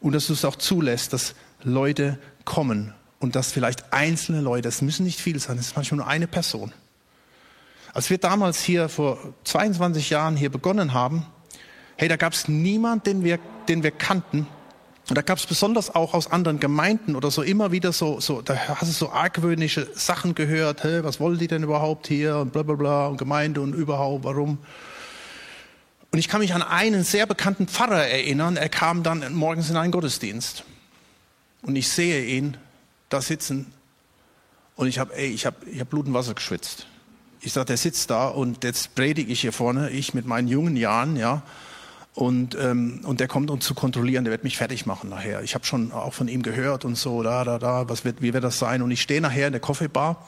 Und 0.00 0.12
dass 0.12 0.26
du 0.26 0.34
es 0.34 0.44
auch 0.44 0.56
zulässt, 0.56 1.14
dass 1.14 1.34
Leute 1.62 2.18
kommen 2.44 2.92
und 3.20 3.36
dass 3.36 3.52
vielleicht 3.52 3.92
einzelne 3.92 4.40
Leute, 4.40 4.68
es 4.68 4.82
müssen 4.82 5.04
nicht 5.04 5.20
viele 5.20 5.38
sein, 5.38 5.58
es 5.58 5.68
ist 5.68 5.76
manchmal 5.76 5.98
nur 5.98 6.06
eine 6.06 6.26
Person. 6.26 6.72
Als 7.92 8.10
wir 8.10 8.18
damals 8.18 8.62
hier 8.62 8.88
vor 8.88 9.18
22 9.44 10.10
Jahren 10.10 10.36
hier 10.36 10.50
begonnen 10.50 10.94
haben, 10.94 11.26
hey, 11.96 12.08
da 12.08 12.16
gab 12.16 12.32
es 12.32 12.48
niemanden, 12.48 13.04
den 13.04 13.24
wir, 13.24 13.38
den 13.68 13.82
wir 13.82 13.90
kannten, 13.90 14.46
und 15.08 15.16
da 15.16 15.22
gab 15.22 15.38
es 15.38 15.46
besonders 15.46 15.94
auch 15.94 16.12
aus 16.12 16.30
anderen 16.30 16.60
Gemeinden 16.60 17.16
oder 17.16 17.30
so 17.30 17.42
immer 17.42 17.72
wieder 17.72 17.92
so, 17.92 18.20
so 18.20 18.42
da 18.42 18.54
hast 18.56 18.88
du 18.88 18.92
so 18.92 19.10
argwöhnische 19.10 19.88
Sachen 19.94 20.34
gehört, 20.34 20.84
hey, 20.84 21.02
was 21.02 21.18
wollen 21.18 21.38
die 21.38 21.46
denn 21.46 21.62
überhaupt 21.62 22.08
hier 22.08 22.36
und 22.36 22.52
bla 22.52 22.62
bla 22.62 22.74
bla 22.74 23.06
und 23.06 23.16
Gemeinde 23.16 23.62
und 23.62 23.72
überhaupt, 23.72 24.24
warum? 24.24 24.58
Und 26.10 26.18
ich 26.18 26.28
kann 26.28 26.40
mich 26.40 26.52
an 26.52 26.62
einen 26.62 27.04
sehr 27.04 27.26
bekannten 27.26 27.68
Pfarrer 27.68 28.06
erinnern, 28.06 28.58
er 28.58 28.68
kam 28.68 29.02
dann 29.02 29.32
morgens 29.32 29.70
in 29.70 29.76
einen 29.76 29.92
Gottesdienst 29.92 30.64
und 31.62 31.74
ich 31.74 31.88
sehe 31.88 32.24
ihn 32.24 32.58
da 33.08 33.20
sitzen 33.20 33.72
und 34.76 34.86
ich 34.86 34.98
habe 34.98 35.14
ich 35.16 35.46
habe 35.46 35.56
ich 35.66 35.80
hab 35.80 35.90
Blut 35.90 36.06
und 36.06 36.14
Wasser 36.14 36.34
geschwitzt. 36.34 36.86
Ich 37.40 37.52
sage, 37.52 37.66
der 37.66 37.76
sitzt 37.76 38.10
da 38.10 38.28
und 38.28 38.64
jetzt 38.64 38.94
predige 38.94 39.32
ich 39.32 39.40
hier 39.40 39.52
vorne, 39.52 39.90
ich 39.90 40.12
mit 40.12 40.26
meinen 40.26 40.48
jungen 40.48 40.76
Jahren, 40.76 41.16
ja, 41.16 41.42
und, 42.18 42.56
ähm, 42.56 43.00
und 43.04 43.20
der 43.20 43.28
kommt, 43.28 43.48
um 43.48 43.60
zu 43.60 43.74
kontrollieren, 43.74 44.24
der 44.24 44.32
wird 44.32 44.42
mich 44.42 44.56
fertig 44.56 44.86
machen 44.86 45.08
nachher. 45.08 45.42
Ich 45.44 45.54
habe 45.54 45.64
schon 45.64 45.92
auch 45.92 46.12
von 46.12 46.26
ihm 46.26 46.42
gehört 46.42 46.84
und 46.84 46.96
so, 46.96 47.22
da, 47.22 47.44
da, 47.44 47.60
da, 47.60 47.88
was 47.88 48.04
wird, 48.04 48.22
wie 48.22 48.34
wird 48.34 48.42
das 48.42 48.58
sein? 48.58 48.82
Und 48.82 48.90
ich 48.90 49.00
stehe 49.00 49.20
nachher 49.20 49.46
in 49.46 49.52
der 49.52 49.60
Coffeebar 49.60 50.26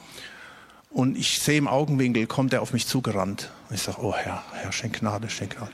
und 0.89 1.17
ich 1.17 1.39
sehe 1.39 1.57
im 1.57 1.67
Augenwinkel, 1.67 2.27
kommt 2.27 2.53
er 2.53 2.61
auf 2.61 2.71
mich 2.71 2.87
zugerannt. 2.87 3.51
Und 3.67 3.75
ich 3.75 3.81
sage, 3.81 3.97
oh 4.01 4.13
Herr, 4.15 4.41
Herr, 4.53 4.71
schenk 4.71 5.01
Gnade, 5.01 5.29
schenk 5.29 5.57
Gnade. 5.57 5.71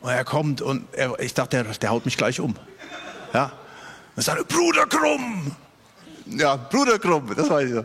Und 0.00 0.08
er 0.08 0.24
kommt 0.24 0.62
und 0.62 0.86
er, 0.92 1.20
ich 1.20 1.34
dachte, 1.34 1.62
der, 1.62 1.74
der 1.74 1.90
haut 1.90 2.06
mich 2.06 2.16
gleich 2.16 2.40
um. 2.40 2.56
Ja. 3.34 3.52
Und 4.16 4.22
sagt, 4.22 4.48
Bruder 4.48 4.86
Krumm! 4.86 5.54
Ja, 6.30 6.56
Bruder 6.56 6.98
Krumm, 6.98 7.32
das 7.34 7.48
weiß 7.48 7.68
ich 7.68 7.74
noch. 7.74 7.84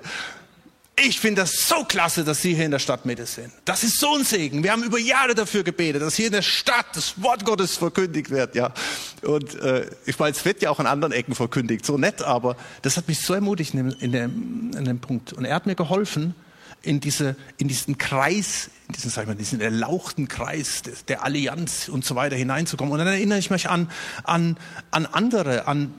Ich 0.98 1.20
finde 1.20 1.42
das 1.42 1.68
so 1.68 1.84
klasse, 1.84 2.24
dass 2.24 2.42
Sie 2.42 2.56
hier 2.56 2.66
in 2.66 2.72
der 2.72 2.80
Stadtmitte 2.80 3.26
sind. 3.26 3.52
Das 3.66 3.84
ist 3.84 4.00
so 4.00 4.16
ein 4.16 4.24
Segen. 4.24 4.64
Wir 4.64 4.72
haben 4.72 4.84
über 4.84 4.98
Jahre 4.98 5.36
dafür 5.36 5.64
gebetet, 5.64 6.02
dass 6.02 6.16
hier 6.16 6.28
in 6.28 6.32
der 6.32 6.42
Stadt 6.42 6.86
das 6.94 7.22
Wort 7.22 7.44
Gottes 7.44 7.76
verkündigt 7.76 8.30
wird. 8.30 8.56
Ja, 8.56 8.74
und 9.22 9.56
äh, 9.56 9.90
ich 10.06 10.18
meine, 10.18 10.32
es 10.32 10.46
wird 10.46 10.62
ja 10.62 10.70
auch 10.70 10.80
an 10.80 10.88
anderen 10.88 11.12
Ecken 11.12 11.36
verkündigt. 11.36 11.86
So 11.86 11.98
nett, 11.98 12.22
aber 12.22 12.56
das 12.82 12.96
hat 12.96 13.10
mich 13.10 13.20
so 13.20 13.34
ermutigt 13.34 13.74
in 13.74 13.90
dem, 13.90 14.00
in 14.00 14.12
dem, 14.14 14.72
in 14.78 14.86
dem 14.86 15.00
Punkt. 15.00 15.34
Und 15.34 15.44
er 15.44 15.56
hat 15.56 15.66
mir 15.66 15.76
geholfen, 15.76 16.34
in, 16.82 17.02
diese, 17.02 17.36
in 17.58 17.68
diesen 17.68 17.98
Kreis, 17.98 18.70
in 18.88 18.94
diesen, 18.94 19.10
sag 19.10 19.24
ich 19.24 19.28
mal, 19.28 19.36
diesen 19.36 19.60
erlauchten 19.60 20.28
Kreis 20.30 20.82
des, 20.84 21.04
der 21.04 21.24
Allianz 21.24 21.90
und 21.90 22.06
so 22.06 22.16
weiter 22.16 22.38
hineinzukommen. 22.38 22.94
Und 22.94 23.00
dann 23.00 23.08
erinnere 23.08 23.40
ich 23.40 23.50
mich 23.50 23.70
an, 23.70 23.90
an, 24.24 24.56
an 24.92 25.06
andere, 25.08 25.68
an 25.68 25.94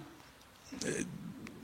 äh, 0.85 1.05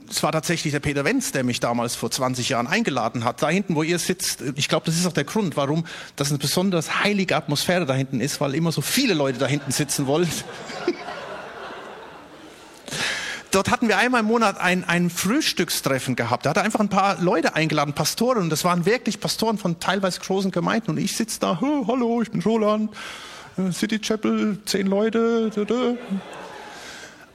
es 0.09 0.23
war 0.23 0.31
tatsächlich 0.31 0.71
der 0.71 0.79
Peter 0.79 1.03
Wenz, 1.05 1.31
der 1.31 1.43
mich 1.43 1.59
damals 1.59 1.95
vor 1.95 2.11
20 2.11 2.49
Jahren 2.49 2.67
eingeladen 2.67 3.23
hat. 3.23 3.41
Da 3.41 3.49
hinten, 3.49 3.75
wo 3.75 3.83
ihr 3.83 3.99
sitzt, 3.99 4.41
ich 4.55 4.69
glaube, 4.69 4.85
das 4.85 4.95
ist 4.95 5.05
auch 5.05 5.13
der 5.13 5.23
Grund, 5.23 5.57
warum 5.57 5.85
das 6.15 6.29
eine 6.29 6.37
besonders 6.37 7.03
heilige 7.03 7.35
Atmosphäre 7.35 7.85
da 7.85 7.93
hinten 7.93 8.21
ist, 8.21 8.39
weil 8.41 8.55
immer 8.55 8.71
so 8.71 8.81
viele 8.81 9.13
Leute 9.13 9.39
da 9.39 9.47
hinten 9.47 9.71
sitzen 9.71 10.07
wollen. 10.07 10.29
Dort 13.51 13.69
hatten 13.69 13.87
wir 13.87 13.97
einmal 13.99 14.21
im 14.21 14.25
Monat 14.25 14.59
ein, 14.59 14.83
ein 14.83 15.11
Frühstückstreffen 15.11 16.15
gehabt. 16.15 16.45
Da 16.45 16.49
hat 16.51 16.57
er 16.57 16.63
einfach 16.63 16.79
ein 16.79 16.89
paar 16.89 17.21
Leute 17.21 17.55
eingeladen, 17.55 17.93
Pastoren. 17.93 18.39
Und 18.39 18.49
das 18.49 18.63
waren 18.63 18.87
wirklich 18.87 19.19
Pastoren 19.19 19.59
von 19.59 19.79
teilweise 19.79 20.19
großen 20.21 20.49
Gemeinden. 20.49 20.89
Und 20.91 20.97
ich 20.97 21.15
sitze 21.15 21.39
da, 21.39 21.59
hallo, 21.61 22.23
ich 22.23 22.31
bin 22.31 22.41
Roland, 22.41 22.91
äh, 23.57 23.71
City 23.71 23.99
Chapel, 23.99 24.57
zehn 24.65 24.87
Leute. 24.87 25.51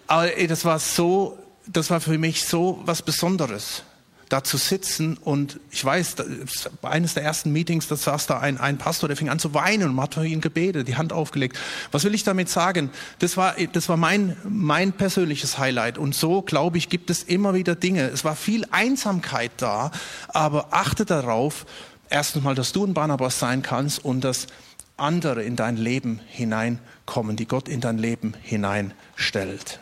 Aber 0.09 0.37
ey, 0.37 0.49
das 0.49 0.65
war 0.65 0.81
so 0.81 1.39
das 1.73 1.91
war 1.91 2.01
für 2.01 2.19
mich 2.19 2.45
so 2.45 2.81
was 2.85 3.03
Besonderes, 3.03 3.83
da 4.29 4.45
zu 4.45 4.59
sitzen 4.59 5.17
und 5.17 5.59
ich 5.71 5.83
weiß, 5.83 6.17
bei 6.83 6.91
eines 6.91 7.15
der 7.15 7.23
ersten 7.23 7.51
Meetings, 7.51 7.89
da 7.89 7.97
saß 7.97 8.27
da 8.27 8.39
ein, 8.39 8.59
ein 8.59 8.77
Pastor, 8.77 9.09
der 9.09 9.17
fing 9.17 9.31
an 9.31 9.39
zu 9.39 9.55
weinen 9.55 9.89
und 9.89 10.01
hat 10.01 10.15
für 10.15 10.27
ihn 10.27 10.41
gebetet, 10.41 10.87
die 10.87 10.97
Hand 10.97 11.13
aufgelegt. 11.13 11.59
Was 11.93 12.05
will 12.05 12.15
ich 12.15 12.25
damit 12.25 12.51
sagen? 12.51 12.91
Das 13.21 13.37
war, 13.37 13.55
das 13.73 13.89
war 13.89 13.97
mein, 13.97 14.37
mein 14.45 14.93
persönliches 14.93 15.59
Highlight 15.59 15.97
und 15.97 16.15
so, 16.15 16.43
glaube 16.43 16.77
ich, 16.77 16.89
gibt 16.91 17.09
es 17.11 17.23
immer 17.23 17.55
wieder 17.55 17.75
Dinge. 17.75 18.09
Es 18.09 18.25
war 18.25 18.37
viel 18.37 18.67
Einsamkeit 18.71 19.53
da, 19.57 19.91
aber 20.29 20.69
achte 20.73 21.07
darauf, 21.07 21.65
erstens 22.11 22.43
mal, 22.43 22.55
dass 22.55 22.73
du 22.73 22.85
ein 22.85 22.95
Barnabas 22.95 23.39
sein 23.39 23.63
kannst 23.63 24.05
und 24.05 24.23
dass 24.23 24.47
andere 24.99 25.43
in 25.43 25.57
dein 25.57 25.77
Leben 25.77 26.21
hineinkommen, 26.27 27.37
die 27.37 27.47
Gott 27.47 27.69
in 27.69 27.81
dein 27.81 27.99
Leben 27.99 28.35
hineinstellt. 28.43 29.81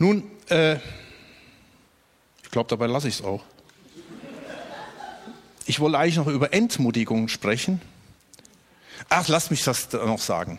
Nun, 0.00 0.22
äh, 0.48 0.76
ich 2.42 2.50
glaube, 2.50 2.70
dabei 2.70 2.86
lasse 2.86 3.06
ich 3.06 3.16
es 3.16 3.22
auch. 3.22 3.44
Ich 5.66 5.78
wollte 5.78 5.98
eigentlich 5.98 6.16
noch 6.16 6.26
über 6.26 6.54
Entmutigung 6.54 7.28
sprechen. 7.28 7.82
Ach, 9.10 9.28
lass 9.28 9.50
mich 9.50 9.62
das 9.62 9.92
noch 9.92 10.18
sagen. 10.18 10.58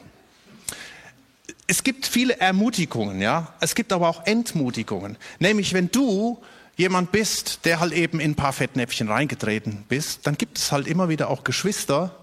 Es 1.66 1.84
gibt 1.84 2.06
viele 2.06 2.40
Ermutigungen, 2.40 3.20
ja. 3.20 3.52
Es 3.62 3.74
gibt 3.74 3.92
aber 3.94 4.10
auch 4.10 4.28
Entmutigungen. 4.28 5.18
Nämlich, 5.40 5.74
wenn 5.74 5.90
du 5.90 6.40
jemand 6.78 7.12
bist, 7.12 7.66
der 7.66 7.80
halt 7.80 7.94
eben 7.94 8.20
in 8.20 8.32
ein 8.32 8.36
paar 8.36 8.54
Fettnäpfchen 8.54 9.10
reingetreten 9.10 9.86
bist, 9.90 10.28
dann 10.28 10.38
gibt 10.38 10.60
es 10.60 10.72
halt 10.72 10.86
immer 10.86 11.10
wieder 11.10 11.32
auch 11.32 11.44
Geschwister, 11.44 12.16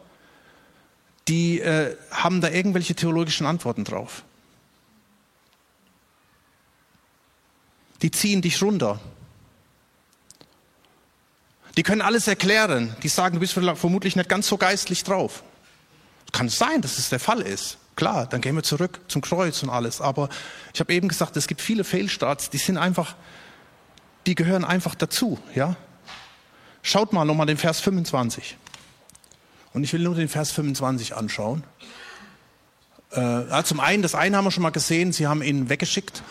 die 1.26 1.58
äh, 1.58 1.96
haben 2.12 2.40
da 2.40 2.48
irgendwelche 2.48 2.94
theologischen 2.94 3.44
Antworten 3.44 3.82
drauf. 3.82 4.22
Die 8.02 8.10
ziehen 8.10 8.42
dich 8.42 8.62
runter. 8.62 9.00
Die 11.76 11.82
können 11.82 12.02
alles 12.02 12.26
erklären. 12.26 12.96
Die 13.02 13.08
sagen, 13.08 13.34
du 13.34 13.40
bist 13.40 13.52
vermutlich 13.52 14.16
nicht 14.16 14.28
ganz 14.28 14.48
so 14.48 14.56
geistlich 14.56 15.04
drauf. 15.04 15.42
Kann 16.32 16.48
sein, 16.48 16.82
dass 16.82 16.98
es 16.98 17.08
der 17.08 17.20
Fall 17.20 17.40
ist. 17.40 17.78
Klar, 17.96 18.26
dann 18.26 18.40
gehen 18.40 18.54
wir 18.54 18.62
zurück 18.62 19.00
zum 19.08 19.22
Kreuz 19.22 19.62
und 19.62 19.70
alles. 19.70 20.00
Aber 20.00 20.28
ich 20.74 20.80
habe 20.80 20.92
eben 20.92 21.08
gesagt, 21.08 21.36
es 21.36 21.46
gibt 21.46 21.60
viele 21.60 21.84
Fehlstarts, 21.84 22.50
die 22.50 22.58
sind 22.58 22.78
einfach, 22.78 23.16
die 24.26 24.34
gehören 24.34 24.64
einfach 24.64 24.94
dazu. 24.94 25.38
Ja? 25.54 25.76
Schaut 26.82 27.12
mal 27.12 27.24
nochmal 27.24 27.46
den 27.46 27.56
Vers 27.56 27.80
25. 27.80 28.56
Und 29.72 29.84
ich 29.84 29.92
will 29.92 30.00
nur 30.00 30.14
den 30.14 30.28
Vers 30.28 30.52
25 30.52 31.16
anschauen. 31.16 31.64
Äh, 33.10 33.62
zum 33.64 33.80
einen, 33.80 34.02
das 34.02 34.14
eine 34.14 34.36
haben 34.36 34.44
wir 34.44 34.50
schon 34.50 34.62
mal 34.62 34.70
gesehen, 34.70 35.12
sie 35.12 35.26
haben 35.26 35.42
ihn 35.42 35.68
weggeschickt 35.68 36.22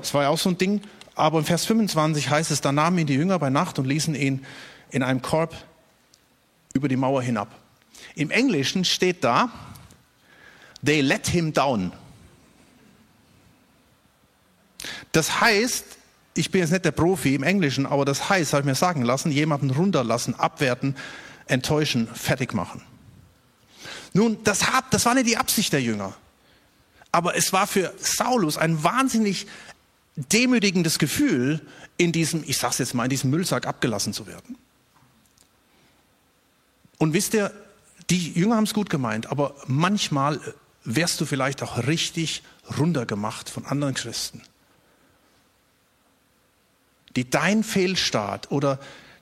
das 0.00 0.14
war 0.14 0.22
ja 0.22 0.28
auch 0.28 0.38
so 0.38 0.50
ein 0.50 0.58
Ding. 0.58 0.80
Aber 1.14 1.38
im 1.38 1.44
Vers 1.44 1.66
25 1.66 2.30
heißt 2.30 2.50
es, 2.50 2.60
da 2.60 2.72
nahmen 2.72 2.98
ihn 2.98 3.06
die 3.06 3.14
Jünger 3.14 3.38
bei 3.38 3.50
Nacht 3.50 3.78
und 3.78 3.86
ließen 3.86 4.14
ihn 4.14 4.46
in 4.90 5.02
einem 5.02 5.22
Korb 5.22 5.54
über 6.72 6.88
die 6.88 6.96
Mauer 6.96 7.22
hinab. 7.22 7.54
Im 8.14 8.30
Englischen 8.30 8.84
steht 8.84 9.22
da, 9.22 9.50
they 10.84 11.00
let 11.00 11.26
him 11.26 11.52
down. 11.52 11.92
Das 15.12 15.40
heißt, 15.40 15.84
ich 16.34 16.50
bin 16.50 16.62
jetzt 16.62 16.70
nicht 16.70 16.84
der 16.84 16.92
Profi 16.92 17.34
im 17.34 17.42
Englischen, 17.42 17.86
aber 17.86 18.04
das 18.04 18.30
heißt, 18.30 18.52
habe 18.54 18.62
ich 18.62 18.66
mir 18.66 18.74
sagen 18.74 19.02
lassen, 19.02 19.30
jemanden 19.30 19.70
runterlassen, 19.70 20.34
abwerten, 20.34 20.96
enttäuschen, 21.46 22.08
fertig 22.08 22.54
machen. 22.54 22.82
Nun, 24.14 24.42
das, 24.44 24.72
hat, 24.72 24.86
das 24.90 25.04
war 25.04 25.14
nicht 25.14 25.26
die 25.26 25.36
Absicht 25.36 25.72
der 25.72 25.82
Jünger. 25.82 26.14
Aber 27.10 27.36
es 27.36 27.52
war 27.52 27.66
für 27.66 27.92
Saulus 27.98 28.56
ein 28.56 28.82
wahnsinnig 28.82 29.46
demütigendes 30.16 30.98
Gefühl, 30.98 31.60
in 31.96 32.12
diesem, 32.12 32.44
ich 32.46 32.58
sag's 32.58 32.78
jetzt 32.78 32.94
mal, 32.94 33.04
in 33.04 33.10
diesem 33.10 33.30
Müllsack 33.30 33.66
abgelassen 33.66 34.12
zu 34.12 34.26
werden. 34.26 34.56
Und 36.98 37.14
wisst 37.14 37.34
ihr, 37.34 37.52
die 38.10 38.32
Jünger 38.32 38.56
haben 38.56 38.64
es 38.64 38.74
gut 38.74 38.90
gemeint, 38.90 39.26
aber 39.26 39.54
manchmal 39.66 40.40
wärst 40.84 41.20
du 41.20 41.26
vielleicht 41.26 41.62
auch 41.62 41.86
richtig 41.86 42.42
runtergemacht 42.78 43.48
von 43.48 43.66
anderen 43.66 43.94
Christen, 43.94 44.42
die 47.16 47.28
dein 47.28 47.64
Fehlstart 47.64 48.50
oder 48.50 48.78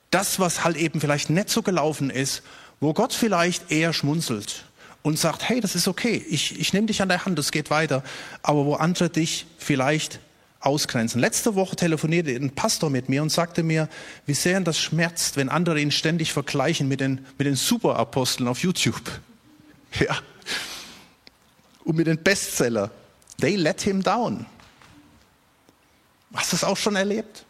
das, 0.09 0.39
was 0.39 0.63
halt 0.63 0.77
eben 0.77 0.99
vielleicht 0.99 1.29
nicht 1.29 1.49
so 1.49 1.61
gelaufen 1.61 2.09
ist, 2.09 2.43
wo 2.79 2.93
Gott 2.93 3.13
vielleicht 3.13 3.71
eher 3.71 3.93
schmunzelt 3.93 4.65
und 5.03 5.17
sagt, 5.17 5.47
hey, 5.47 5.61
das 5.61 5.75
ist 5.75 5.87
okay, 5.87 6.23
ich, 6.29 6.59
ich 6.59 6.73
nehme 6.73 6.87
dich 6.87 7.01
an 7.01 7.09
der 7.09 7.25
Hand, 7.25 7.39
es 7.39 7.51
geht 7.51 7.69
weiter, 7.69 8.03
aber 8.43 8.65
wo 8.65 8.75
andere 8.75 9.09
dich 9.09 9.45
vielleicht 9.57 10.19
ausgrenzen. 10.61 11.19
Letzte 11.19 11.55
Woche 11.55 11.75
telefonierte 11.75 12.31
ein 12.31 12.51
Pastor 12.51 12.89
mit 12.89 13.09
mir 13.09 13.21
und 13.21 13.31
sagte 13.31 13.63
mir, 13.63 13.89
wie 14.25 14.33
sehr 14.33 14.59
das 14.61 14.79
schmerzt, 14.79 15.35
wenn 15.35 15.49
andere 15.49 15.79
ihn 15.81 15.91
ständig 15.91 16.31
vergleichen 16.31 16.87
mit 16.87 17.01
den, 17.01 17.25
mit 17.37 17.47
den 17.47 17.55
Superaposteln 17.55 18.47
auf 18.47 18.59
YouTube. 18.59 19.01
Ja. 19.99 20.17
Und 21.83 21.97
mit 21.97 22.07
den 22.07 22.23
Bestseller. 22.23 22.91
They 23.41 23.57
let 23.57 23.81
him 23.81 24.01
down. 24.01 24.45
Hast 26.33 26.53
du 26.53 26.55
das 26.55 26.63
auch 26.63 26.77
schon 26.77 26.95
erlebt? 26.95 27.43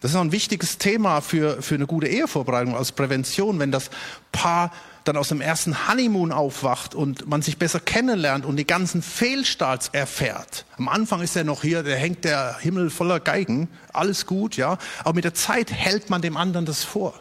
Das 0.00 0.10
ist 0.10 0.16
auch 0.18 0.20
ein 0.20 0.32
wichtiges 0.32 0.76
Thema 0.76 1.22
für, 1.22 1.62
für 1.62 1.76
eine 1.76 1.86
gute 1.86 2.06
Ehevorbereitung 2.06 2.76
als 2.76 2.92
Prävention, 2.92 3.58
wenn 3.58 3.72
das 3.72 3.88
Paar 4.30 4.70
dann 5.04 5.16
aus 5.18 5.28
dem 5.28 5.40
ersten 5.40 5.86
Honeymoon 5.88 6.32
aufwacht 6.32 6.94
und 6.94 7.28
man 7.28 7.42
sich 7.42 7.58
besser 7.58 7.78
kennenlernt 7.78 8.46
und 8.46 8.56
die 8.56 8.66
ganzen 8.66 9.02
Fehlstarts 9.02 9.88
erfährt. 9.92 10.64
Am 10.78 10.88
Anfang 10.88 11.20
ist 11.20 11.36
er 11.36 11.44
noch 11.44 11.62
hier, 11.62 11.82
der 11.82 11.96
hängt 11.96 12.24
der 12.24 12.58
Himmel 12.58 12.90
voller 12.90 13.20
Geigen, 13.20 13.68
alles 13.92 14.26
gut, 14.26 14.56
ja. 14.56 14.78
Aber 15.00 15.14
mit 15.14 15.24
der 15.24 15.34
Zeit 15.34 15.70
hält 15.70 16.08
man 16.08 16.22
dem 16.22 16.36
anderen 16.36 16.64
das 16.64 16.84
vor. 16.84 17.14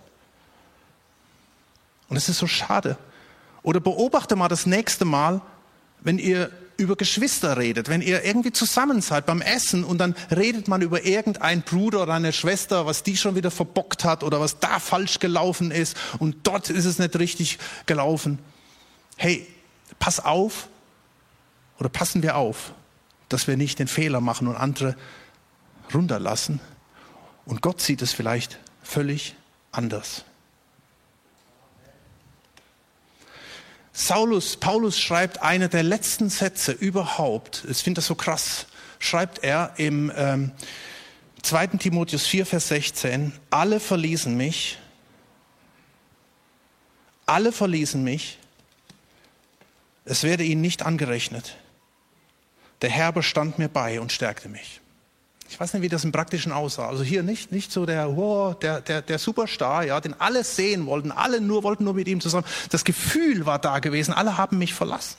Und 2.08 2.16
es 2.16 2.30
ist 2.30 2.38
so 2.38 2.48
schade. 2.48 2.98
Oder 3.64 3.80
beobachte 3.80 4.36
mal 4.36 4.48
das 4.48 4.66
nächste 4.66 5.04
Mal, 5.06 5.42
wenn 6.02 6.20
ihr 6.20 6.52
über 6.78 6.95
Geschwister 6.95 7.57
redet, 7.57 7.89
wenn 7.89 8.01
ihr 8.01 8.24
irgendwie 8.24 8.51
zusammen 8.51 9.01
seid 9.01 9.26
beim 9.26 9.41
Essen 9.41 9.84
und 9.84 9.97
dann 9.97 10.15
redet 10.36 10.67
man 10.67 10.82
über 10.82 11.05
irgendeinen 11.05 11.61
Bruder 11.61 12.03
oder 12.03 12.13
eine 12.13 12.34
Schwester, 12.34 12.86
was 12.86 13.03
die 13.03 13.17
schon 13.17 13.36
wieder 13.36 13.51
verbockt 13.51 14.03
hat 14.03 14.24
oder 14.24 14.39
was 14.39 14.59
da 14.59 14.80
falsch 14.80 15.19
gelaufen 15.19 15.71
ist 15.71 15.97
und 16.19 16.38
dort 16.43 16.69
ist 16.69 16.86
es 16.86 16.99
nicht 16.99 17.17
richtig 17.17 17.59
gelaufen. 17.86 18.39
Hey, 19.17 19.47
pass 19.99 20.19
auf 20.19 20.67
oder 21.80 21.89
passen 21.89 22.24
wir 22.24 22.36
auf, 22.36 22.74
dass 23.30 23.47
wir 23.47 23.57
nicht 23.57 23.80
den 23.80 23.88
Fehler 23.88 24.21
machen 24.21 24.47
und 24.47 24.55
andere 24.55 24.95
runterlassen. 25.93 26.59
Und 27.45 27.61
Gott 27.61 27.82
sieht 27.82 28.01
es 28.01 28.13
vielleicht 28.13 28.59
völlig 28.82 29.36
anders. 29.71 30.26
Saulus, 33.94 34.58
Paulus 34.58 35.00
schreibt 35.00 35.44
eine 35.44 35.70
der 35.70 35.84
letzten 35.84 36.30
Sätze 36.30 36.72
überhaupt, 36.72 37.64
ich 37.70 37.78
finde 37.78 38.00
das 38.00 38.08
so 38.08 38.16
krass, 38.16 38.66
schreibt 38.98 39.44
er 39.44 39.74
im 39.78 40.12
ähm, 40.16 40.52
2. 41.44 41.68
Timotheus 41.68 42.26
4, 42.26 42.48
Vers 42.48 42.70
16, 42.70 43.34
alle 43.52 43.80
verließen 43.80 44.36
mich, 44.36 44.80
alle 47.28 47.52
verließen 47.52 48.04
mich, 48.04 48.39
es 50.06 50.24
werde 50.24 50.44
ihnen 50.44 50.62
nicht 50.62 50.82
angerechnet. 50.82 51.56
Der 52.82 52.89
Herr 52.89 53.12
bestand 53.14 53.60
mir 53.60 53.70
bei 53.70 54.02
und 54.02 54.12
stärkte 54.12 54.50
mich. 54.50 54.82
Ich 55.50 55.60
weiß 55.60 55.74
nicht, 55.74 55.84
wie 55.84 55.89
das 55.89 56.04
im 56.04 56.12
Praktischen 56.12 56.52
aussah. 56.52 56.88
Also 56.88 57.04
hier 57.04 57.22
nicht, 57.22 57.52
nicht 57.52 57.72
so 57.72 57.86
der, 57.86 58.10
oh, 58.10 58.54
der, 58.54 58.82
der, 58.82 59.02
der 59.02 59.20
Superstar, 59.20 59.86
ja, 59.86 60.00
den 60.02 60.20
alle 60.20 60.44
sehen 60.44 60.86
wollten, 60.86 61.12
alle 61.12 61.41
nur 61.41 61.64
wollten 61.64 61.84
nur 61.84 61.94
mit 61.94 62.08
ihm 62.08 62.22
zusammen. 62.22 62.46
Das 62.70 62.84
Gefühl 62.84 63.46
war 63.46 63.60
da 63.60 63.80
gewesen, 63.80 64.14
alle 64.14 64.38
haben 64.38 64.58
mich 64.58 64.74
verlassen. 64.74 65.18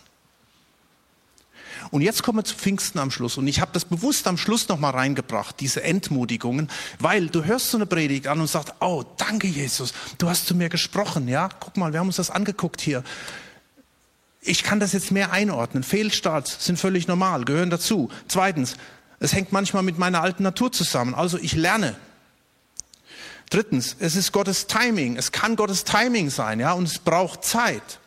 Und 1.91 2.01
jetzt 2.01 2.23
kommen 2.23 2.39
wir 2.39 2.45
zu 2.45 2.57
Pfingsten 2.57 2.99
am 2.99 3.11
Schluss. 3.11 3.37
Und 3.37 3.47
ich 3.47 3.61
habe 3.61 3.71
das 3.73 3.85
bewusst 3.85 4.27
am 4.27 4.37
Schluss 4.37 4.69
nochmal 4.69 4.93
reingebracht, 4.93 5.61
diese 5.61 5.83
Entmutigungen, 5.83 6.69
weil 6.99 7.29
du 7.29 7.45
hörst 7.45 7.71
so 7.71 7.79
eine 7.79 7.87
Predigt 7.87 8.27
an 8.27 8.41
und 8.41 8.49
sagst, 8.49 8.75
oh, 8.81 9.05
danke 9.17 9.47
Jesus, 9.47 9.93
du 10.19 10.29
hast 10.29 10.47
zu 10.47 10.55
mir 10.55 10.69
gesprochen, 10.69 11.29
ja. 11.29 11.49
Guck 11.61 11.77
mal, 11.77 11.93
wir 11.93 12.01
haben 12.01 12.09
uns 12.09 12.17
das 12.17 12.31
angeguckt 12.31 12.81
hier. 12.81 13.05
Ich 14.41 14.63
kann 14.63 14.81
das 14.81 14.93
jetzt 14.93 15.11
mehr 15.11 15.33
einordnen. 15.33 15.83
Fehlstarts 15.83 16.65
sind 16.65 16.79
völlig 16.79 17.07
normal, 17.07 17.45
gehören 17.45 17.71
dazu. 17.71 18.11
Zweitens, 18.29 18.77
es 19.21 19.33
hängt 19.33 19.53
manchmal 19.53 19.83
mit 19.83 19.99
meiner 19.99 20.23
alten 20.23 20.43
Natur 20.43 20.73
zusammen. 20.73 21.15
Also 21.15 21.39
ich 21.39 21.53
lerne. 21.55 21.97
Drittens, 23.51 23.97
es 23.99 24.17
ist 24.17 24.33
Gottes 24.33 24.67
Timing. 24.67 25.17
Es 25.17 25.33
kann 25.33 25.57
Gottes 25.57 25.85
Timing 25.85 26.31
sein, 26.31 26.61
ja, 26.61 26.73
und 26.73 26.85
es 26.85 26.99
braucht 26.99 27.45
Zeit. 27.45 28.01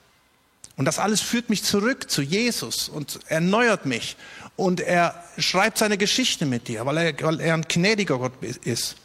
Und 0.76 0.86
das 0.86 1.00
alles 1.00 1.22
führt 1.22 1.50
mich 1.50 1.64
zurück 1.64 2.10
zu 2.10 2.22
Jesus 2.22 2.90
und 2.90 3.20
erneuert 3.28 3.86
mich. 3.86 4.18
Und 4.56 4.80
er 4.80 5.24
schreibt 5.38 5.78
seine 5.78 5.98
Geschichte 5.98 6.46
mit 6.46 6.68
dir, 6.68 6.86
weil 6.86 6.98
er, 6.98 7.22
weil 7.22 7.40
er 7.40 7.54
ein 7.54 7.64
gnädiger 7.68 8.18
Gott 8.18 8.34
ist. 8.44 8.96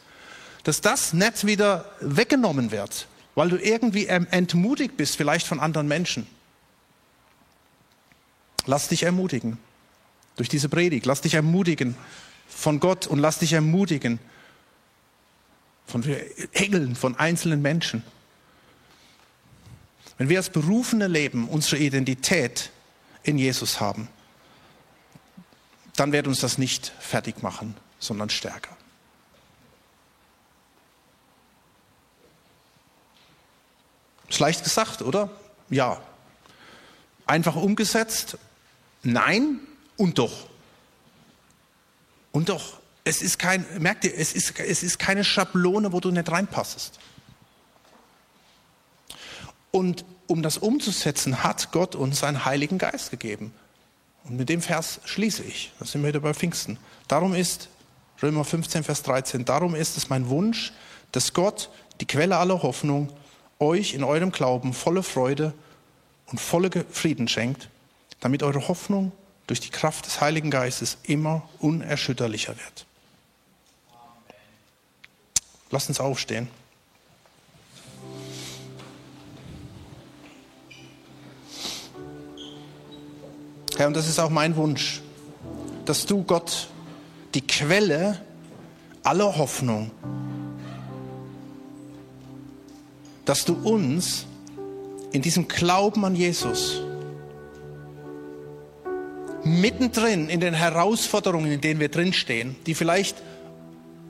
Dass 0.64 0.80
das 0.80 1.12
nicht 1.12 1.46
wieder 1.46 1.90
weggenommen 2.00 2.70
wird, 2.70 3.06
weil 3.34 3.48
du 3.48 3.56
irgendwie 3.56 4.06
entmutigt 4.06 4.96
bist, 4.96 5.16
vielleicht 5.16 5.46
von 5.46 5.60
anderen 5.60 5.88
Menschen. 5.88 6.26
Lass 8.66 8.88
dich 8.88 9.02
ermutigen 9.02 9.58
durch 10.36 10.48
diese 10.48 10.68
Predigt. 10.68 11.06
Lass 11.06 11.20
dich 11.20 11.34
ermutigen 11.34 11.96
von 12.48 12.80
Gott 12.80 13.06
und 13.06 13.18
lass 13.18 13.38
dich 13.38 13.52
ermutigen 13.52 14.18
von 15.86 16.04
Engeln, 16.52 16.94
von 16.96 17.16
einzelnen 17.16 17.62
Menschen. 17.62 18.02
Wenn 20.18 20.28
wir 20.28 20.38
als 20.38 20.50
Berufene 20.50 21.08
leben, 21.08 21.48
unsere 21.48 21.78
Identität 21.78 22.70
in 23.22 23.38
Jesus 23.38 23.80
haben, 23.80 24.08
dann 25.96 26.12
wird 26.12 26.26
uns 26.26 26.40
das 26.40 26.58
nicht 26.58 26.92
fertig 27.00 27.42
machen, 27.42 27.76
sondern 27.98 28.30
stärker. 28.30 28.76
Ist 34.28 34.38
leicht 34.38 34.64
gesagt, 34.64 35.02
oder? 35.02 35.28
Ja. 35.68 36.00
Einfach 37.26 37.54
umgesetzt? 37.54 38.38
Nein, 39.02 39.60
und 40.02 40.18
doch. 40.18 40.48
Und 42.32 42.48
doch. 42.48 42.80
Es 43.04 43.22
ist 43.22 43.38
kein, 43.38 43.64
merkt 43.78 44.04
ihr, 44.04 44.12
es 44.16 44.32
ist, 44.32 44.58
es 44.58 44.82
ist 44.82 44.98
keine 44.98 45.22
Schablone, 45.22 45.92
wo 45.92 46.00
du 46.00 46.10
nicht 46.10 46.28
reinpassest. 46.28 46.98
Und 49.70 50.04
um 50.26 50.42
das 50.42 50.58
umzusetzen, 50.58 51.44
hat 51.44 51.70
Gott 51.70 51.94
uns 51.94 52.18
seinen 52.18 52.44
Heiligen 52.44 52.78
Geist 52.78 53.12
gegeben. 53.12 53.54
Und 54.24 54.36
mit 54.38 54.48
dem 54.48 54.60
Vers 54.60 55.00
schließe 55.04 55.44
ich. 55.44 55.72
Da 55.78 55.84
sind 55.84 56.02
wir 56.02 56.08
wieder 56.08 56.20
bei 56.20 56.34
Pfingsten. 56.34 56.78
Darum 57.06 57.32
ist, 57.32 57.68
Römer 58.20 58.44
15, 58.44 58.82
Vers 58.82 59.04
13, 59.04 59.44
darum 59.44 59.76
ist 59.76 59.96
es 59.96 60.08
mein 60.08 60.28
Wunsch, 60.28 60.72
dass 61.12 61.32
Gott, 61.32 61.70
die 62.00 62.06
Quelle 62.06 62.38
aller 62.38 62.64
Hoffnung, 62.64 63.12
euch 63.60 63.94
in 63.94 64.02
eurem 64.02 64.32
Glauben 64.32 64.74
volle 64.74 65.04
Freude 65.04 65.54
und 66.26 66.40
volle 66.40 66.70
Frieden 66.90 67.28
schenkt, 67.28 67.68
damit 68.18 68.42
eure 68.42 68.66
Hoffnung 68.66 69.12
durch 69.46 69.60
die 69.60 69.70
Kraft 69.70 70.06
des 70.06 70.20
Heiligen 70.20 70.50
Geistes 70.50 70.98
immer 71.02 71.48
unerschütterlicher 71.58 72.56
wird. 72.56 72.86
Lasst 75.70 75.88
uns 75.88 76.00
aufstehen. 76.00 76.48
Herr, 83.76 83.86
und 83.86 83.94
das 83.96 84.06
ist 84.06 84.18
auch 84.18 84.30
mein 84.30 84.54
Wunsch, 84.56 85.00
dass 85.86 86.06
du 86.06 86.22
Gott, 86.22 86.68
die 87.34 87.40
Quelle 87.40 88.20
aller 89.02 89.36
Hoffnung, 89.36 89.90
dass 93.24 93.44
du 93.44 93.54
uns 93.54 94.26
in 95.12 95.22
diesem 95.22 95.48
Glauben 95.48 96.04
an 96.04 96.14
Jesus 96.14 96.82
mittendrin 99.44 100.28
in 100.28 100.40
den 100.40 100.54
Herausforderungen, 100.54 101.50
in 101.50 101.60
denen 101.60 101.80
wir 101.80 101.88
drinstehen, 101.88 102.56
die 102.66 102.74
vielleicht 102.74 103.22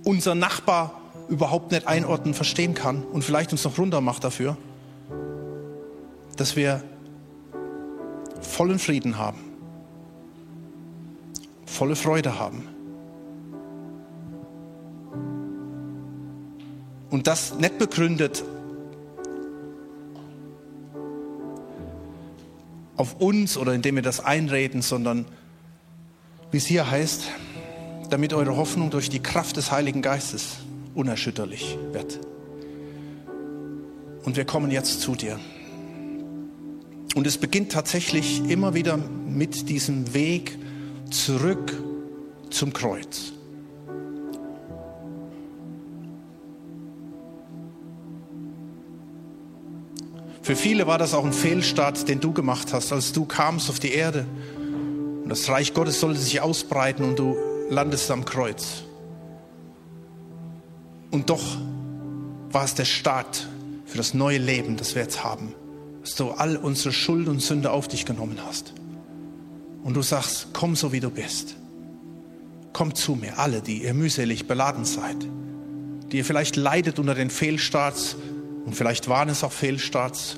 unser 0.04 0.34
Nachbar 0.34 1.00
überhaupt 1.28 1.72
nicht 1.72 1.86
einordnen, 1.86 2.34
verstehen 2.34 2.74
kann 2.74 3.02
und 3.02 3.22
vielleicht 3.22 3.52
uns 3.52 3.64
noch 3.64 3.78
runter 3.78 4.00
macht 4.00 4.24
dafür, 4.24 4.56
dass 6.36 6.56
wir 6.56 6.82
vollen 8.40 8.78
Frieden 8.78 9.16
haben, 9.18 9.38
volle 11.64 11.96
Freude 11.96 12.38
haben. 12.38 12.68
Und 17.10 17.26
das 17.26 17.54
nicht 17.54 17.78
begründet 17.78 18.42
auf 22.96 23.20
uns 23.20 23.56
oder 23.56 23.74
indem 23.74 23.96
wir 23.96 24.02
das 24.02 24.20
einreden, 24.20 24.82
sondern 24.82 25.26
wie 26.50 26.58
es 26.58 26.66
hier 26.66 26.90
heißt, 26.90 27.24
damit 28.10 28.34
eure 28.34 28.56
Hoffnung 28.56 28.90
durch 28.90 29.08
die 29.08 29.20
Kraft 29.20 29.56
des 29.56 29.72
Heiligen 29.72 30.02
Geistes 30.02 30.58
unerschütterlich 30.94 31.78
wird. 31.92 32.20
Und 34.24 34.36
wir 34.36 34.44
kommen 34.44 34.70
jetzt 34.70 35.00
zu 35.00 35.14
dir. 35.14 35.38
Und 37.14 37.26
es 37.26 37.38
beginnt 37.38 37.72
tatsächlich 37.72 38.48
immer 38.48 38.74
wieder 38.74 38.96
mit 38.96 39.68
diesem 39.68 40.14
Weg 40.14 40.58
zurück 41.10 41.82
zum 42.50 42.72
Kreuz. 42.72 43.32
Für 50.42 50.56
viele 50.56 50.88
war 50.88 50.98
das 50.98 51.14
auch 51.14 51.24
ein 51.24 51.32
Fehlstart, 51.32 52.08
den 52.08 52.18
du 52.18 52.32
gemacht 52.32 52.72
hast, 52.72 52.92
als 52.92 53.12
du 53.12 53.24
kamst 53.24 53.70
auf 53.70 53.78
die 53.78 53.92
Erde. 53.92 54.26
Und 55.22 55.28
das 55.28 55.48
Reich 55.48 55.72
Gottes 55.72 56.00
sollte 56.00 56.18
sich 56.18 56.40
ausbreiten 56.40 57.04
und 57.04 57.18
du 57.18 57.36
landest 57.70 58.10
am 58.10 58.24
Kreuz. 58.24 58.82
Und 61.12 61.30
doch 61.30 61.44
war 62.50 62.64
es 62.64 62.74
der 62.74 62.84
Start 62.84 63.46
für 63.86 63.96
das 63.96 64.14
neue 64.14 64.38
Leben, 64.38 64.76
das 64.76 64.96
wir 64.96 65.02
jetzt 65.02 65.22
haben. 65.22 65.54
Dass 66.00 66.16
du 66.16 66.30
all 66.30 66.56
unsere 66.56 66.92
Schuld 66.92 67.28
und 67.28 67.40
Sünde 67.40 67.70
auf 67.70 67.86
dich 67.86 68.04
genommen 68.04 68.38
hast. 68.44 68.74
Und 69.84 69.94
du 69.94 70.02
sagst, 70.02 70.48
komm 70.52 70.74
so 70.74 70.90
wie 70.92 71.00
du 71.00 71.10
bist. 71.10 71.54
Kommt 72.72 72.96
zu 72.96 73.14
mir, 73.14 73.38
alle, 73.38 73.60
die 73.60 73.84
ihr 73.84 73.94
mühselig 73.94 74.48
beladen 74.48 74.84
seid, 74.84 75.16
die 76.10 76.16
ihr 76.18 76.24
vielleicht 76.24 76.56
leidet 76.56 76.98
unter 76.98 77.14
den 77.14 77.30
Fehlstarts 77.30 78.16
und 78.64 78.74
vielleicht 78.74 79.08
waren 79.08 79.28
es 79.28 79.42
auch 79.44 79.52
Fehlstarts. 79.52 80.36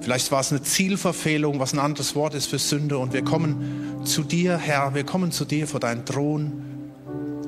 Vielleicht 0.00 0.32
war 0.32 0.40
es 0.40 0.50
eine 0.50 0.62
Zielverfehlung, 0.62 1.58
was 1.58 1.72
ein 1.72 1.78
anderes 1.78 2.14
Wort 2.14 2.34
ist 2.34 2.46
für 2.46 2.58
Sünde. 2.58 2.98
Und 2.98 3.12
wir 3.12 3.22
kommen 3.22 4.04
zu 4.04 4.22
dir, 4.22 4.56
Herr, 4.56 4.94
wir 4.94 5.04
kommen 5.04 5.32
zu 5.32 5.44
dir 5.44 5.66
vor 5.66 5.80
deinen 5.80 6.04
Thron, 6.04 6.64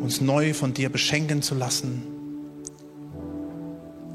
uns 0.01 0.21
neu 0.21 0.53
von 0.53 0.75
dir 0.75 0.91
beschenken 0.91 1.43
zu 1.43 1.55
lassen, 1.55 2.03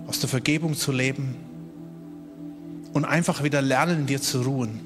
aus 0.07 0.19
der 0.19 0.30
Vergebung 0.30 0.76
zu 0.76 0.91
leben 0.91 1.36
und 2.93 3.05
einfach 3.05 3.43
wieder 3.43 3.61
lernen, 3.61 4.01
in 4.01 4.05
dir 4.05 4.21
zu 4.21 4.41
ruhen. 4.41 4.80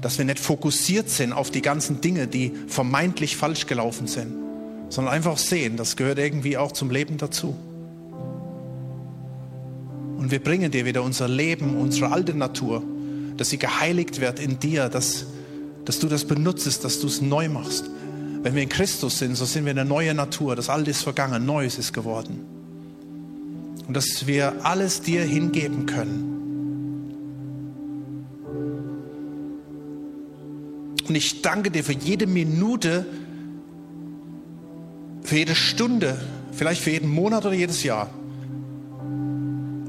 Dass 0.00 0.18
wir 0.18 0.24
nicht 0.24 0.38
fokussiert 0.38 1.08
sind 1.08 1.32
auf 1.32 1.50
die 1.50 1.62
ganzen 1.62 2.00
Dinge, 2.00 2.26
die 2.26 2.52
vermeintlich 2.68 3.36
falsch 3.36 3.66
gelaufen 3.66 4.06
sind, 4.06 4.43
sondern 4.88 5.12
einfach 5.14 5.38
sehen, 5.38 5.76
das 5.76 5.96
gehört 5.96 6.18
irgendwie 6.18 6.56
auch 6.56 6.72
zum 6.72 6.90
Leben 6.90 7.16
dazu. 7.16 7.56
Und 10.18 10.30
wir 10.30 10.42
bringen 10.42 10.70
dir 10.70 10.84
wieder 10.84 11.02
unser 11.02 11.28
Leben, 11.28 11.76
unsere 11.76 12.10
alte 12.12 12.34
Natur, 12.34 12.82
dass 13.36 13.50
sie 13.50 13.58
geheiligt 13.58 14.20
wird 14.20 14.40
in 14.40 14.58
dir, 14.58 14.88
dass, 14.88 15.26
dass 15.84 15.98
du 15.98 16.08
das 16.08 16.24
benutzt, 16.24 16.84
dass 16.84 17.00
du 17.00 17.06
es 17.06 17.20
neu 17.20 17.48
machst. 17.48 17.90
Wenn 18.42 18.54
wir 18.54 18.62
in 18.62 18.68
Christus 18.68 19.18
sind, 19.18 19.36
so 19.36 19.44
sind 19.44 19.64
wir 19.64 19.72
eine 19.72 19.84
neue 19.84 20.14
Natur. 20.14 20.56
Das 20.56 20.68
Alte 20.68 20.90
ist 20.90 21.02
vergangen, 21.02 21.44
Neues 21.44 21.78
ist 21.78 21.92
geworden. 21.92 22.40
Und 23.86 23.94
dass 23.94 24.26
wir 24.26 24.64
alles 24.64 25.02
dir 25.02 25.22
hingeben 25.22 25.86
können. 25.86 26.34
Und 31.06 31.14
ich 31.14 31.42
danke 31.42 31.70
dir 31.70 31.84
für 31.84 31.92
jede 31.92 32.26
Minute, 32.26 33.04
für 35.24 35.36
jede 35.36 35.54
Stunde, 35.54 36.20
vielleicht 36.52 36.82
für 36.82 36.90
jeden 36.90 37.08
Monat 37.08 37.46
oder 37.46 37.54
jedes 37.54 37.82
Jahr, 37.82 38.10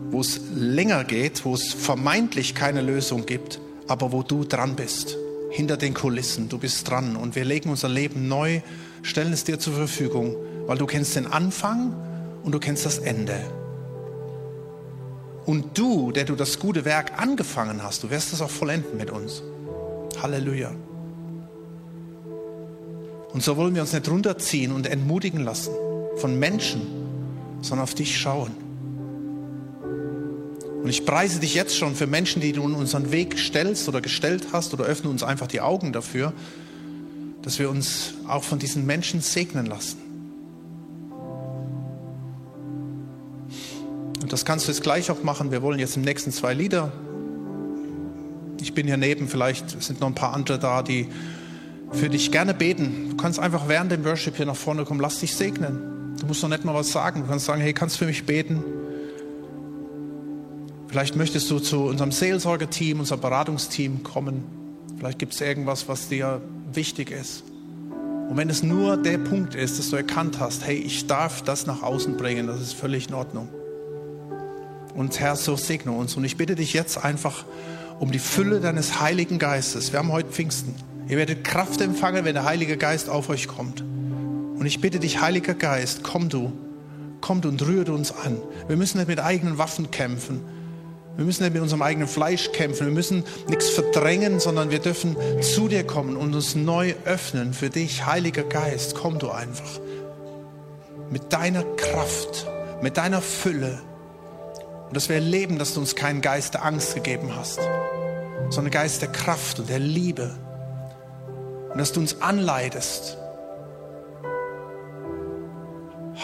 wo 0.09 0.21
es 0.21 0.39
länger 0.53 1.03
geht, 1.03 1.43
wo 1.43 1.53
es 1.53 1.73
vermeintlich 1.73 2.55
keine 2.55 2.81
Lösung 2.81 3.25
gibt, 3.25 3.59
aber 3.87 4.13
wo 4.13 4.23
du 4.23 4.45
dran 4.45 4.75
bist, 4.75 5.17
hinter 5.51 5.77
den 5.77 5.93
Kulissen, 5.93 6.49
du 6.49 6.57
bist 6.57 6.89
dran 6.89 7.15
und 7.17 7.35
wir 7.35 7.45
legen 7.45 7.69
unser 7.69 7.89
Leben 7.89 8.27
neu, 8.27 8.61
stellen 9.03 9.33
es 9.33 9.43
dir 9.43 9.59
zur 9.59 9.73
Verfügung, 9.73 10.35
weil 10.65 10.77
du 10.77 10.85
kennst 10.85 11.15
den 11.15 11.27
Anfang 11.27 11.93
und 12.43 12.53
du 12.53 12.59
kennst 12.59 12.85
das 12.85 12.97
Ende. 12.97 13.39
Und 15.45 15.77
du, 15.77 16.11
der 16.11 16.23
du 16.23 16.35
das 16.35 16.59
gute 16.59 16.85
Werk 16.85 17.21
angefangen 17.21 17.83
hast, 17.83 18.03
du 18.03 18.09
wirst 18.09 18.33
es 18.33 18.41
auch 18.41 18.49
vollenden 18.49 18.97
mit 18.97 19.11
uns. 19.11 19.43
Halleluja. 20.21 20.71
Und 23.35 23.43
so 23.43 23.57
wollen 23.57 23.75
wir 23.75 23.81
uns 23.81 23.91
nicht 23.91 24.07
runterziehen 24.07 24.71
und 24.71 24.87
entmutigen 24.87 25.43
lassen 25.43 25.73
von 26.15 26.39
Menschen, 26.39 26.83
sondern 27.59 27.83
auf 27.83 27.93
dich 27.93 28.17
schauen. 28.17 28.51
Und 30.81 30.87
ich 30.87 31.05
preise 31.05 31.41
dich 31.41 31.53
jetzt 31.53 31.75
schon 31.75 31.95
für 31.95 32.07
Menschen, 32.07 32.41
die 32.41 32.53
du 32.53 32.63
in 32.63 32.73
unseren 32.73 33.11
Weg 33.11 33.37
stellst 33.37 33.89
oder 33.89 33.99
gestellt 33.99 34.47
hast 34.53 34.73
oder 34.73 34.85
öffne 34.85 35.09
uns 35.09 35.21
einfach 35.21 35.47
die 35.47 35.59
Augen 35.59 35.91
dafür, 35.91 36.31
dass 37.41 37.59
wir 37.59 37.69
uns 37.69 38.13
auch 38.25 38.45
von 38.45 38.57
diesen 38.57 38.85
Menschen 38.85 39.19
segnen 39.19 39.65
lassen. 39.65 39.97
Und 44.21 44.31
das 44.31 44.45
kannst 44.45 44.69
du 44.69 44.71
jetzt 44.71 44.81
gleich 44.81 45.11
auch 45.11 45.23
machen. 45.23 45.51
Wir 45.51 45.61
wollen 45.61 45.79
jetzt 45.79 45.97
im 45.97 46.03
nächsten 46.03 46.31
zwei 46.31 46.53
Lieder. 46.53 46.93
Ich 48.61 48.73
bin 48.73 48.87
hier 48.87 48.95
neben, 48.95 49.27
vielleicht 49.27 49.83
sind 49.83 49.99
noch 49.99 50.07
ein 50.07 50.15
paar 50.15 50.33
andere 50.33 50.57
da, 50.57 50.81
die 50.81 51.09
für 51.95 52.09
dich 52.09 52.31
gerne 52.31 52.53
beten. 52.53 53.09
Du 53.11 53.17
kannst 53.17 53.39
einfach 53.39 53.67
während 53.67 53.91
dem 53.91 54.03
Worship 54.05 54.35
hier 54.35 54.45
nach 54.45 54.55
vorne 54.55 54.85
kommen, 54.85 54.99
lass 54.99 55.19
dich 55.19 55.35
segnen. 55.35 56.15
Du 56.19 56.27
musst 56.27 56.43
noch 56.43 56.49
nicht 56.49 56.65
mal 56.65 56.73
was 56.73 56.91
sagen. 56.91 57.21
Du 57.21 57.27
kannst 57.27 57.45
sagen, 57.45 57.61
hey, 57.61 57.73
kannst 57.73 57.95
du 57.95 57.99
für 57.99 58.05
mich 58.05 58.25
beten? 58.25 58.63
Vielleicht 60.87 61.15
möchtest 61.15 61.49
du 61.51 61.59
zu 61.59 61.83
unserem 61.83 62.11
Seelsorgeteam, 62.11 62.99
unserem 62.99 63.21
Beratungsteam 63.21 64.03
kommen. 64.03 64.43
Vielleicht 64.97 65.19
gibt 65.19 65.33
es 65.33 65.41
irgendwas, 65.41 65.87
was 65.87 66.07
dir 66.07 66.41
wichtig 66.73 67.11
ist. 67.11 67.43
Und 68.29 68.37
wenn 68.37 68.49
es 68.49 68.63
nur 68.63 68.97
der 68.97 69.17
Punkt 69.17 69.55
ist, 69.55 69.77
dass 69.77 69.89
du 69.89 69.97
erkannt 69.97 70.39
hast, 70.39 70.65
hey, 70.65 70.77
ich 70.77 71.05
darf 71.07 71.41
das 71.41 71.65
nach 71.65 71.83
außen 71.83 72.17
bringen, 72.17 72.47
das 72.47 72.61
ist 72.61 72.73
völlig 72.73 73.09
in 73.09 73.13
Ordnung. 73.13 73.49
Und 74.95 75.19
Herr, 75.19 75.35
so 75.35 75.57
segne 75.57 75.91
uns. 75.91 76.15
Und 76.15 76.23
ich 76.23 76.37
bitte 76.37 76.55
dich 76.55 76.73
jetzt 76.73 77.03
einfach 77.03 77.45
um 77.99 78.11
die 78.11 78.19
Fülle 78.19 78.61
deines 78.61 78.99
Heiligen 79.01 79.37
Geistes. 79.37 79.91
Wir 79.91 79.99
haben 79.99 80.11
heute 80.11 80.29
Pfingsten. 80.29 80.75
Ihr 81.07 81.17
werdet 81.17 81.43
Kraft 81.43 81.81
empfangen, 81.81 82.25
wenn 82.25 82.33
der 82.33 82.45
Heilige 82.45 82.77
Geist 82.77 83.09
auf 83.09 83.29
euch 83.29 83.47
kommt. 83.47 83.81
Und 83.81 84.65
ich 84.65 84.81
bitte 84.81 84.99
dich, 84.99 85.21
Heiliger 85.21 85.53
Geist, 85.53 86.03
komm 86.03 86.29
du, 86.29 86.51
komm 87.21 87.41
du 87.41 87.49
und 87.49 87.61
rühre 87.65 87.93
uns 87.93 88.11
an. 88.11 88.37
Wir 88.67 88.75
müssen 88.75 88.97
nicht 88.97 89.07
mit 89.07 89.19
eigenen 89.19 89.57
Waffen 89.57 89.91
kämpfen. 89.91 90.41
Wir 91.15 91.23
müssen 91.23 91.43
nicht 91.43 91.53
mit 91.53 91.61
unserem 91.61 91.83
eigenen 91.83 92.07
Fleisch 92.07 92.51
kämpfen. 92.51 92.87
Wir 92.87 92.93
müssen 92.93 93.23
nichts 93.47 93.69
verdrängen, 93.69 94.39
sondern 94.39 94.71
wir 94.71 94.79
dürfen 94.79 95.15
zu 95.41 95.67
dir 95.67 95.85
kommen 95.85 96.17
und 96.17 96.33
uns 96.33 96.55
neu 96.55 96.95
öffnen 97.05 97.53
für 97.53 97.69
dich. 97.69 98.05
Heiliger 98.05 98.43
Geist, 98.43 98.95
komm 98.95 99.19
du 99.19 99.29
einfach. 99.29 99.79
Mit 101.11 101.31
deiner 101.31 101.63
Kraft, 101.63 102.47
mit 102.81 102.97
deiner 102.97 103.21
Fülle. 103.21 103.79
Und 104.87 104.97
dass 104.97 105.07
wir 105.07 105.17
erleben, 105.17 105.59
dass 105.59 105.75
du 105.75 105.81
uns 105.81 105.95
keinen 105.95 106.21
Geist 106.21 106.55
der 106.55 106.65
Angst 106.65 106.95
gegeben 106.95 107.35
hast, 107.35 107.59
sondern 108.49 108.71
Geist 108.71 109.01
der 109.01 109.11
Kraft 109.11 109.59
und 109.59 109.69
der 109.69 109.79
Liebe 109.79 110.35
und 111.75 111.79
dass 111.79 111.91
du 111.91 111.99
uns 111.99 112.21
anleitest. 112.21 113.17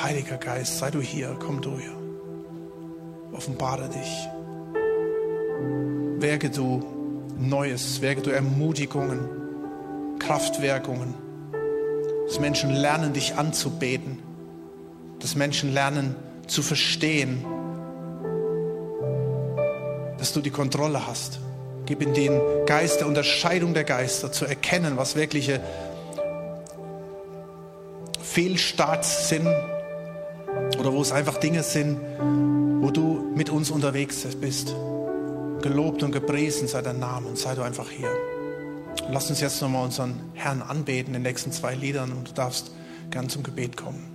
Heiliger 0.01 0.37
Geist, 0.37 0.77
sei 0.77 0.89
du 0.91 1.01
hier, 1.01 1.35
komm 1.45 1.61
du 1.61 1.77
hier. 1.77 1.91
Offenbare 3.33 3.89
dich. 3.89 4.29
Werke 6.21 6.49
du 6.51 6.81
Neues, 7.37 8.01
werke 8.01 8.21
du 8.21 8.29
Ermutigungen, 8.29 9.19
Kraftwerkungen, 10.19 11.15
dass 12.27 12.39
Menschen 12.39 12.69
lernen, 12.69 13.11
dich 13.11 13.35
anzubeten, 13.35 14.19
dass 15.19 15.35
Menschen 15.35 15.73
lernen 15.73 16.15
zu 16.47 16.61
verstehen, 16.61 17.45
dass 20.17 20.31
du 20.31 20.39
die 20.39 20.49
Kontrolle 20.49 21.05
hast. 21.05 21.41
Gib 21.91 22.03
in 22.03 22.13
den 22.13 22.39
Geist 22.67 23.01
der 23.01 23.07
Unterscheidung 23.07 23.73
der 23.73 23.83
Geister 23.83 24.31
zu 24.31 24.45
erkennen, 24.45 24.95
was 24.95 25.17
wirkliche 25.17 25.59
Fehlstarts 28.21 29.27
sind 29.27 29.45
oder 30.79 30.93
wo 30.93 31.01
es 31.01 31.11
einfach 31.11 31.35
Dinge 31.35 31.63
sind, 31.63 31.99
wo 32.79 32.91
du 32.91 33.33
mit 33.35 33.49
uns 33.49 33.71
unterwegs 33.71 34.25
bist. 34.39 34.73
Gelobt 35.63 36.01
und 36.03 36.13
gepriesen 36.13 36.69
sei 36.69 36.81
dein 36.81 36.99
Name 36.99 37.27
und 37.27 37.37
sei 37.37 37.55
du 37.55 37.61
einfach 37.61 37.89
hier. 37.89 38.09
lass 39.09 39.29
uns 39.29 39.41
jetzt 39.41 39.61
nochmal 39.61 39.83
unseren 39.83 40.17
Herrn 40.33 40.61
anbeten 40.61 41.07
in 41.07 41.21
den 41.21 41.23
nächsten 41.23 41.51
zwei 41.51 41.75
Liedern 41.75 42.13
und 42.13 42.29
du 42.29 42.31
darfst 42.31 42.71
gern 43.09 43.27
zum 43.27 43.43
Gebet 43.43 43.75
kommen. 43.75 44.10